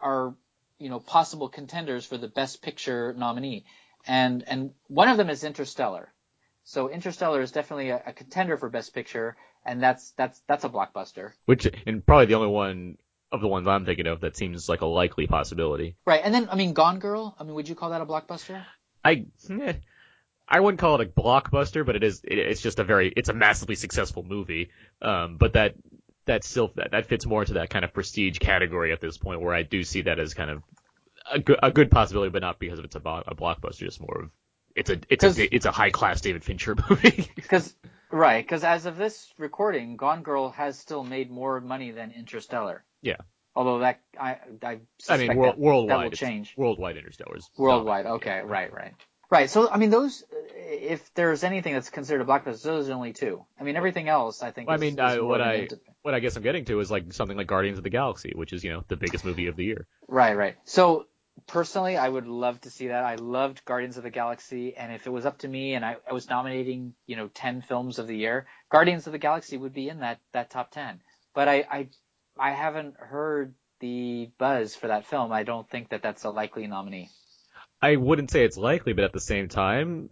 [0.00, 0.34] are,
[0.78, 3.66] you know, possible contenders for the best picture nominee.
[4.06, 6.12] And, and one of them is Interstellar.
[6.64, 10.68] So Interstellar is definitely a, a contender for best picture, and that's, that's, that's a
[10.68, 11.32] blockbuster.
[11.44, 12.96] Which and probably the only one
[13.32, 15.96] of the ones I'm thinking of that seems like a likely possibility.
[16.06, 16.20] Right.
[16.24, 18.64] And then, I mean, Gone Girl, I mean, would you call that a blockbuster?
[19.04, 19.74] I eh,
[20.48, 23.28] I wouldn't call it a blockbuster, but it is it, it's just a very it's
[23.28, 24.70] a massively successful movie.
[25.02, 25.74] Um, but that
[26.26, 29.40] that still that, that fits more into that kind of prestige category at this point,
[29.40, 30.62] where I do see that as kind of
[31.30, 34.00] a good a good possibility, but not because of it's a, bo- a blockbuster, just
[34.00, 34.30] more of
[34.74, 37.30] it's a it's a it's a high class David Fincher movie.
[37.34, 37.74] Because
[38.18, 42.84] right, because as of this recording, Gone Girl has still made more money than Interstellar.
[43.02, 43.16] Yeah.
[43.54, 45.98] Although that I I I mean, world, that, worldwide.
[45.98, 46.54] that will change.
[46.56, 48.06] Worldwide Interstellar's Worldwide.
[48.06, 48.42] Okay.
[48.44, 48.72] Right.
[48.72, 48.92] Right.
[49.30, 49.48] Right.
[49.50, 50.24] So I mean, those
[50.54, 53.44] if there's anything that's considered a blockbuster, those are only two.
[53.58, 54.68] I mean, everything else I think.
[54.68, 55.68] Well, I mean, is I- what I-
[56.02, 58.52] What I guess I'm getting to is like something like Guardians of the Galaxy, which
[58.52, 59.86] is you know the biggest movie of the year.
[60.06, 60.56] Right, right.
[60.64, 61.06] So
[61.46, 63.04] personally, I would love to see that.
[63.04, 65.96] I loved Guardians of the Galaxy, and if it was up to me and I,
[66.08, 69.74] I was nominating, you know, ten films of the year, Guardians of the Galaxy would
[69.74, 71.00] be in that that top ten.
[71.34, 71.88] But I I,
[72.38, 75.32] I haven't heard the buzz for that film.
[75.32, 77.10] I don't think that that's a likely nominee.
[77.80, 80.08] I wouldn't say it's likely, but at the same time,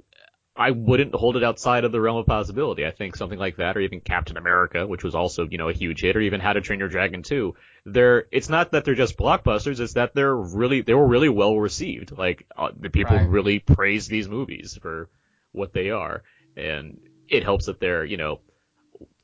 [0.57, 2.87] I wouldn't hold it outside of the realm of possibility.
[2.87, 5.73] I think something like that, or even Captain America, which was also, you know, a
[5.73, 7.55] huge hit, or even How to Train Your Dragon 2,
[7.87, 11.59] they're, it's not that they're just blockbusters, it's that they're really, they were really well
[11.59, 12.17] received.
[12.17, 13.29] Like, uh, the people Right.
[13.29, 15.09] really praise these movies for
[15.51, 16.23] what they are.
[16.57, 18.41] And it helps that they're, you know,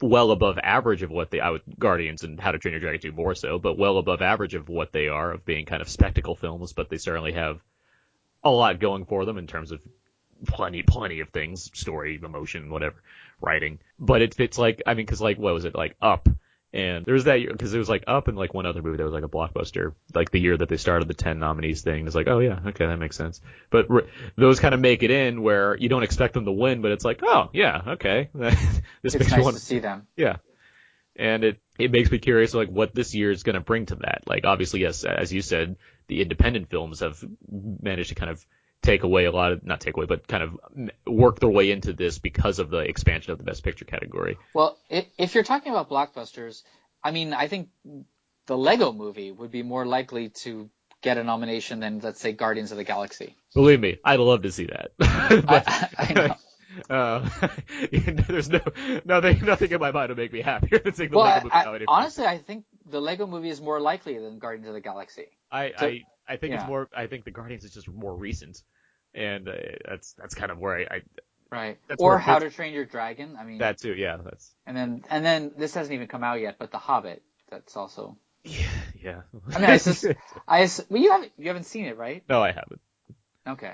[0.02, 3.00] well above average of what they, I would, Guardians and How to Train Your Dragon
[3.00, 5.88] 2 more so, but well above average of what they are, of being kind of
[5.88, 7.60] spectacle films, but they certainly have
[8.42, 9.80] a lot going for them in terms of
[10.46, 12.96] plenty, plenty of things, story, emotion, whatever,
[13.40, 13.78] writing.
[13.98, 16.28] But it fits like, I mean, cause like, what was it, like Up?
[16.72, 18.96] And there was that year, cause it was like Up and like one other movie
[18.98, 22.06] that was like a blockbuster, like the year that they started the 10 nominees thing.
[22.06, 23.40] It's like, oh yeah, okay, that makes sense.
[23.70, 24.06] But r-
[24.36, 27.04] those kind of make it in where you don't expect them to win, but it's
[27.04, 28.30] like, oh yeah, okay.
[28.34, 30.06] this It's makes nice want to see them.
[30.16, 30.36] yeah.
[31.16, 33.96] And it, it makes me curious, like, what this year is going to bring to
[33.96, 34.22] that.
[34.26, 35.76] Like, obviously, yes, as you said,
[36.06, 38.46] the independent films have managed to kind of
[38.82, 40.58] take away a lot of, not take away, but kind of
[41.06, 44.38] work their way into this because of the expansion of the Best Picture category.
[44.54, 46.62] Well, if you're talking about blockbusters,
[47.02, 47.68] I mean, I think
[48.46, 50.70] the Lego Movie would be more likely to
[51.02, 53.36] get a nomination than, let's say, Guardians of the Galaxy.
[53.54, 54.90] Believe me, I'd love to see that.
[54.98, 56.34] but, I, I know.
[56.88, 57.28] Uh,
[58.28, 58.60] there's no
[59.04, 61.84] nothing nothing in my mind to make me happier than seeing the Well, Lego movie
[61.88, 65.26] I, honestly, I think the Lego Movie is more likely than Guardians of the Galaxy.
[65.50, 66.88] I, so- I I think it's more.
[66.96, 68.62] I think the Guardians is just more recent,
[69.14, 69.52] and uh,
[69.88, 71.00] that's that's kind of where I, I
[71.52, 71.78] Right.
[71.98, 73.36] Or How to Train Your Dragon.
[73.38, 73.92] I mean, that too.
[73.94, 77.22] Yeah, that's and then and then this hasn't even come out yet, but The Hobbit.
[77.50, 78.16] That's also.
[78.44, 78.68] yeah.
[79.02, 79.20] Yeah.
[79.52, 80.04] I mean, I sus-
[80.46, 82.22] I ass- well, you haven't you haven't seen it, right?
[82.28, 82.80] no, I haven't.
[83.48, 83.72] Okay.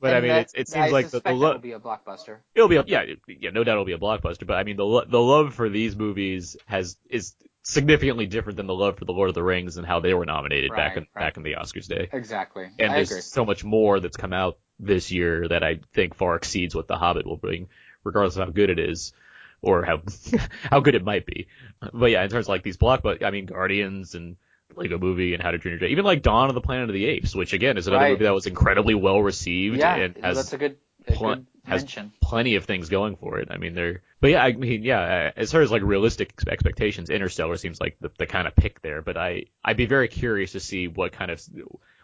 [0.00, 1.58] But I mean, that- it's, it seems I like the, the suspect that lo- will
[1.58, 2.38] be a blockbuster.
[2.54, 4.46] it'll be a, yeah yeah no doubt it'll be a blockbuster.
[4.46, 8.66] But I mean the lo- the love for these movies has is significantly different than
[8.66, 11.06] the love for the Lord of the Rings and how they were nominated back in
[11.14, 11.24] right.
[11.26, 12.08] back in the Oscars day.
[12.12, 12.66] Exactly.
[12.78, 13.20] And I there's agree.
[13.22, 16.96] so much more that's come out this year that I think far exceeds what The
[16.96, 17.68] Hobbit will bring,
[18.04, 19.12] regardless of how good it is
[19.60, 20.00] or how
[20.62, 21.48] how good it might be.
[21.92, 24.36] But yeah, in terms of like these blockbusters, I mean Guardians and
[24.76, 26.94] Lego Movie and How to Train Your Dragon, even like Dawn of the Planet of
[26.94, 28.10] the Apes, which again is another Right.
[28.12, 30.76] movie that was incredibly well received Yeah, and has that's a good,
[31.06, 32.12] a pl- good has mention.
[32.20, 33.48] plenty of things going for it.
[33.50, 37.56] I mean, they're, but yeah, I mean, yeah, as far as like realistic expectations, Interstellar
[37.56, 40.60] seems like the, the kind of pick there, but I, I'd be very curious to
[40.60, 41.40] see what kind of,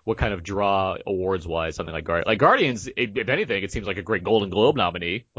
[0.05, 3.73] what kind of draw awards wise something like Guardians, like Guardians, if if anything, it
[3.73, 5.25] seems like a great Golden Globe nominee.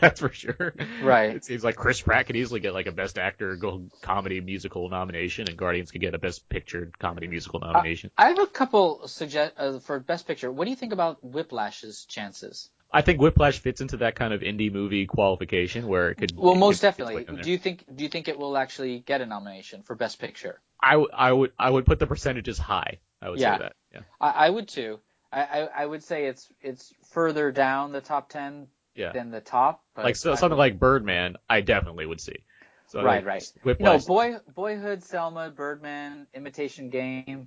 [0.00, 0.74] That's for sure.
[1.02, 1.36] Right.
[1.36, 3.58] It seems like Chris Pratt could easily get like a Best Actor
[4.00, 8.10] Comedy Musical nomination, and Guardians could get a Best Picture Comedy Musical nomination.
[8.16, 10.50] I have a couple suggest uh, for Best Picture.
[10.50, 12.70] What do you think about Whiplash's chances?
[12.92, 16.32] I think Whiplash fits into that kind of indie movie qualification where it could.
[16.36, 17.14] Well, it most could- definitely.
[17.16, 17.44] like in there.
[17.44, 20.60] Do you think do you think it will actually get a nomination for Best Picture?
[20.82, 22.98] I, w- I would I would put the percentages high.
[23.22, 23.56] I would Yeah.
[23.56, 23.72] say that.
[23.92, 24.00] Yeah.
[24.20, 24.98] I, I would too.
[25.32, 29.12] I, I, I would say it's it's further down the top ten Yeah.
[29.12, 29.84] than the top.
[29.94, 32.44] But like so, something would- like Birdman, I definitely would see.
[32.88, 33.44] So Right, right.
[33.62, 34.04] Whiplash.
[34.04, 37.46] boy, Boyhood, Selma, Birdman, Imitation Game,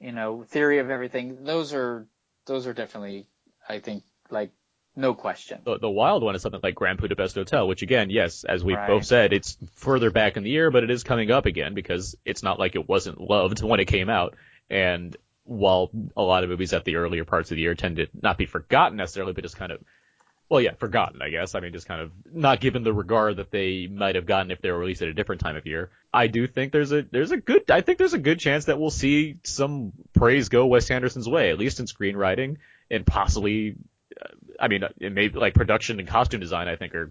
[0.00, 1.44] you know, Theory of Everything.
[1.44, 2.08] Those are
[2.46, 3.28] those are definitely,
[3.68, 4.50] I think, like
[4.96, 5.60] no question.
[5.64, 8.76] the, the wild one is something like Grand Budapest Hotel, which again, yes, as we've
[8.76, 8.88] Right.
[8.88, 12.16] both said, it's further back in the year, but it is coming up again because
[12.24, 14.34] it's not like it wasn't loved when it came out.
[14.68, 18.06] And while a lot of movies at the earlier parts of the year tend to
[18.20, 19.80] not be forgotten necessarily, but just kind of,
[20.48, 21.54] well, yeah, forgotten, I guess.
[21.54, 24.60] I mean, just kind of not given the regard that they might have gotten if
[24.60, 25.90] they were released at a different time of year.
[26.12, 28.78] I do think there's a, there's a good, I think there's a good chance that
[28.78, 32.56] we'll see some praise go Wes Anderson's way, at least in screenwriting
[32.90, 33.76] and possibly
[34.58, 36.68] I mean, it may like production and costume design.
[36.68, 37.10] I think are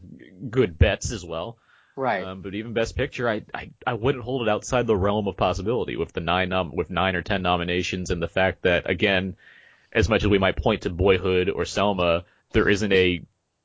[0.49, 1.57] good bets as well.
[1.95, 2.23] Right.
[2.23, 5.35] Um, but even Best Picture, I, I I wouldn't hold it outside the realm of
[5.35, 9.35] possibility with the nine nom- with nine or ten nominations and the fact that again,
[9.91, 12.23] as much as we might point to Boyhood or Selma,
[12.53, 13.21] there isn't a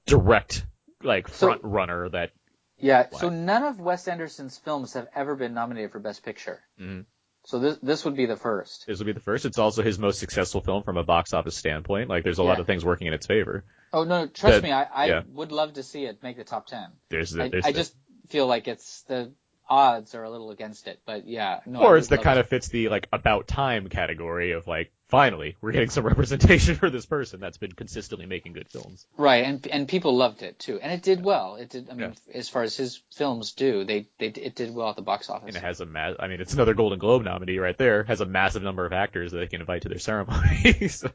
[0.07, 0.67] direct
[1.03, 2.33] like So- front runner that
[2.79, 3.07] yeah.
[3.13, 6.61] So none of Wes Anderson's films have ever been nominated for Best Picture.
[6.81, 7.05] Mhm.
[7.47, 8.85] So this this would be the first.
[8.87, 9.45] this will be the first.
[9.45, 12.09] It's also his most successful film from a box office standpoint.
[12.09, 13.65] Like there's a lot of things working in its favor.
[13.93, 15.23] Oh no, trust That- me, I, I yeah.
[15.33, 16.89] would love to see it make the top ten.
[17.11, 17.95] There's I, there's I the- just
[18.31, 19.33] feel like it's the
[19.69, 21.81] odds are a little against it, but yeah, no.
[21.83, 25.57] Or it's that kind to- of fits the like about time category of like finally
[25.61, 29.07] we're getting some representation for this person that's been consistently making good films.
[29.17, 31.57] right, and and people loved it too, and it did well.
[31.57, 31.89] It did.
[31.91, 35.03] I mean, as far as his films do, they they it did well at the
[35.03, 35.49] box office.
[35.49, 38.05] And it has a ma- I mean, it's another Golden Globe nominee right there.
[38.05, 40.89] Has a massive number of actors that they can invite to their ceremony.
[40.89, 41.11] so,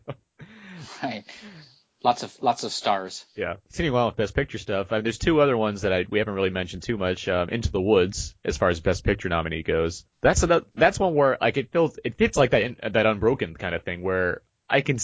[1.03, 1.23] Right.
[2.01, 3.25] Lots of lots of stars.
[3.35, 4.91] yeah, continuing on with Best Picture stuff.
[4.93, 7.27] I mean, there's two other ones that I we haven't really mentioned too much.
[7.27, 11.13] Um, Into the Woods, as far as Best Picture nominee goes, that's another, that's one
[11.13, 14.41] where like it feels it fits like that in, that Unbroken kind of thing where
[14.69, 14.97] I can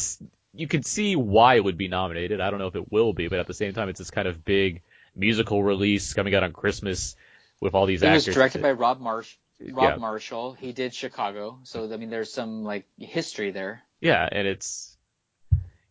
[0.54, 2.40] you can see why it would be nominated.
[2.40, 4.28] I don't know if it will be, but at the same time, it's this kind
[4.30, 4.82] of big
[5.18, 7.18] musical release coming out on Christmas
[7.60, 8.36] with all these It was actors.
[8.36, 9.36] directed by Rob Marsh.
[9.60, 9.96] Rob Yeah.
[9.98, 10.54] Marshall.
[10.54, 13.82] He did Chicago, so I mean, there's some like history there.
[14.00, 14.98] Yeah, and it's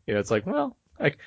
[0.06, 1.18] you know, it's like, well, like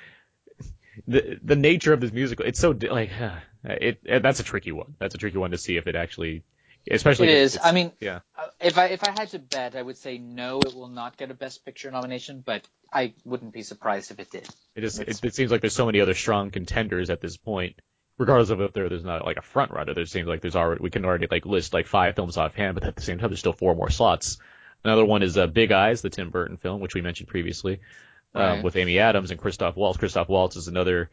[1.06, 3.10] the the nature of this musical, it's so like
[3.64, 4.94] it, it that's a tricky one.
[4.98, 6.42] That's a tricky one to see if it actually
[6.90, 7.58] especially It is.
[7.62, 8.20] I mean, yeah.
[8.36, 11.16] uh, if I if I had to bet, I would say no, it will not
[11.16, 12.62] get a Best Picture nomination, but
[12.92, 14.48] I wouldn't be surprised if it did.
[14.74, 17.36] It just It's- it, it seems like there's so many other strong contenders at this
[17.36, 17.76] point.
[18.16, 20.82] Regardless of if there, there's not like a front runner, there seems like there's already
[20.82, 23.38] we can already like list like five films offhand, but at the same time there's
[23.38, 24.38] still four more slots.
[24.82, 27.80] Another one is uh, Big Eyes, the Tim Burton film, which we mentioned previously,
[28.38, 28.64] um, Right.
[28.64, 29.98] with Amy Adams and Christoph Waltz.
[29.98, 31.10] Christoph Waltz is another.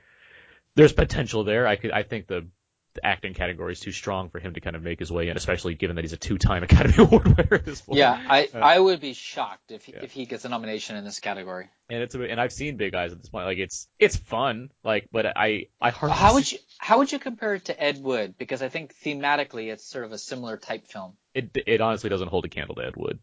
[0.75, 1.67] There's potential there.
[1.67, 2.47] I could I think the,
[2.95, 5.35] the acting category is too strong for him to kind of make his way in,
[5.37, 7.97] especially given that he's a two-time Academy Award winner at this point.
[7.99, 10.03] Yeah, I Uh, I would be shocked if he, yeah.
[10.03, 11.67] if he gets a nomination in this category.
[11.89, 13.45] and it's a, and I've seen Big Eyes at this point.
[13.45, 17.19] Like it's it's fun, like but I I hardly How would you how would you
[17.19, 18.35] compare it to Ed Wood?
[18.37, 21.13] Because I think thematically it's sort of a similar type film.
[21.33, 23.19] it it honestly doesn't hold a candle to Ed Wood,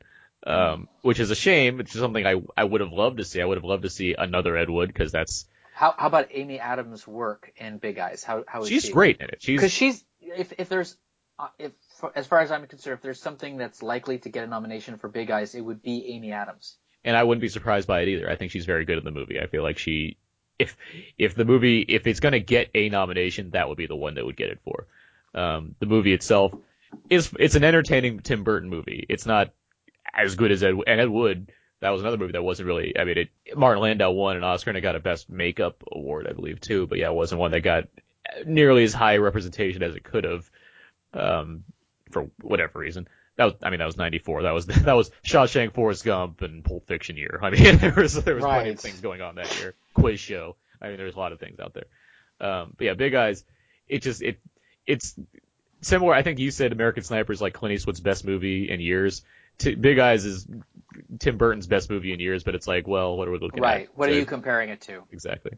[0.47, 1.81] um, which is a shame.
[1.81, 3.41] It's something I I would have loved to see.
[3.41, 6.59] I would have loved to see another Ed Wood because that's How how about Amy
[6.59, 8.25] Adams' work in Big Eyes?
[8.25, 8.93] How how is she's she?
[8.93, 9.43] great in it.
[9.43, 10.97] She's Because she's if if there's
[11.39, 11.73] uh, if
[12.15, 15.09] as far as I'm concerned, if there's something that's likely to get a nomination for
[15.09, 16.77] Big Eyes, it would be Amy Adams.
[17.05, 18.29] and I wouldn't be surprised by it either.
[18.31, 19.41] I think she's very good in the movie.
[19.41, 20.17] I feel like she
[20.59, 20.77] if
[21.19, 24.25] if the movie if it's gonna get a nomination, that would be the one that
[24.27, 24.87] would get it for.
[25.35, 26.53] Um, the movie itself
[27.09, 29.07] is it's an entertaining Tim Burton movie.
[29.09, 29.51] It's not
[30.13, 31.53] as good as Ed and Ed Wood.
[31.81, 32.97] That was another movie that wasn't really.
[32.99, 36.29] I mean, it Martin Landau won an Oscar and it got a Best Makeup award,
[36.29, 36.87] I believe, too.
[36.87, 37.89] But yeah, it wasn't one that got
[38.47, 40.51] nearly as high representation as it could have,
[41.13, 41.65] um,
[42.11, 43.09] for whatever reason.
[43.37, 44.43] That was, I mean, that was '94.
[44.43, 47.41] That was that was Shawshank, Forrest Gump, and Pulp Fiction year.
[47.43, 49.75] I mean, there was there was plenty of things going on that year.
[49.95, 50.57] Quiz show.
[50.81, 51.87] I mean, there's a lot of things out there.
[52.41, 53.45] Um, but yeah, Big Eyes.
[53.89, 54.39] It just it
[54.87, 55.15] it's
[55.81, 56.15] similar.
[56.15, 59.23] I think you said American Sniper is like Clint Eastwood's best movie in years.
[59.63, 60.47] T- Big Eyes is
[61.19, 63.63] Tim Burton's best movie in years, but it's like, well, what are we looking at?
[63.63, 63.89] Right.
[63.95, 65.03] What are you comparing it to?
[65.11, 65.53] exactly?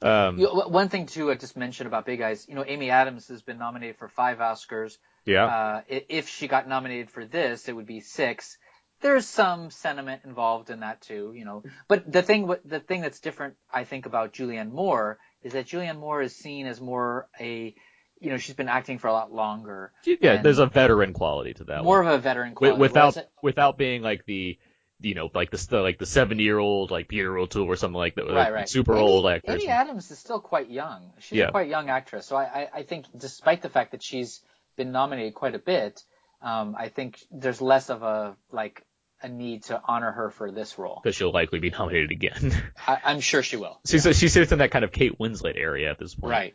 [0.00, 2.46] Um, You, one thing too, I just mentioned about Big Eyes.
[2.48, 4.98] You know, Amy Adams has been nominated for five Oscars.
[5.26, 8.58] yeah, Uh, if she got nominated for this, it would be six.
[9.00, 11.62] There's some sentiment involved in that too, you know.
[11.88, 15.98] But the thing, the thing that's different, I think, about Julianne Moore is that Julianne
[15.98, 17.74] Moore is seen as more a,
[18.22, 20.40] you know, she's been acting for a lot longer, yeah.
[20.42, 21.84] There's a veteran quality to that.
[21.84, 22.12] more one.
[22.12, 22.78] of a veteran quality.
[22.80, 24.58] without whereas- without being like the
[25.00, 28.14] you know like the like the 70 year old like Peter O'Toole or something like
[28.14, 28.68] that, like right, right.
[28.68, 29.62] super old actors.
[29.62, 31.12] Amy Adams is still quite young.
[31.18, 31.48] She's Yeah.
[31.48, 32.26] a quite young actress.
[32.26, 34.40] So I, I, I think despite the fact that she's
[34.76, 36.02] been nominated quite a bit,
[36.40, 38.84] um, I think there's less of a, like,
[39.22, 41.00] a need to honor her for this role.
[41.02, 42.52] because she'll likely be nominated again.
[42.86, 43.80] I, I'm sure she will.
[43.86, 46.30] she she sits in that kind of Kate Winslet area at this point.
[46.30, 46.54] Right.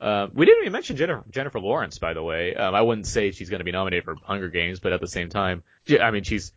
[0.00, 2.54] Uh, we didn't even mention Jennifer, Jennifer Lawrence, by the way.
[2.54, 5.08] Um, I wouldn't say she's going to be nominated for Hunger Games, but at the
[5.08, 6.52] same time, she, I mean, she's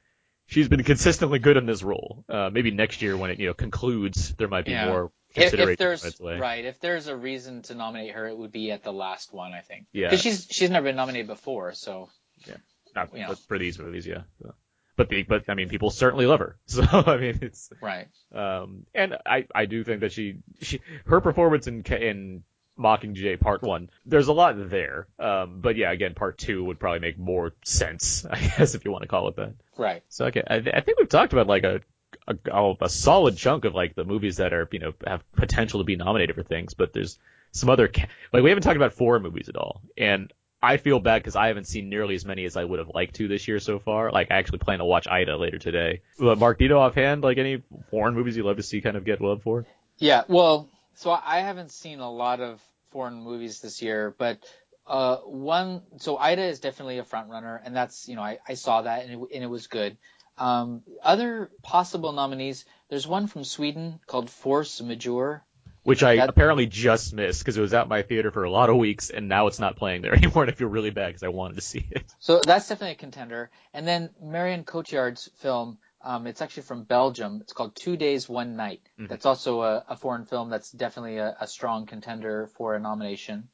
[0.48, 2.26] she's been consistently good in this role.
[2.28, 4.88] Uh, maybe next year when it you know concludes, there might be Yeah.
[4.88, 8.52] more If, consideration if there's right if there's a reason to nominate her, it would
[8.52, 9.86] be at the last one, I think.
[9.94, 10.08] Yeah.
[10.08, 12.10] Because she's she's never been nominated before, so
[12.48, 12.56] yeah,
[12.96, 13.36] Not you know.
[13.36, 14.24] for these movies, yeah.
[14.42, 14.54] So.
[14.98, 16.58] But the, but I mean, people certainly love her.
[16.68, 18.08] So I mean, it's right.
[18.34, 22.44] um, and I I do think that she she her performance in in
[22.80, 25.08] Mockingjay Part One, there's a lot there.
[25.20, 28.92] Um, but yeah, again, Part Two would probably make more sense, I guess, if you
[28.92, 29.54] want to call it that.
[29.78, 30.04] Right.
[30.10, 31.82] So okay, I, I think we've talked about like a,
[32.28, 35.84] a a solid chunk of like the movies that are you know have potential to
[35.84, 37.20] be nominated for things, but there's
[37.52, 40.32] some other ca- like we haven't talked about foreign movies at all, and
[40.62, 43.16] I feel bad because I haven't seen nearly as many as I would have liked
[43.16, 44.12] to this year so far.
[44.12, 46.02] Like I actually plan to watch Ida later today.
[46.18, 49.22] But Mark Dito offhand, like any foreign movies you'd love to see kind of get
[49.22, 49.66] love for?
[49.98, 52.62] Yeah, well, so I haven't seen a lot of
[52.92, 54.40] foreign movies this year, but
[54.88, 58.56] uh, one, so Ida is definitely a front runner, and that's you know I, I
[58.56, 59.98] saw that and it, and it was good.
[60.38, 65.44] Um, other possible nominees, there's one from Sweden called Force Majeure.
[65.84, 68.70] which I That- apparently just missed because it was at my theater for a lot
[68.70, 71.24] of weeks, and now it's not playing there anymore, and I feel really bad because
[71.24, 72.04] I wanted to see it.
[72.20, 73.50] So that's definitely a contender.
[73.74, 77.40] And then Marion Cotillard's film, um, it's actually from Belgium.
[77.42, 78.82] It's called Two Days, One Night.
[79.00, 79.10] Mhm.
[79.10, 83.50] That's also a, a foreign film that's definitely a, a strong contender for a nomination.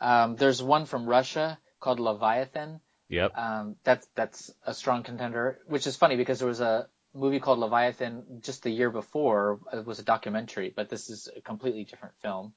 [0.00, 2.80] Um, there's one from Russia called Leviathan.
[3.08, 3.36] Yep.
[3.36, 7.58] Um, that's that's a strong contender, which is funny because there was a movie called
[7.58, 9.60] Leviathan just the year before.
[9.72, 12.52] It was a documentary, but this is a completely different film.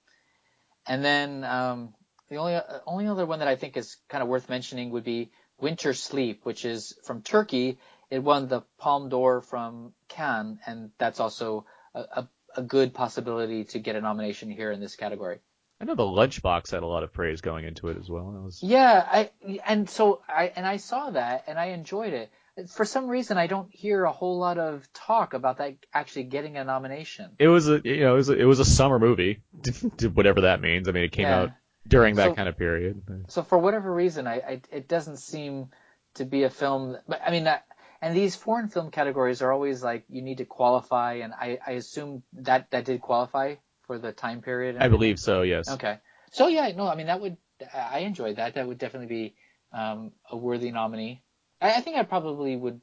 [0.87, 1.93] And then um,
[2.29, 5.31] the only only other one that I think is kind of worth mentioning would be
[5.59, 7.77] Winter Sleep, which is from Turkey.
[8.11, 12.27] It won the Palme d'Or from Cannes, and that's also a, a,
[12.57, 15.39] a good possibility to get a nomination here in this category.
[15.81, 18.25] I know the Lunchbox had a lot of praise going into it as well.
[18.43, 19.29] Was Yeah, I
[19.65, 22.31] and so I and I saw that and I enjoyed it.
[22.67, 26.57] For some reason, I don't hear a whole lot of talk about that actually getting
[26.57, 27.31] a nomination.
[27.39, 29.41] it was a you know it was a, it was a summer movie,
[30.13, 30.89] whatever that means.
[30.89, 31.39] I mean, it came Yeah.
[31.43, 31.51] out
[31.87, 33.01] during that So- kind of period.
[33.29, 35.69] So for whatever reason, I, I it doesn't seem
[36.15, 36.97] to be a film.
[37.07, 37.65] But I mean, that,
[38.01, 41.71] and these foreign film categories are always like you need to qualify, and I I
[41.71, 43.55] assume that that did qualify
[43.87, 44.77] for the time period.
[44.79, 45.41] I believe so.
[45.41, 45.69] Yes.
[45.69, 45.97] Okay.
[46.31, 47.37] So yeah, no, I mean that would
[47.73, 48.55] I enjoyed that.
[48.55, 49.35] That would definitely be
[49.73, 51.21] um, a worthy nominee.
[51.61, 52.81] I, I think I probably would.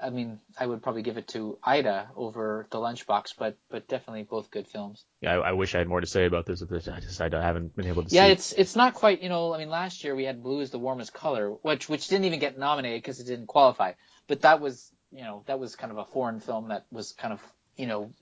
[0.00, 4.24] I mean, I would probably give it to Ida over the Lunchbox, but but definitely
[4.24, 5.04] both good films.
[5.20, 6.60] Yeah, I, I wish I had more to say about this.
[6.60, 8.14] but I just I haven't been able to.
[8.14, 8.32] Yeah, see.
[8.32, 9.22] it's it's not quite.
[9.22, 12.08] You know, I mean, last year we had Blue is the warmest color, which which
[12.08, 13.92] didn't even get nominated because it didn't qualify.
[14.32, 17.34] But that was you know that was kind of a foreign film that was kind
[17.34, 17.40] of
[17.76, 18.14] you know.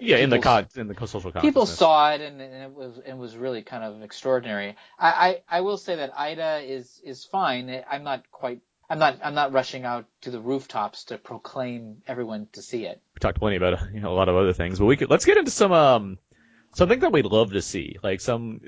[0.00, 3.16] yeah in the con in the social people saw it and, and it was it
[3.16, 4.74] was really kind of extraordinary.
[4.98, 7.84] I, I, I will say that Ida is is fine.
[7.88, 8.60] I'm not quite
[8.90, 13.00] I'm not I'm not rushing out to the rooftops to proclaim everyone to see it.
[13.14, 15.26] we talked plenty about you know, a lot of other things, but we could let's
[15.26, 16.18] get into some um
[16.74, 18.60] something that we'd love to see, like some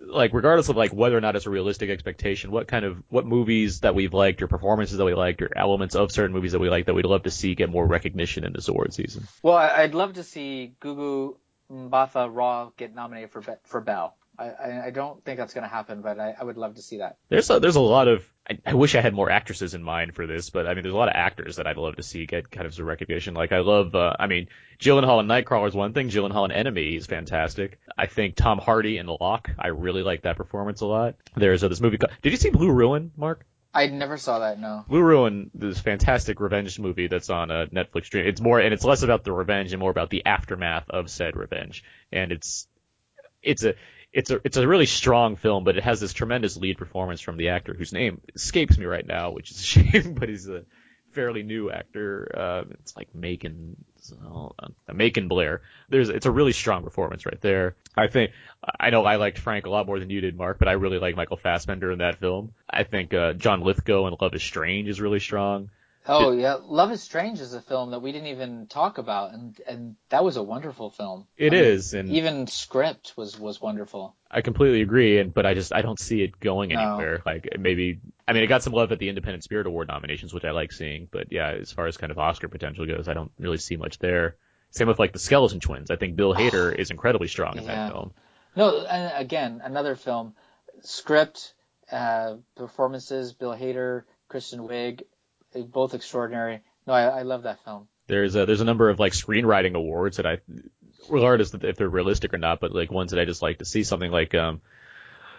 [0.00, 3.26] like regardless of like whether or not it's a realistic expectation, what kind of what
[3.26, 6.60] movies that we've liked or performances that we liked or elements of certain movies that
[6.60, 9.26] we like that we'd love to see get more recognition in this award season.
[9.42, 11.36] Well, I'd love to see Gugu
[11.70, 14.16] Mbatha Raw get nominated for for Belle.
[14.38, 16.98] I, I, don't think that's going to happen, but I, I would love to see
[16.98, 17.16] that.
[17.28, 20.14] There's a, there's a lot of I, I wish I had more actresses in mind
[20.14, 22.26] for this, but I mean there's a lot of actors that I'd love to see
[22.26, 23.34] get kind of some recognition.
[23.34, 24.48] Like I love uh, I mean
[24.80, 26.08] Gyllenhaal in Nightcrawler is one thing.
[26.08, 27.78] Gyllenhaal in Enemy is fantastic.
[27.96, 31.16] I think Tom Hardy in Locke I really like that performance a lot.
[31.36, 31.98] There's uh, this movie.
[31.98, 33.44] Called, did you see Blue Ruin, Mark?
[33.74, 34.60] I never saw that.
[34.60, 34.84] No.
[34.86, 38.26] Blue Ruin, this fantastic revenge movie that's on a Netflix stream.
[38.26, 41.36] It's more, and it's less about the revenge and more about the aftermath of said
[41.36, 41.82] revenge.
[42.12, 42.68] And it's,
[43.42, 43.74] it's a,
[44.12, 47.36] it's a, it's a really strong film, but it has this tremendous lead performance from
[47.36, 50.64] the actor whose name escapes me right now, which is a shame, but he's a
[51.12, 52.30] fairly new actor.
[52.34, 53.76] Uh, it's like Macon,
[54.22, 54.48] uh,
[54.92, 55.62] Macon Blair.
[55.88, 57.76] There's, it's a really strong performance right there.
[57.96, 58.32] I think,
[58.78, 60.98] I know I liked Frank a lot more than you did, Mark, but I really
[60.98, 62.52] like Michael Fassbender in that film.
[62.68, 65.70] I think, uh, John Lithgow in Love is Strange is really strong.
[66.06, 69.60] Oh yeah, Love is Strange is a film that we didn't even talk about, and
[69.68, 71.26] and that was a wonderful film.
[71.36, 74.16] It I mean, and even script was was wonderful.
[74.30, 76.80] I completely agree, and but I just I don't see it going No.
[76.80, 77.22] anywhere.
[77.24, 80.44] Like maybe I mean it got some love at the Independent Spirit Award nominations, which
[80.44, 83.30] I like seeing, but yeah, as far as kind of Oscar potential goes, I don't
[83.38, 84.36] really see much there.
[84.70, 85.90] Same with like the Skeleton Twins.
[85.90, 87.86] I think Bill Hader is incredibly strong in Yeah.
[87.86, 88.12] that film.
[88.56, 90.34] No, and again, another film,
[90.80, 91.54] script,
[91.90, 95.02] uh, performances, Bill Hader, Kristen Wiig,
[95.54, 96.60] both extraordinary.
[96.86, 97.88] No, I, I love that film.
[98.06, 100.38] There's a, there's a number of like screenwriting awards that I,
[101.08, 103.84] regardless if they're realistic or not, but like ones that I just like to see.
[103.84, 104.60] Something like um,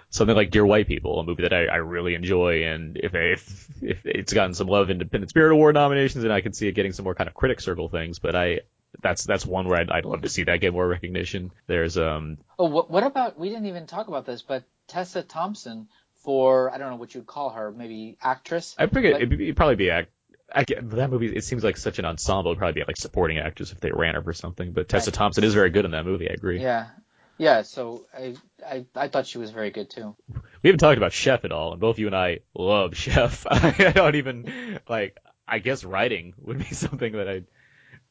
[0.10, 3.68] something like Dear White People, a movie that I, I really enjoy, and if if
[3.82, 6.94] if it's gotten some love Independent Spirit Award nominations, and I can see it getting
[6.94, 8.20] some more kind of critic circle things.
[8.20, 8.62] But I
[9.02, 11.52] that's that's one where I'd, I'd love to see that get more recognition.
[11.68, 13.40] There's um Oh, what, what about?
[13.40, 15.88] We didn't even talk about this, but Tessa Thompson
[16.24, 18.76] for I don't know what you'd call her, maybe actress.
[18.78, 20.10] I think But- it'd, be- it'd probably be act.
[20.56, 22.52] I get, that movie, it seems like such an ensemble.
[22.52, 24.72] It'd probably be like supporting actors if they ran her for something.
[24.72, 25.14] But Tessa Right.
[25.16, 26.30] Thompson is very good in that movie.
[26.30, 26.62] I agree.
[26.62, 26.88] Yeah,
[27.40, 27.64] yeah.
[27.64, 30.16] So I, I I thought she was very good too.
[30.62, 33.48] We haven't talked about Chef at all, and both you and I love Chef.
[33.50, 35.18] I don't even like.
[35.48, 37.40] I guess writing would be something that I.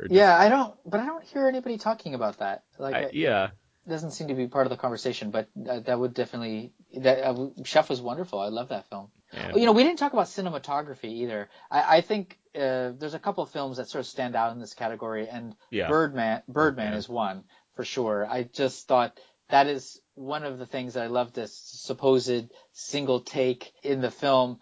[0.00, 2.64] just- Yeah, I don't, but I don't hear anybody talking about that.
[2.78, 3.50] Like, I, yeah.
[3.88, 5.30] Doesn't seem to be part of the conversation.
[5.30, 8.38] But uh, that would definitely that uh, Chef was wonderful.
[8.40, 9.08] I love that film.
[9.32, 9.54] yeah.
[9.54, 11.48] You know, we didn't talk about cinematography either.
[11.70, 14.60] I, I think uh, there's a couple of films that sort of stand out in
[14.60, 15.88] this category, and Yeah.
[15.88, 16.98] Birdman, Birdman Yeah.
[16.98, 17.44] is one
[17.74, 18.26] for sure.
[18.26, 19.18] I just thought
[19.48, 21.32] that is one of the things that I love.
[21.32, 24.60] This supposed single take in the film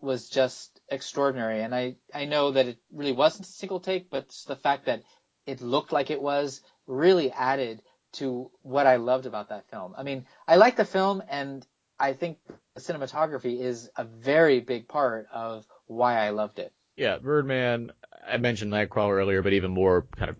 [0.00, 4.28] was just extraordinary, and I I know that it really wasn't a single take, but
[4.46, 5.02] the fact that
[5.46, 7.82] it looked like it was really added
[8.16, 9.94] to what I loved about that film.
[9.96, 11.66] I mean, I like the film, and
[11.98, 12.38] I think
[12.78, 16.72] cinematography is a very big part of why I loved it.
[16.96, 17.92] Yeah, Birdman.
[18.26, 20.36] I mentioned Nightcrawler earlier, but even more kind of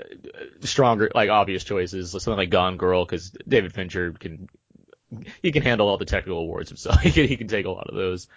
[0.00, 2.10] uh, stronger, like obvious choices.
[2.10, 4.48] Something like Gone Girl, because David Fincher can
[5.42, 7.00] he can handle all the technical awards himself.
[7.02, 8.28] he can he can take a lot of those.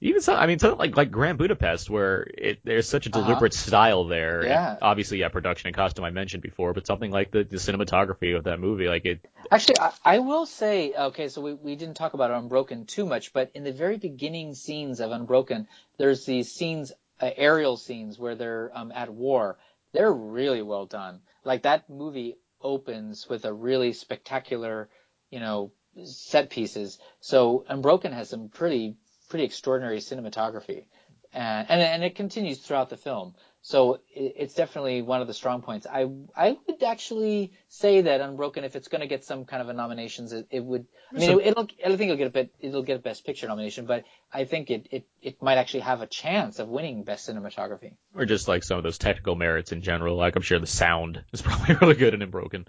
[0.00, 3.20] Even so, I mean, something like like Grand Budapest, where it there's such a Uh-huh.
[3.26, 4.46] deliberate style there.
[4.46, 4.70] Yeah.
[4.70, 8.36] And obviously, yeah, production and costume I mentioned before, but something like the, the cinematography
[8.36, 9.20] of that movie, like it.
[9.50, 13.32] Actually, I, I will say, okay, so we, we didn't talk about Unbroken too much,
[13.32, 15.66] but in the very beginning scenes of Unbroken,
[15.96, 19.58] there's these scenes, uh, aerial scenes where they're um, at war.
[19.92, 21.22] They're really well done.
[21.44, 24.88] Like that movie opens with a really spectacular,
[25.30, 25.72] you know,
[26.04, 26.98] set pieces.
[27.18, 28.96] So Unbroken has some pretty
[29.28, 30.84] pretty extraordinary cinematography,
[31.32, 33.34] and and, and it continues throughout the film.
[33.60, 35.86] So it, it's definitely one of the strong points.
[35.86, 39.68] I I would actually say that Unbroken, if it's going to get some kind of
[39.68, 40.86] a nominations, it, it would.
[41.12, 43.26] I mean, So- it, it'll I think it'll get a bit it'll get a Best
[43.26, 47.02] Picture nomination, but I think it it it might actually have a chance of winning
[47.04, 47.94] Best Cinematography.
[48.14, 50.16] Or just like some of those technical merits in general.
[50.16, 52.66] Like I'm sure the sound is probably really good in Unbroken.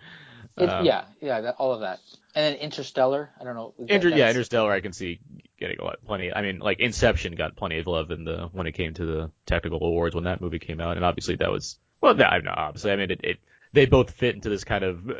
[0.57, 1.99] It, Um, yeah, yeah, that, all of that.
[2.35, 3.73] And then Interstellar, I don't know.
[3.87, 5.19] Inter- yeah, Interstellar, I can see
[5.59, 6.33] getting a lot, plenty.
[6.33, 9.31] I mean, like Inception got plenty of love in the when it came to the
[9.45, 12.91] technical awards when that movie came out, and obviously that was well, no, no obviously,
[12.91, 13.37] I mean, it, it
[13.73, 15.13] they both fit into this kind of uh,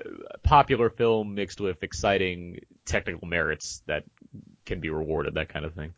[0.43, 4.05] popular film mixed with exciting technical merits that
[4.65, 5.93] can be rewarded, that kind of thing.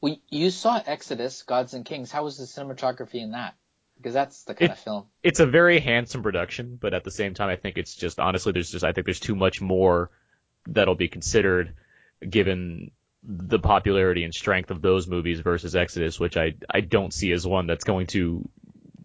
[0.00, 2.10] Well, you saw Exodus, Gods and Kings.
[2.10, 3.54] How was the cinematography in that?
[3.96, 5.06] Because that's the kind It- of film.
[5.22, 8.52] It's a very handsome production, but at the same time, I think it's just honestly,
[8.52, 10.10] there's just I think there's too much more
[10.66, 11.74] that'll be considered
[12.28, 12.90] given
[13.22, 17.46] the popularity and strength of those movies versus Exodus, which I I don't see as
[17.46, 18.48] one that's going to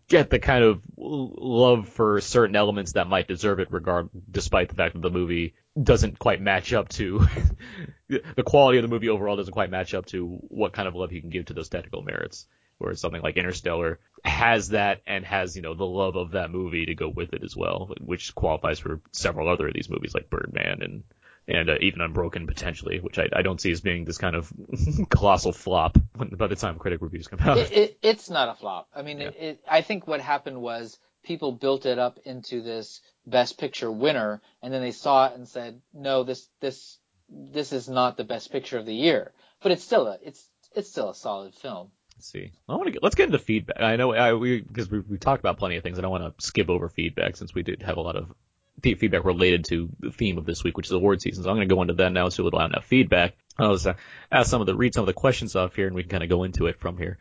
[0.08, 4.76] get the kind of love for certain elements that might deserve it, regard despite the
[4.76, 7.28] fact that the movie doesn't quite match up to
[8.08, 11.12] the quality of the movie overall doesn't quite match up to what kind of love
[11.12, 12.48] you can give to those technical merits.
[12.80, 16.86] Whereas something like Interstellar has that and has you know the love of that movie
[16.86, 20.30] to go with it as well, which qualifies for several other of these movies like
[20.30, 21.04] Birdman and
[21.48, 24.52] and uh, even Unbroken potentially, which I, I don't see as being this kind of
[25.10, 27.58] colossal flop when, by the time critic reviews come out.
[27.58, 28.90] It, it, it's not a flop.
[28.96, 29.30] I mean, Yeah.
[29.30, 34.42] it, I think what happened was people built it up into this Best Picture winner,
[34.62, 36.98] and then they saw it and said, "No, this this
[37.30, 40.46] this is not the Best Picture of the year." But it's still a it's
[40.76, 41.92] it's still a solid film.
[42.16, 42.52] Let's see.
[42.68, 43.80] I want to get, let's get into feedback.
[43.82, 46.00] I know I, we because we we talked about plenty of things.
[46.00, 48.34] I don't want to skip over feedback since we did have a lot of
[48.82, 51.44] feedback related to the theme of this week, which is award season.
[51.44, 53.36] So I'm going to go into that now, so we'll have enough feedback.
[53.58, 53.94] I'll just uh,
[54.32, 56.24] ask some of the read some of the questions off here, and we can kind
[56.24, 57.18] of go into it from here.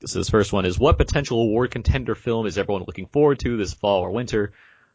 [0.00, 3.56] This this first one is what potential award contender film is everyone looking forward to
[3.56, 4.52] this fall or winter?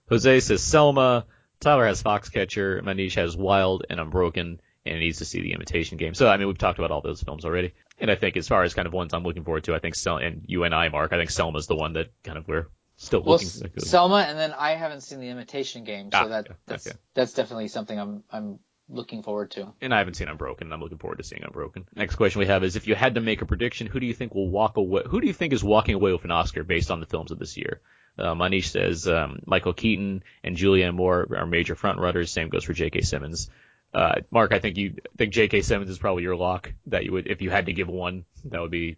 [0.09, 1.25] Jose says Selma.
[1.59, 2.81] Tyler has Foxcatcher.
[2.81, 6.13] Manish has Wild and Unbroken, and needs to see the Imitation Game.
[6.13, 7.73] So I mean, we've talked about all those films already.
[7.97, 9.95] And I think as far as kind of ones I'm looking forward to, I think
[9.95, 12.67] Sel- and you and I, Mark, I think Selma's the one that kind of we're
[13.05, 13.79] still Well, looking.
[13.79, 16.97] Selma, and then I haven't seen the Imitation Game, so Ah, that yeah, that's okay.
[17.13, 18.59] that's definitely something I'm I'm
[18.89, 19.73] looking forward to.
[19.81, 20.71] and I haven't seen Unbroken.
[20.71, 21.87] I'm looking forward to seeing Unbroken.
[21.95, 24.13] Next question we have is: If you had to make a prediction, who do you
[24.13, 25.03] think will walk away?
[25.09, 27.39] Who do you think is walking away with an Oscar based on the films of
[27.39, 27.81] this year?
[28.17, 32.31] Uh, Manish says um, Michael Keaton and Julianne Moore are major front runners.
[32.31, 33.01] Same goes for J.K.
[33.01, 33.49] Simmons.
[33.93, 35.61] Uh, Mark, I think you I think J.K.
[35.61, 38.61] Simmons is probably your lock that you would, if you had to give one, that
[38.61, 38.97] would be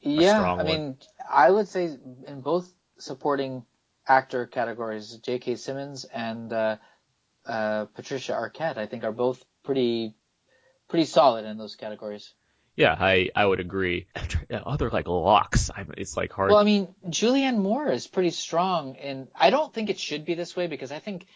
[0.00, 0.66] Yeah, strong I one.
[0.66, 0.96] mean,
[1.30, 1.96] I would say
[2.26, 2.72] in both
[3.02, 3.64] supporting
[4.06, 5.56] actor categories, J.K.
[5.56, 6.76] Simmons and uh,
[7.46, 10.14] uh, Patricia Arquette, I think, are both pretty
[10.88, 12.34] pretty solid in those categories.
[12.76, 12.96] yeah.
[12.98, 14.06] I I would agree.
[14.50, 16.50] Other like locks, I'm, it's like hard.
[16.50, 20.34] Well, I mean, Julianne Moore is pretty strong, and I don't think it should be
[20.34, 21.26] this way because I think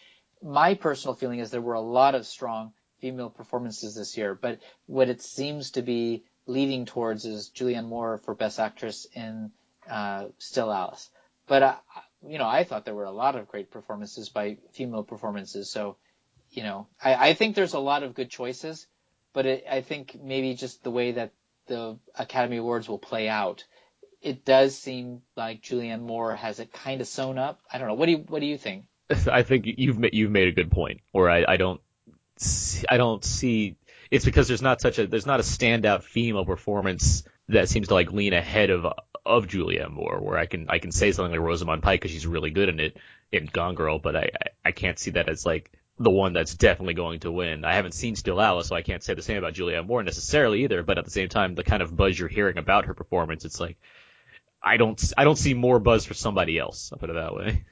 [0.41, 4.59] my personal feeling is there were a lot of strong female performances this year, but
[4.85, 9.51] what it seems to be leading towards is Julianne Moore for Best Actress in
[9.89, 11.09] uh, Still Alice.
[11.47, 11.75] But uh,
[12.25, 15.71] you know, I thought there were a lot of great performances by female performances.
[15.71, 15.97] So,
[16.51, 18.87] you know, I, I think there's a lot of good choices,
[19.33, 21.33] but it, I think maybe just the way that
[21.67, 23.65] the Academy Awards will play out,
[24.21, 27.59] it does seem like Julianne Moore has it kind of sewn up.
[27.71, 27.93] I don't know.
[27.93, 28.85] What do you What do you think?
[29.31, 31.01] I think you've you've made a good point.
[31.13, 31.81] Or I, I don't
[32.37, 33.77] see, I don't see
[34.09, 37.93] it's because there's not such a there's not a standout female performance that seems to
[37.93, 38.85] like lean ahead of
[39.27, 40.19] of Julianne Moore.
[40.19, 42.79] Where I can I can say something like Rosamund Pike because she's really good in
[42.79, 42.97] it
[43.31, 44.29] in Gone Girl, but I,
[44.63, 47.65] I can't see that as like the one that's definitely going to win.
[47.65, 50.63] I haven't seen Still Alice, so I can't say the same about Julianne Moore necessarily
[50.63, 50.83] either.
[50.83, 53.59] But at the same time, the kind of buzz you're hearing about her performance, it's
[53.59, 53.77] like
[54.61, 56.91] I don't I don't see more buzz for somebody else.
[56.91, 57.65] I'll put it that way.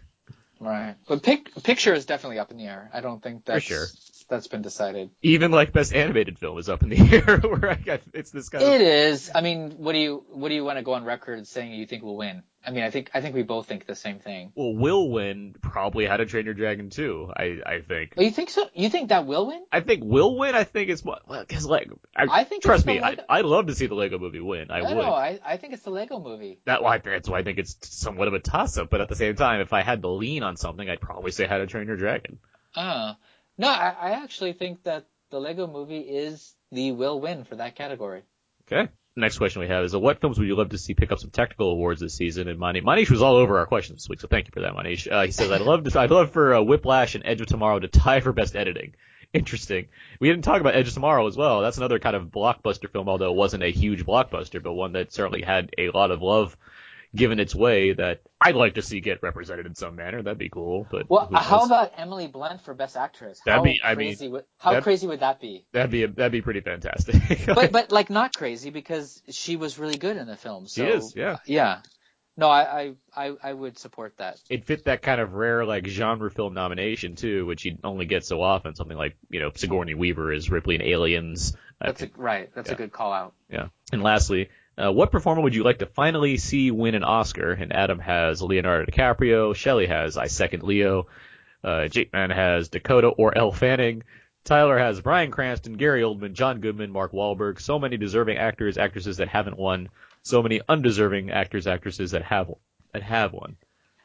[0.59, 0.95] Right.
[1.07, 2.89] But pic- picture is definitely up in the air.
[2.93, 3.85] I don't think that's sure.
[4.27, 5.11] That's been decided.
[5.21, 6.97] Even like best animated film is up in the
[7.27, 7.37] air.
[7.39, 9.29] where I got, it's this kind It of is.
[9.33, 11.85] I mean, what do you what do you want to go on record saying you
[11.85, 12.43] think will win?
[12.67, 14.51] I mean, I think I think we both think the same thing.
[14.55, 17.31] well, will win probably How to Train Your Dragon 2.
[17.37, 18.13] I I think.
[18.17, 18.67] Oh, you think so?
[18.73, 19.63] You think that will win?
[19.71, 20.55] I think will win.
[20.55, 23.67] I think it's what because like I, I think trust me, I Lego- I'd love
[23.67, 24.71] to see the Lego Movie win.
[24.71, 24.97] I I would.
[24.97, 25.13] know.
[25.13, 26.59] I, I think it's the Lego movie.
[26.65, 28.89] That why that's why I think it's somewhat of a toss up.
[28.89, 31.45] But at the same time, if I had to lean on something, I'd probably say
[31.45, 32.39] How to Train Your Dragon.
[32.75, 33.13] Uh,
[33.57, 37.75] no, I, I actually think that the Lego movie is the will win for that
[37.75, 38.23] category.
[38.67, 38.89] Okay.
[39.17, 41.19] Next question we have is, uh, what films would you love to see pick up
[41.19, 42.49] some technical awards this season?
[42.49, 44.73] And Manish, Manish was all over our questions this week, so thank you for that,
[44.73, 45.09] Manish.
[45.09, 47.79] Uh, he says, I'd love to, I'd love for uh, Whiplash and Edge of Tomorrow
[47.79, 48.95] to tie for best editing.
[49.33, 49.87] Interesting.
[50.19, 51.61] We didn't talk about Edge of Tomorrow as well.
[51.61, 55.13] That's another kind of blockbuster film, although it wasn't a huge blockbuster, but one that
[55.13, 56.57] certainly had a lot of love
[57.15, 60.21] given its way that I'd like to see get represented in some manner.
[60.21, 60.85] That'd be cool.
[60.91, 61.65] But Well, how knows?
[61.67, 63.39] about Emily Blunt for best actress?
[63.45, 65.65] That'd how be- I mean, would, how crazy would that be?
[65.71, 67.15] that'd be that'd be pretty fantastic.
[67.45, 70.67] But but like not crazy because she was really good in the film.
[70.67, 71.37] So She is, yeah.
[71.45, 71.81] yeah.
[72.37, 74.37] No, I I I, I would support that.
[74.49, 78.25] it fit that kind of rare like genre film nomination too, which you only get
[78.25, 78.75] so often.
[78.75, 81.55] Something like you know Sigourney Weaver is Ripley in Aliens.
[81.79, 82.49] That's a, right.
[82.53, 82.75] That's yeah.
[82.75, 83.33] a good call out.
[83.49, 83.67] yeah.
[83.93, 87.51] And lastly, uh, what performer would you like to finally see win an Oscar?
[87.51, 89.55] And Adam has Leonardo DiCaprio.
[89.55, 91.07] Shelley has I Second Leo.
[91.63, 94.03] Uh, Jake Man has Dakota or Elle Fanning.
[94.43, 97.59] Tyler has Bryan Cranston, Gary Oldman, John Goodman, Mark Wahlberg.
[97.59, 99.89] So many deserving actors, actresses that haven't won.
[100.21, 102.53] So many undeserving actors, actresses that have
[102.93, 103.57] that have won.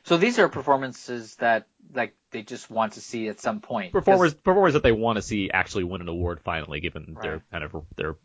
[0.05, 3.93] So these are performances that like they just want to see at some point.
[3.93, 7.65] performers performers that they want to see actually win an award finally, given their kind
[7.65, 8.17] of their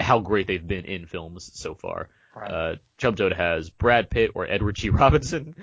[0.00, 2.08] how great they've been in films so far.
[2.34, 2.50] Right.
[2.50, 4.90] Uh, Chub Toad has Brad Pitt or Edward G.
[4.90, 5.56] Robinson.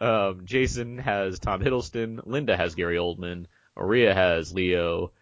[0.00, 2.20] Um, Jason has Tom Hiddleston.
[2.26, 3.46] Linda has Gary Oldman.
[3.76, 5.12] Maria has Leo.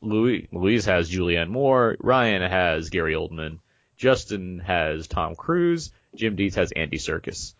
[0.00, 1.96] Louis, Louise has Julianne Moore.
[1.98, 3.58] Ryan has Gary Oldman.
[3.96, 5.90] Justin has Tom Cruise.
[6.14, 7.54] Jim Deeds has Andy Serkis.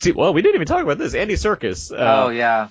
[0.00, 1.14] See, well, we didn't even talk about this.
[1.14, 1.92] Andy Serkis.
[1.92, 2.68] Uh, oh yeah,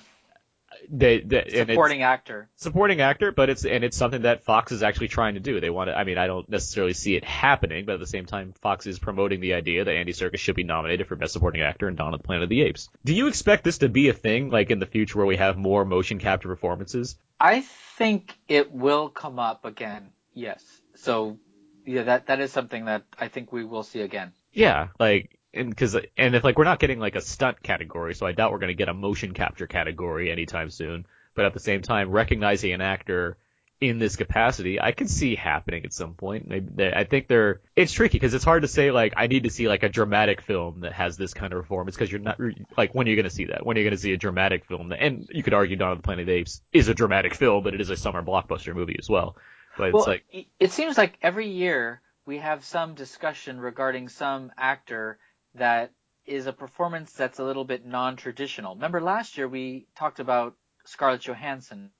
[0.90, 2.48] they, they, supporting actor.
[2.56, 5.60] supporting actor, but it's and it's something that Fox is actually trying to do.
[5.60, 5.96] They want to.
[5.96, 8.98] I mean, I don't necessarily see it happening, but at the same time, Fox is
[8.98, 12.14] promoting the idea that Andy Serkis should be nominated for Best Supporting Actor in Dawn
[12.14, 12.88] of the Planet of the Apes.
[13.04, 15.56] Do you expect this to be a thing, like in the future, where we have
[15.56, 17.16] more motion capture performances?
[17.38, 17.60] I
[17.98, 20.10] think it will come up again.
[20.34, 20.64] Yes.
[20.94, 21.38] So
[21.84, 24.32] yeah, that that is something that I think we will see again.
[24.52, 25.38] Yeah, like.
[25.54, 28.52] And because and if like we're not getting like a stunt category, so I doubt
[28.52, 31.06] we're going to get a motion capture category anytime soon.
[31.34, 33.36] But at the same time, recognizing an actor
[33.82, 36.48] in this capacity, I can see happening at some point.
[36.48, 39.42] Maybe they, I think they're it's tricky because it's hard to say like I need
[39.42, 42.38] to see like a dramatic film that has this kind of performance because you're not
[42.76, 43.66] like when are you going to see that?
[43.66, 45.02] When are you going to see a dramatic film that?
[45.02, 47.64] And you could argue Dawn of the Planet of the Apes is a dramatic film,
[47.64, 49.36] but it is a summer blockbuster movie as well.
[49.76, 54.52] But it's well, like it seems like every year we have some discussion regarding some
[54.56, 55.18] actor
[55.54, 55.90] that
[56.24, 58.74] is a performance that's a little bit non-traditional.
[58.74, 60.54] Remember last year we talked about
[60.84, 61.90] Scarlett Johansson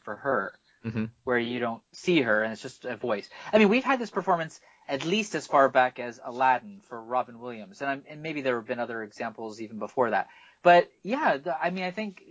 [0.00, 0.52] for her,
[0.84, 1.10] Mhm.
[1.24, 3.28] where you don't see her and it's just a voice.
[3.52, 7.38] I mean, we've had this performance at least as far back as Aladdin for Robin
[7.38, 10.28] Williams, and, I'm, and maybe there have been other examples even before that.
[10.62, 12.22] But yeah, the, I mean, I think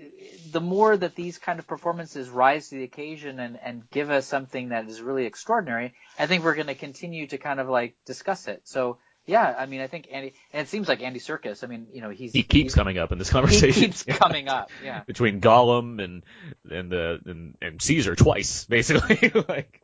[0.51, 4.27] the more that these kind of performances rise to the occasion and, and give us
[4.27, 7.95] something that is really extraordinary, I think we're going to continue to kind of like
[8.05, 8.67] discuss it.
[8.67, 8.99] So
[9.29, 11.63] yeah, I mean, I think Andy, and it seems like Andy Serkis.
[11.63, 13.73] I mean, you know, he's he keeps he's- coming up in this conversation.
[13.81, 14.69] he keeps coming up.
[14.83, 15.03] Yeah.
[15.05, 16.23] between Gollum and
[16.69, 19.31] and the and, and Caesar twice, basically.
[19.47, 19.81] like,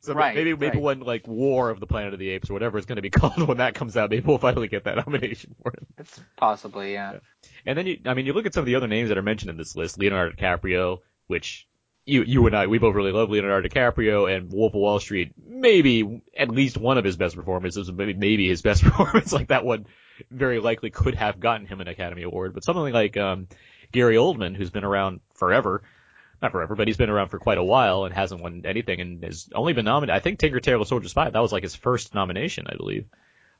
[0.00, 0.82] so Right, maybe maybe right.
[0.82, 3.10] when like War of the Planet of the Apes or whatever it's going to be
[3.10, 5.86] called when that comes out, maybe we'll finally get that nomination for him.
[5.96, 7.20] It's possibly, yeah.
[7.64, 9.22] And then you, I mean, you look at some of the other names that are
[9.22, 11.66] mentioned in this list: Leonardo DiCaprio, which
[12.06, 15.32] you you and I we both really love Leonardo DiCaprio, and Wolf of Wall Street.
[15.46, 19.32] Maybe at least one of his best performances, maybe maybe his best performance.
[19.32, 19.86] like that one,
[20.30, 22.54] very likely could have gotten him an Academy Award.
[22.54, 23.48] But something like um,
[23.92, 25.82] Gary Oldman, who's been around forever.
[26.42, 29.24] Not forever, but he's been around for quite a while and hasn't won anything, and
[29.24, 30.14] has only been nominated.
[30.16, 31.30] I think Tinker Tailor Soldier Spy.
[31.30, 33.06] That was like his first nomination, I believe.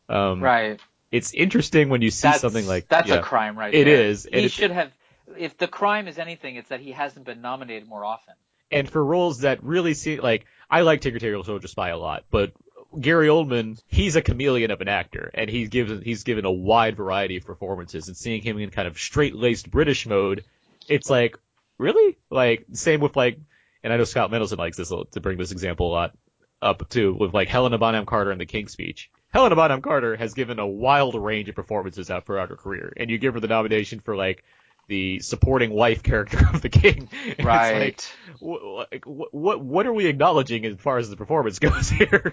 [0.09, 0.81] Um, Right.
[1.11, 3.15] It's interesting when you see That's something like that's yeah.
[3.17, 3.73] a crime, right?
[3.73, 4.03] It there.
[4.05, 4.91] is, He it- should have.
[5.39, 8.35] If the crime is anything, it's that he hasn't been nominated more often.
[8.71, 12.25] and for roles that really seem like I like Tinker Tailor Soldier Spy a lot,
[12.31, 12.53] but
[13.01, 16.97] Gary Oldman, he's a chameleon of an actor, and he's given he's given a wide
[16.97, 20.45] variety of performances, and seeing him in kind of straight laced British mode,
[20.89, 21.37] it's like
[21.79, 23.39] really like same with like,
[23.83, 26.17] and I know Scott Mendelson likes this to bring this example a lot
[26.63, 29.11] up too with like Helena Bonham Carter in The King's Speech.
[29.33, 33.11] Helena Bonham Carter has given a wild range of performances out throughout her career, and
[33.11, 34.45] you give her the nomination for like
[34.89, 37.09] the supporting wife character of the king.
[37.39, 38.15] And Right.
[38.41, 42.33] Like, wh- wh- what what are we acknowledging as far as the performance goes here?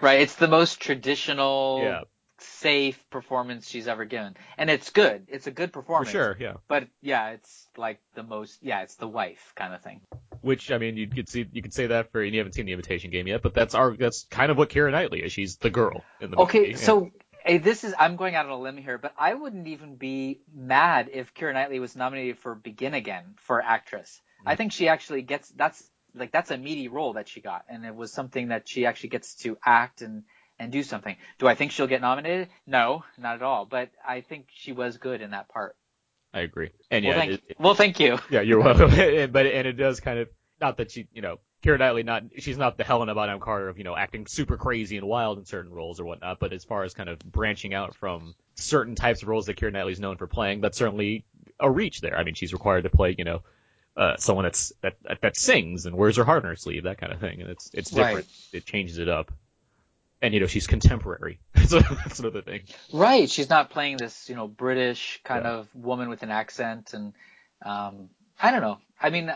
[0.00, 0.20] Right.
[0.20, 2.00] It's the most traditional, yeah,
[2.38, 5.26] safe performance she's ever given, and it's good.
[5.28, 6.08] It's a good performance.
[6.10, 6.36] for sure.
[6.38, 6.54] Yeah.
[6.68, 8.58] But yeah, it's like the most.
[8.62, 10.00] Yeah, it's the wife kind of thing.
[10.40, 12.66] Which I mean, you could see you could say that for and you haven't seen
[12.66, 15.32] the Imitation Game yet, but that's our that's kind of what Keira Knightley is.
[15.32, 16.74] She's the girl in the Okay, movie.
[16.74, 17.10] so
[17.44, 20.40] hey, this is I'm going out on a limb here, but I wouldn't even be
[20.54, 24.20] mad if Keira Knightley was nominated for Begin Again for actress.
[24.44, 24.50] Mm.
[24.52, 25.82] I think she actually gets that's
[26.14, 29.10] like that's a meaty role that she got, and it was something that she actually
[29.10, 30.24] gets to act and
[30.58, 31.16] and do something.
[31.38, 32.48] Do I think she'll get nominated?
[32.66, 33.64] No, not at all.
[33.66, 35.76] But I think she was good in that part.
[36.32, 36.70] I agree.
[36.90, 38.18] And well, yeah, thank, it- it- well, thank you.
[38.30, 38.90] yeah, you're welcome.
[39.32, 40.28] But and it does kind of
[40.60, 43.78] not that she, you know, Keira Knightley, not she's not the Helena Bonham Carter of
[43.78, 46.38] you know acting super crazy and wild in certain roles or whatnot.
[46.38, 49.72] But as far as kind of branching out from certain types of roles that Keira
[49.72, 51.24] Knightley's known for playing, that's certainly
[51.58, 52.16] a reach there.
[52.18, 53.42] I mean, she's required to play, you know,
[53.96, 57.12] uh, someone that's that that sings and wears her heart on her sleeve, that kind
[57.12, 58.16] of thing, and it's it's different.
[58.16, 58.26] Right.
[58.52, 59.32] It changes it up.
[60.22, 61.38] And you know, she's contemporary.
[61.66, 62.62] so that's another thing.
[62.92, 63.28] Right.
[63.28, 65.52] She's not playing this, you know, British kind Yeah.
[65.52, 67.12] of woman with an accent, and
[67.64, 68.08] um,
[68.42, 68.78] I don't know.
[69.00, 69.30] I mean,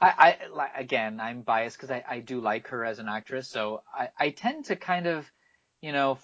[0.00, 3.82] I, I again, I'm biased because I, I do like her as an actress, so
[3.92, 5.30] I, I tend to kind of,
[5.80, 6.18] you know,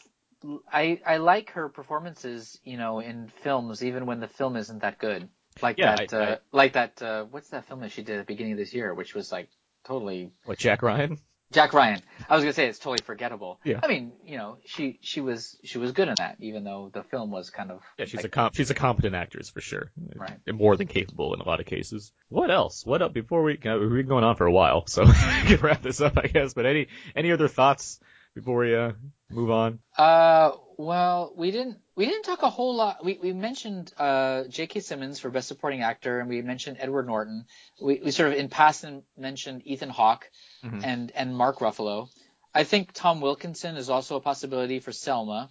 [0.72, 4.98] I I like her performances, you know, in films, even when the film isn't that
[4.98, 5.28] good.
[5.62, 7.02] Like Yeah, that, I- uh, I- like that.
[7.02, 9.30] Uh, what's that film that she did at the beginning of this year, which was
[9.30, 9.48] like
[9.84, 11.18] totally What Jack Ryan?
[11.52, 12.00] Jack Ryan.
[12.28, 13.58] I was gonna say it's totally forgettable.
[13.64, 13.80] Yeah.
[13.82, 17.02] I mean, you know, she she was she was good in that, even though the
[17.02, 19.90] film was kind of Yeah, she's like, a comp- she's a competent actress for sure.
[20.14, 20.38] Right.
[20.46, 22.12] And more than capable in a lot of cases.
[22.28, 22.86] What else?
[22.86, 23.12] What up?
[23.12, 26.00] Before we uh, we've been going on for a while, so we can wrap this
[26.00, 26.54] up, I guess.
[26.54, 26.86] But any
[27.16, 27.98] any other thoughts
[28.34, 28.92] before we uh
[29.28, 29.80] move on?
[29.98, 33.04] Uh, well, we didn't we didn't talk a whole lot.
[33.04, 34.80] We we mentioned uh J.K.
[34.80, 37.44] Simmons for Best Supporting Actor, and we mentioned Edward Norton.
[37.80, 40.30] We we sort of in passing mentioned Ethan Hawke
[40.64, 40.84] Mhm.
[40.84, 42.08] and and Mark Ruffalo.
[42.54, 45.50] I think Tom Wilkinson is also a possibility for Selma.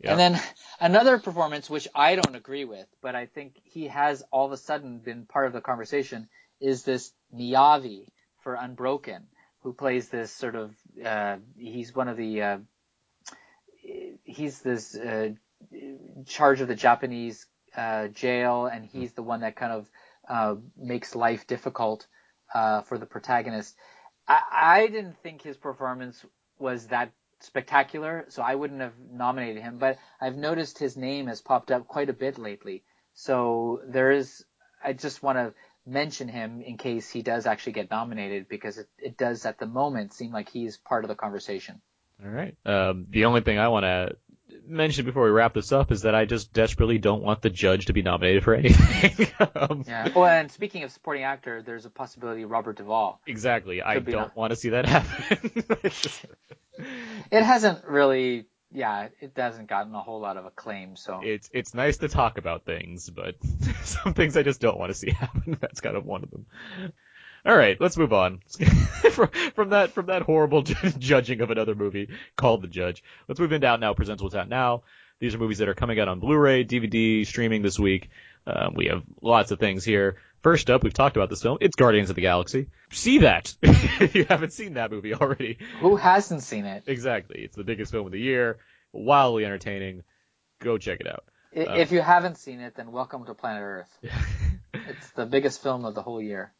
[0.00, 0.10] Yeah.
[0.12, 0.42] And then
[0.80, 4.56] another performance which I don't agree with, but I think he has all of a
[4.56, 6.28] sudden been part of the conversation
[6.60, 8.06] is this Miyavi
[8.42, 9.26] for Unbroken,
[9.62, 12.58] who plays this sort of uh, he's one of the uh,
[14.34, 15.30] he's this uh,
[16.26, 17.46] charge of the Japanese
[17.76, 19.90] uh, jail, and he's the one that kind of
[20.28, 22.06] uh, makes life difficult
[22.54, 23.76] uh, for the protagonist.
[24.26, 26.24] I, I didn't think his performance
[26.58, 29.78] was that spectacular, so I wouldn't have nominated him.
[29.78, 32.84] But I've noticed his name has popped up quite a bit lately,
[33.14, 34.44] so there is.
[34.82, 35.54] I just want to
[35.86, 39.66] mention him in case he does actually get nominated because it, it does at the
[39.66, 41.80] moment seem like he's part of the conversation.
[42.22, 42.56] All right.
[42.64, 44.16] Um, the only thing I want to
[44.66, 47.86] mention before we wrap this up is that I just desperately don't want the judge
[47.86, 49.28] to be nominated for anything.
[49.54, 50.10] um, Yeah.
[50.14, 53.20] Well, and speaking of supporting actor, there's a possibility Robert Duvall.
[53.26, 53.82] Exactly.
[53.82, 54.36] I don't not.
[54.36, 55.64] want to see that happen.
[57.30, 60.96] It hasn't really, yeah, it hasn't gotten a whole lot of acclaim.
[60.96, 63.36] So it's it's nice to talk about things, but
[63.84, 65.56] some things I just don't want to see happen.
[65.60, 66.46] That's kind of one of them.
[67.46, 68.40] All right, let's move on
[69.10, 70.62] from, from that from that horrible
[70.98, 73.04] judging of another movie called The Judge.
[73.28, 74.82] Let's move into Out Now presents What's Out Now.
[75.20, 78.08] These are movies that are coming out on Blu-ray, DVD, streaming this week.
[78.46, 80.16] Um, we have lots of things here.
[80.42, 81.58] First up, we've talked about this film.
[81.60, 82.68] It's Guardians of the Galaxy.
[82.90, 85.58] See that if you haven't seen that movie already.
[85.80, 86.84] who hasn't seen it?
[86.86, 87.40] Exactly.
[87.40, 88.58] It's the biggest film of the year.
[88.92, 90.02] Wildly entertaining.
[90.60, 91.24] Go check it out.
[91.56, 93.98] Uh, if you haven't seen it, then welcome to Planet Earth.
[94.72, 96.52] It's the biggest film of the whole year.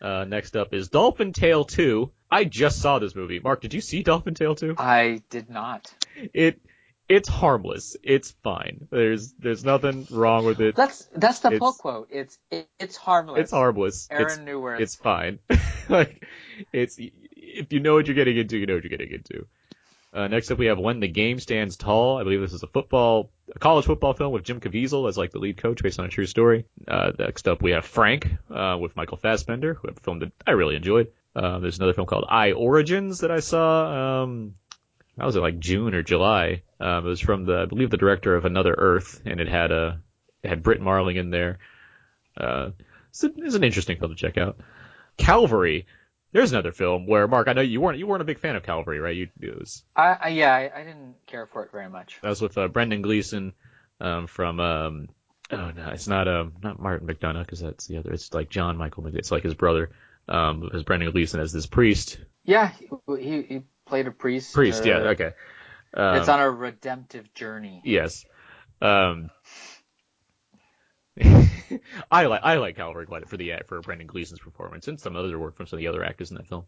[0.00, 2.10] Uh, next up is Dolphin Tale 2.
[2.30, 3.40] I just saw this movie.
[3.40, 4.76] Mark, did you see Dolphin Tale 2?
[4.78, 5.92] I did not.
[6.32, 6.60] It
[7.08, 7.96] it's harmless.
[8.04, 8.86] It's fine.
[8.90, 10.76] There's there's nothing wrong with it.
[10.76, 12.08] That's that's the It's- pull quote.
[12.10, 13.40] It's it, it's harmless.
[13.40, 14.08] It's harmless.
[14.10, 15.40] Aaron It's it's fine.
[15.88, 16.24] like
[16.72, 19.46] it's if you know what you're getting into, you know what you're getting into.
[20.12, 22.18] Uh, next up, we have When the Game Stands Tall.
[22.18, 25.30] I believe this is a football, a college football film with Jim Caviezel as like
[25.30, 26.66] the lead coach based on a true story.
[26.88, 30.52] Uh, next up, we have Frank, uh, with Michael Fassbender, who a film that I
[30.52, 31.12] really enjoyed.
[31.36, 34.56] Uh, there's another film called I Origins that I saw, um,
[35.16, 36.62] that was in like June or July.
[36.80, 39.70] Um, it was from the, I believe the director of Another Earth, and it had
[39.70, 40.00] a,
[40.42, 41.58] it had Brit Marling in there.
[42.36, 42.70] Uh,
[43.10, 44.58] it's, a, it's an interesting film to check out.
[45.16, 45.86] Calvary.
[46.32, 48.62] There's another film where Mark, I know you weren't you weren't a big fan of
[48.62, 49.16] Calvary, right?
[49.16, 52.18] You it was I, I yeah, I, I didn't care for it very much.
[52.22, 53.52] that was with uh, Brendan Gleeson
[54.00, 55.08] um, from um,
[55.50, 58.12] oh no, it's not um not Martin McDonagh because that's the other.
[58.12, 59.18] It's like John Michael McDonagh.
[59.18, 59.90] It's like his brother.
[60.28, 62.18] Um, it was Brendan Gleeson as this priest.
[62.44, 62.88] Yeah, he
[63.18, 64.54] he, he played a priest.
[64.54, 65.32] Priest, yeah, okay.
[65.92, 67.82] Um, It's on a redemptive journey.
[67.84, 68.24] Yes.
[68.80, 69.30] Um,
[72.10, 75.38] I like I like Calvary quite for the for Brendan Gleeson's performance and some other
[75.38, 76.64] work from some of the other actors in that film.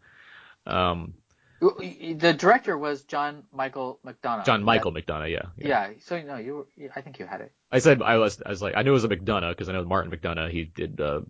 [0.67, 1.15] Um,
[1.61, 4.45] The director was John Michael McDonagh.
[4.45, 5.91] John Michael That- McDonagh, yeah, yeah.
[6.01, 6.55] So no, you.
[6.57, 7.53] Were, yeah, I think you had it.
[7.71, 9.73] I said I was I was like I knew it was a McDonagh because I
[9.73, 10.51] know Martin McDonagh.
[10.51, 11.21] He did uh,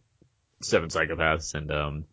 [0.60, 2.04] Seven Psychopaths and um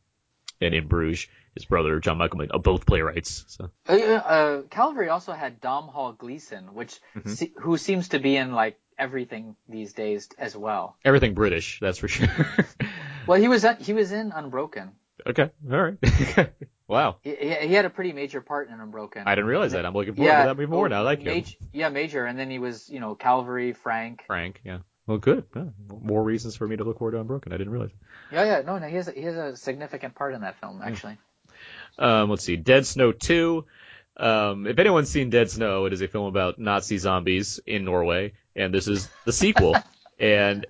[0.62, 1.28] and In Bruges.
[1.56, 3.44] His brother John Michael McDonagh both playwrights.
[3.48, 7.30] So Uh, uh, Calvary also had Domhnall Gleeson, which Mm-hmm.
[7.30, 10.96] se- who seems to be in like everything these days as well.
[11.04, 12.28] everything British, that's for sure.
[13.28, 14.92] Well, he was he was in Unbroken.
[15.28, 16.50] okay, all right.
[16.88, 19.24] wow, He, he had a pretty major part in Unbroken.
[19.28, 19.86] I didn't realize that.
[19.86, 21.02] I'm looking forward yeah, to that movie more now.
[21.02, 21.26] I like him.
[21.26, 24.24] major, Yeah, major, and then he was you know Calvary, Frank.
[24.26, 24.80] Frank, yeah.
[25.06, 25.44] Well, good.
[25.56, 25.66] Yeah.
[26.02, 27.54] More reasons for me to look forward to Unbroken.
[27.54, 27.92] I didn't realize.
[28.32, 30.60] Yeah, yeah, no, no, he has a, he has a significant part in that Mm.
[30.60, 31.18] film actually.
[32.00, 33.66] Um, let's see, Dead Snow 2.
[34.20, 38.34] Um, if anyone's seen Dead Snow, it is a film about Nazi zombies in Norway,
[38.56, 39.78] and this is the sequel.
[40.20, 40.66] and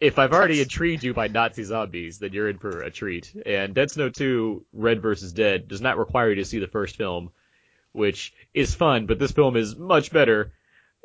[0.00, 3.34] if I've already intrigued you by Nazi zombies, then you're in for a treat.
[3.44, 5.32] And Dead Snow 2, Red vs.
[5.32, 7.30] Dead, does not require you to see the first film,
[7.92, 10.52] which is fun, but this film is much better,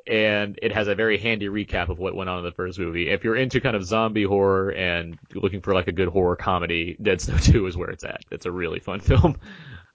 [0.07, 3.10] and it has a very handy recap of what went on in the first movie.
[3.10, 6.95] If you're into kind of zombie horror and looking for like a good horror comedy,
[7.02, 8.23] Dead Snow 2 is where it's at.
[8.31, 9.38] It's a really fun film.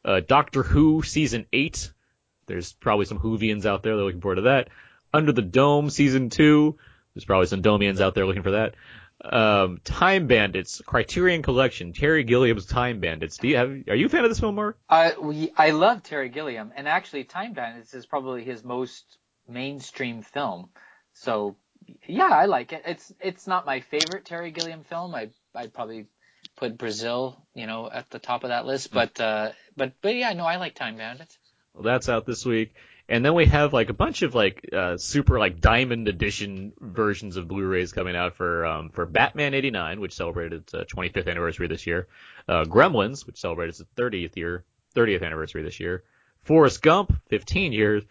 [0.04, 1.92] Uh, Doctor Who season 8.
[2.46, 4.68] There's probably some Whovians out there that are looking forward to that.
[5.12, 6.76] Under the Dome season 2.
[7.14, 8.74] There's probably some Domians out there looking for that.
[9.24, 13.38] Um, Time Bandits, Criterion Collection, Terry Gilliam's Time Bandits.
[13.38, 14.76] Do you have, are you a fan of this film, Mark?
[14.88, 15.14] I
[15.56, 19.18] I love Terry Gilliam, and actually, Time Bandits is probably his most
[19.48, 20.68] mainstream film.
[21.14, 21.56] So,
[22.06, 22.82] yeah, I like it.
[22.86, 25.14] It's it's not my favorite Terry Gilliam film.
[25.14, 26.06] I I'd probably
[26.56, 28.92] put Brazil, you know, at the top of that list.
[28.92, 31.38] But uh, but but yeah, no, I like Time Bandits.
[31.74, 32.74] Well, that's out this week.
[33.06, 37.36] And then we have like a bunch of like uh, super like diamond edition versions
[37.36, 41.68] of Blu-rays coming out for um, for Batman '89, which celebrated its uh, 25th anniversary
[41.68, 42.08] this year.
[42.48, 44.64] Uh, Gremlins, which celebrated its 30th year
[44.94, 46.04] 30th anniversary this year.
[46.42, 48.04] Forrest Gump, 15 years,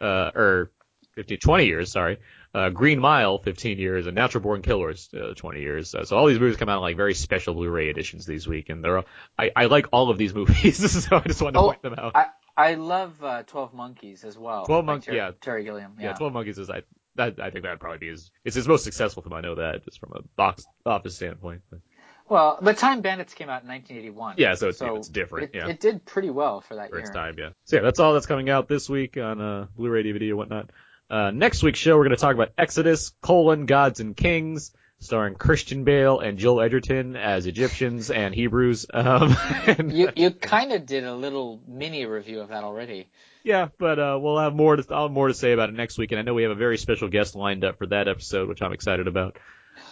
[0.00, 0.70] uh, or
[1.14, 2.18] 15, 20 years, sorry.
[2.54, 5.92] Uh, Green Mile, 15 years, and Natural Born Killers, uh, 20 years.
[5.94, 8.68] Uh, so all these movies come out in like very special Blu-ray editions these week,
[8.68, 9.04] and they're all,
[9.36, 10.76] I, I like all of these movies,
[11.08, 12.12] so I just wanted to Oh, point them out.
[12.14, 12.26] I
[12.56, 14.64] I love uh, Twelve Monkeys as well.
[14.66, 15.30] 12 Monkeys, Monk- Terry, yeah.
[15.40, 15.96] Terry Gilliam.
[15.98, 16.12] Yeah, Yeah.
[16.14, 16.82] Twelve Monkeys is I
[17.16, 19.32] that I think that'd probably be his it's his most successful film.
[19.32, 21.62] I know that just from a box office standpoint.
[21.68, 21.80] But
[22.28, 24.36] Well, the Time Bandits came out in 1981.
[24.38, 25.52] yeah, so it's it's different.
[25.52, 27.34] It, yeah, it did pretty well for that for its time.
[27.36, 27.48] Yeah.
[27.64, 30.70] So yeah, that's all that's coming out this week on uh, Blu-ray, DVD, or whatnot.
[31.14, 35.36] Uh, next week's show, we're going to talk about Exodus: colon Gods and Kings, starring
[35.36, 38.86] Christian Bale and Joel Edgerton as Egyptians and Hebrews.
[38.92, 39.36] Um,
[39.68, 43.06] and, You you kind of did a little mini review of that already.
[43.44, 45.98] yeah, but uh, we'll have more to I'll have more to say about it next
[45.98, 48.48] week, and I know we have a very special guest lined up for that episode,
[48.48, 49.38] which I'm excited about.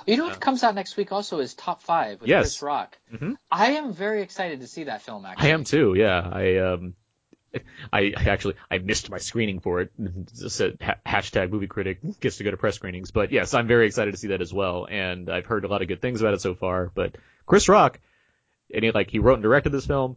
[0.08, 2.42] You know what comes out next week also is Top Five with Yes.
[2.42, 2.98] Chris Rock.
[3.14, 3.36] Mhm.
[3.48, 5.24] I am very excited to see that film.
[5.24, 5.94] Actually, I am too.
[5.96, 6.94] Yeah, I um,
[7.92, 9.92] I, I actually I missed my screening for it.
[9.98, 14.16] Hashtag movie critic gets to go to press screenings, but yes, I'm very excited to
[14.16, 14.86] see that as well.
[14.90, 16.90] And I've heard a lot of good things about it so far.
[16.94, 17.16] But
[17.46, 18.00] Chris Rock,
[18.72, 20.16] and he like he wrote and directed this film.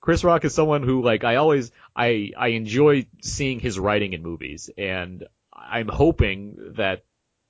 [0.00, 4.22] Chris Rock is someone who like I always I I enjoy seeing his writing in
[4.22, 7.04] movies, and I'm hoping that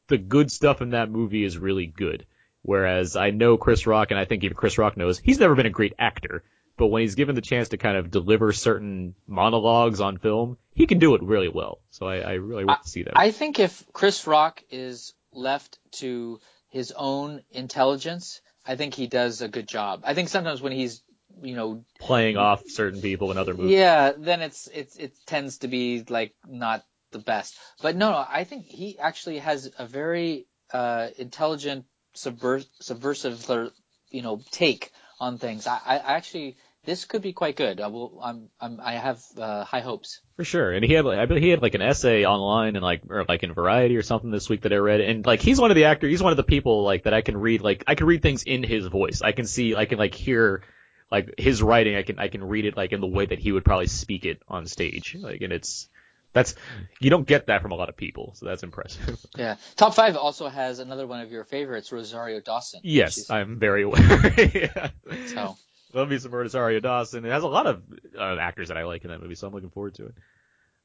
[0.08, 2.26] the good stuff in that movie is really good.
[2.62, 5.66] Whereas I know Chris Rock, and I think even Chris Rock knows he's never been
[5.66, 6.42] a great actor,
[6.76, 10.86] but when he's given the chance to kind of deliver certain monologues on film, he
[10.86, 11.80] can do it really well.
[11.90, 13.16] So I, I really want to see that.
[13.16, 16.40] I think if Chris Rock is left to
[16.70, 20.02] his own intelligence, I think he does a good job.
[20.04, 21.02] I think sometimes when he's
[21.42, 23.72] you know Playing off certain people in other movies.
[23.72, 27.56] yeah, then it's it's it tends to be like not the best.
[27.82, 31.84] But no, no, I think he actually has a very uh, intelligent,
[32.16, 33.72] subver- subversive,
[34.10, 35.66] you know, take on things.
[35.66, 37.80] I, I actually this could be quite good.
[37.80, 38.18] I will.
[38.22, 38.48] I'm.
[38.60, 40.20] I'm I have uh, high hopes.
[40.36, 40.72] For sure.
[40.72, 43.42] And he had I believe he had like an essay online and like or like
[43.42, 45.00] in Variety or something this week that I read.
[45.02, 47.20] And like he's one of the actors he's one of the people like that I
[47.20, 49.20] can read like I can read things in his voice.
[49.20, 50.62] I can see I can like hear
[51.10, 53.52] like his writing I can I can read it like in the way that he
[53.52, 55.14] would probably speak it on stage.
[55.20, 55.88] Like and it's
[56.32, 56.54] that's
[57.00, 59.18] you don't get that from a lot of people, so that's impressive.
[59.36, 59.56] Yeah.
[59.76, 62.80] Top five also has another one of your favorites, Rosario Dawson.
[62.84, 64.32] yes, I'm very aware.
[64.54, 64.90] yeah.
[65.26, 65.56] So
[65.92, 67.24] Love me some Rosario Dawson.
[67.24, 67.82] It has a lot of
[68.16, 70.14] uh, actors that I like in that movie, so I'm looking forward to it.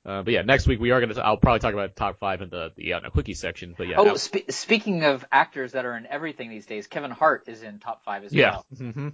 [0.04, 1.20] Uh, but yeah, next week we are gonna.
[1.22, 3.76] I'll probably talk about top five in the the out now quickie section.
[3.78, 7.44] But yeah, Oh, spe- speaking of actors that are in everything these days, Kevin Hart
[7.48, 8.52] is in top five as yeah.
[8.52, 8.66] well.
[8.78, 9.10] hmm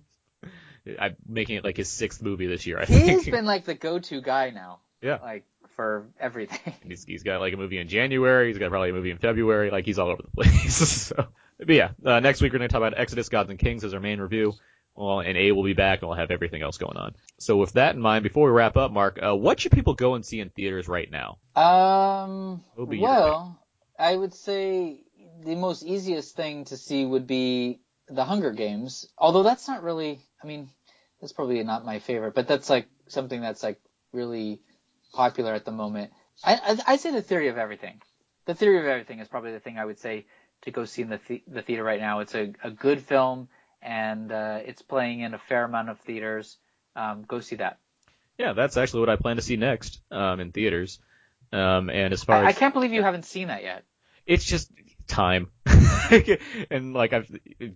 [0.99, 2.79] I'm making it like his sixth movie this year.
[2.79, 3.31] I He's think.
[3.31, 4.79] been like the go-to guy now.
[5.01, 5.17] Yeah.
[5.21, 5.45] Like
[5.81, 6.75] for everything.
[6.87, 8.49] He's, he's got like a movie in January.
[8.49, 9.71] He's got probably a movie in February.
[9.71, 10.75] Like he's all over the place.
[10.75, 11.27] so,
[11.57, 13.95] but yeah, uh, next week we're going to talk about Exodus, Gods and Kings as
[13.95, 14.53] our main review.
[14.95, 17.15] Well, and A will be back, and we'll have everything else going on.
[17.39, 20.13] So with that in mind, before we wrap up, Mark, uh, what should people go
[20.13, 21.39] and see in theaters right now?
[21.55, 23.59] Um, What would be your well,
[23.97, 25.01] I would say
[25.43, 29.07] the most easiest thing to see would be the Hunger Games.
[29.17, 30.69] Although that's not really, I mean,
[31.21, 33.79] that's probably not my favorite, but that's like something that's like
[34.11, 34.61] really
[35.13, 36.11] popular at the moment.
[36.43, 38.01] I, I, I say the Theory of Everything.
[38.45, 40.25] The Theory of Everything is probably the thing I would say
[40.63, 42.19] to go see in the, the, the theater right now.
[42.19, 43.49] It's a, a good film
[43.81, 46.57] and, uh, it's playing in a fair amount of theaters.
[46.95, 47.79] Um, go see that.
[48.37, 50.99] Yeah, that's actually what I plan to see next um, in theaters.
[51.53, 53.83] Um, and as far I, I can't believe you haven't seen that yet.
[54.25, 54.71] it's just
[55.07, 55.51] time,
[56.71, 57.29] and like I've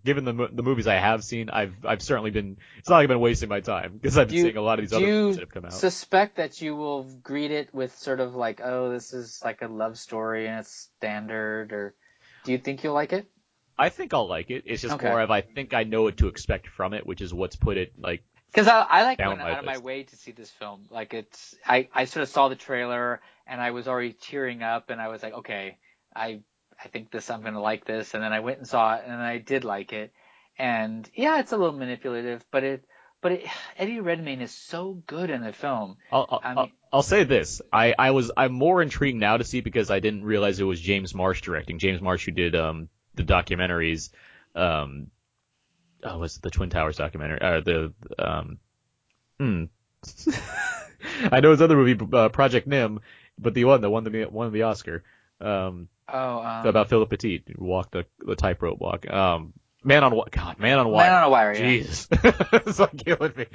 [0.03, 3.09] given the the movies I have seen, I've I've certainly been it's not like I've
[3.09, 5.35] been wasting my time because I've been you- seeing a lot of these other movies
[5.35, 5.71] that have come out.
[5.73, 9.67] suspect that you will greet it with sort of like, oh, this is like a
[9.67, 11.95] love story and it's standard, or
[12.43, 13.27] do you think you'll like it?
[13.77, 14.63] I think I'll like it.
[14.65, 15.07] It's just Okay.
[15.07, 17.77] more of I think I know what to expect from it, which is what's put
[17.77, 20.85] it like Because I, I like went out of my way to see this film.
[20.89, 24.89] Like it's, I, I sort of saw the trailer and I was already tearing up
[24.89, 25.77] and I was like, okay,
[26.15, 26.41] I,
[26.83, 28.13] I think this, I'm gonna like this.
[28.13, 30.11] And then I went and saw it and I did like it.
[30.57, 32.85] And yeah, it's a little manipulative, but it,
[33.21, 33.45] but it,
[33.77, 35.97] Eddie Redmayne is so good in the film.
[36.11, 37.61] I'll, I'll, I mean- I'll say this.
[37.73, 40.79] I, I was, I'm more intrigued now to see because I didn't realize it was
[40.79, 41.77] James Marsh directing.
[41.77, 44.11] James Marsh who did, um, the documentaries,
[44.55, 45.07] um,
[46.03, 47.41] oh, was it the Twin Towers documentary?
[47.41, 48.59] Uh, the, um,
[49.37, 49.65] hmm.
[51.31, 53.01] I know his other movie, uh, Project Nim,
[53.37, 55.03] but the one that won the, won the Oscar,
[55.41, 59.09] um, Oh, um, about Philippe Petit, who walked the, the tightrope walk.
[59.09, 59.53] Um,
[59.83, 60.25] Man on Wire.
[60.31, 61.05] God, Man on Wire.
[61.09, 61.59] Man on a Wire, yeah.
[61.59, 62.07] Jesus.
[62.11, 63.45] it's like killing me.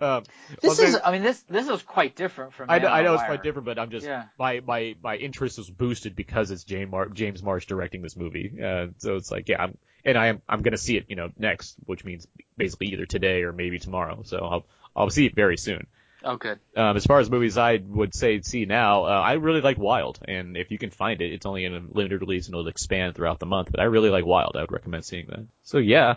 [0.00, 0.22] Um,
[0.60, 2.70] This I'll is, I mean, this, this was quite different from.
[2.70, 3.28] I know, I know it's Wire.
[3.28, 4.24] quite different, but I'm just Yeah.
[4.38, 8.52] my my my interest was boosted because it's James Mar- James Marsh directing this movie.
[8.62, 11.30] Uh, so it's like, yeah, I'm and I am I'm gonna see it, you know,
[11.38, 12.26] next, which means
[12.58, 14.22] basically either today or maybe tomorrow.
[14.24, 15.86] So I'll I'll see it very soon.
[16.24, 16.58] Oh, good.
[16.76, 20.18] Um, as far as movies I would say see now, uh, I really like Wild,
[20.26, 23.14] and if you can find it, it's only in a limited release and it'll expand
[23.14, 23.70] throughout the month.
[23.70, 24.56] But I really like Wild.
[24.56, 25.46] I would recommend seeing that.
[25.62, 26.16] So yeah,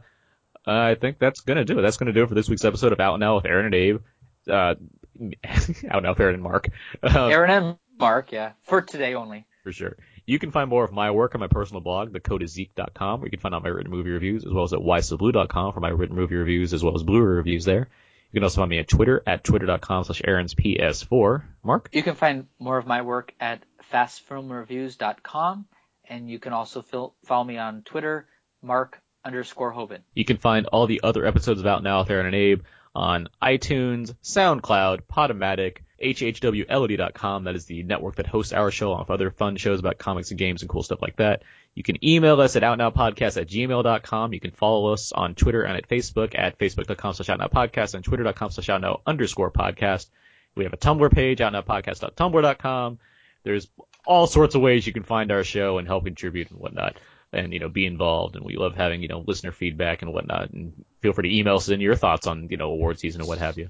[0.65, 1.81] uh, I think that's gonna do it.
[1.83, 4.01] That's gonna do it for this week's episode of Out Now with Aaron and Abe.
[4.49, 4.75] Uh,
[5.89, 6.69] Out Now with Aaron and Mark.
[7.03, 9.45] Um, Aaron and Mark, yeah, for today only.
[9.63, 9.97] for sure.
[10.25, 13.39] You can find more of my work on my personal blog, thecodeiszeke.com, where you can
[13.39, 16.35] find all my written movie reviews, as well as at whysoblu.com for my written movie
[16.35, 17.89] reviews, as well as Blu-ray reviews there.
[18.31, 21.43] You can also find me at Twitter at twitter.com slash Aaron's PS4.
[21.63, 21.89] Mark?
[21.91, 25.65] You can find more of my work at fastfilmreviews.com,
[26.05, 28.27] and you can also fil- follow me on Twitter,
[28.61, 30.03] Mark underscore Hobin.
[30.13, 32.61] You can find all the other episodes of Out Now with Aaron and Abe
[32.95, 37.43] on iTunes, SoundCloud, Podomatic, HHWLOD.com.
[37.43, 40.31] That is the network that hosts our show along with other fun shows about comics
[40.31, 41.43] and games and cool stuff like that.
[41.76, 44.34] You can email us at outnowpodcast at gmail.com.
[44.34, 48.52] You can follow us on Twitter and at Facebook at facebook.com slash outnowpodcast and twitter.com
[48.52, 50.07] slash outnow underscore podcast.
[50.56, 52.99] We have a Tumblr page, outnowpodcast.tumblr.com.
[53.43, 53.68] There's
[54.06, 56.98] all sorts of ways you can find our show and help contribute and whatnot
[57.31, 58.35] and, you know, be involved.
[58.35, 60.52] And we love having, you know, listener feedback and whatnot.
[60.52, 63.27] And feel free to email us in your thoughts on, you know, award season and
[63.27, 63.69] what have you.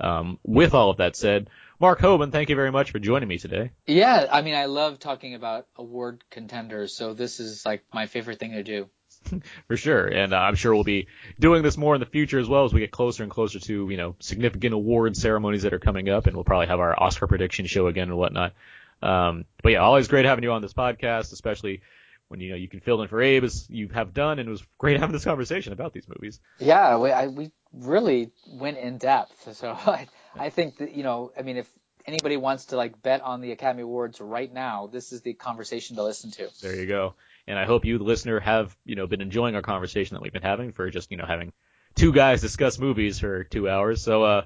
[0.00, 3.38] Um, with all of that said, Mark Hobin, thank you very much for joining me
[3.38, 3.70] today.
[3.86, 8.38] Yeah, I mean, I love talking about award contenders, so this is like my favorite
[8.38, 8.88] thing to do.
[9.68, 10.06] For sure.
[10.06, 11.08] And uh, I'm sure we'll be
[11.38, 13.90] doing this more in the future as well as we get closer and closer to,
[13.90, 16.26] you know, significant award ceremonies that are coming up.
[16.26, 18.54] And we'll probably have our Oscar prediction show again and whatnot.
[19.02, 21.82] Um, but yeah, always great having you on this podcast, especially
[22.28, 24.38] when, you know, you can fill in for Abe as you have done.
[24.38, 26.40] And it was great having this conversation about these movies.
[26.58, 30.06] Yeah, we, I, we really went in depth, so I,
[30.38, 31.70] I think that, you know, I mean, if
[32.06, 35.96] anybody wants to like bet on the Academy Awards right now, this is the conversation
[35.96, 36.48] to listen to.
[36.62, 37.14] There you go.
[37.46, 40.32] And I hope you, the listener, have, you know, been enjoying our conversation that we've
[40.32, 41.52] been having for just, you know, having
[41.94, 44.02] two guys discuss movies for two hours.
[44.02, 44.42] So, uh,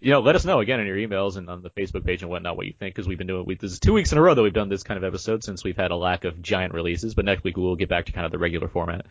[0.00, 2.30] you know, let us know again in your emails and on the Facebook page and
[2.30, 3.46] whatnot what you think because we've been doing.
[3.46, 5.44] We, this is two weeks in a row that we've done this kind of episode
[5.44, 7.14] since we've had a lack of giant releases.
[7.14, 9.06] But next week we'll get back to kind of the regular format.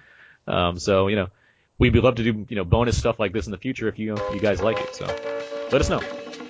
[0.45, 1.29] Um, so you know,
[1.79, 4.15] we'd love to do you know bonus stuff like this in the future if you
[4.33, 4.93] you guys like it.
[4.93, 5.42] So
[5.73, 6.01] let us know.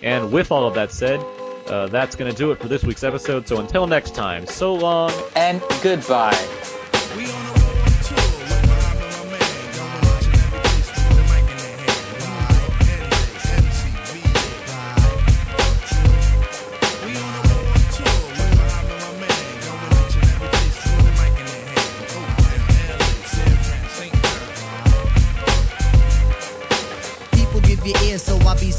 [0.01, 1.19] And with all of that said,
[1.67, 3.47] uh, that's gonna do it for this week's episode.
[3.47, 5.11] So until next time, so long.
[5.35, 6.72] And goodbye.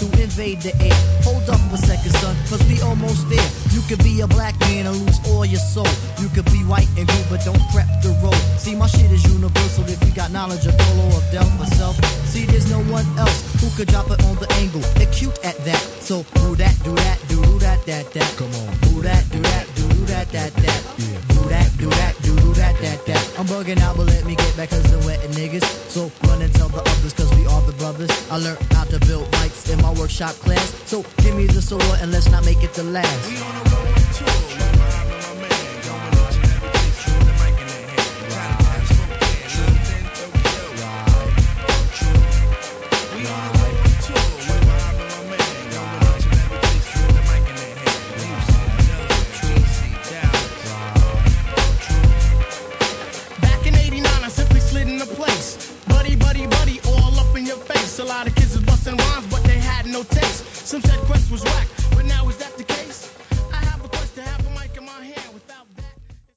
[0.00, 0.98] who invade the air.
[1.24, 3.48] Hold up a second, son, cause we almost there.
[3.72, 5.88] You could be a black man and lose all your soul.
[6.20, 8.34] You could be white and blue, but don't prep the road.
[8.58, 11.96] See, my shit is universal if you got knowledge of Dolo or Del or self.
[12.26, 14.82] See, there's no one else who could drop it on the angle.
[15.00, 15.80] Acute at that.
[16.02, 18.30] So, do that, do that, do that, that, that.
[18.36, 18.70] Come on.
[18.88, 20.80] Do that, do that, do that, that, that.
[20.98, 23.38] Do that, do that, do that, that, that.
[23.38, 25.64] I'm bugging out, but let me get back cause I'm wetting niggas.
[25.90, 28.10] So, run and tell the others cause we are the brothers.
[28.30, 30.74] I learned how to build mics in my workshop class.
[30.86, 34.53] So, give me the sword and let's not make it the last.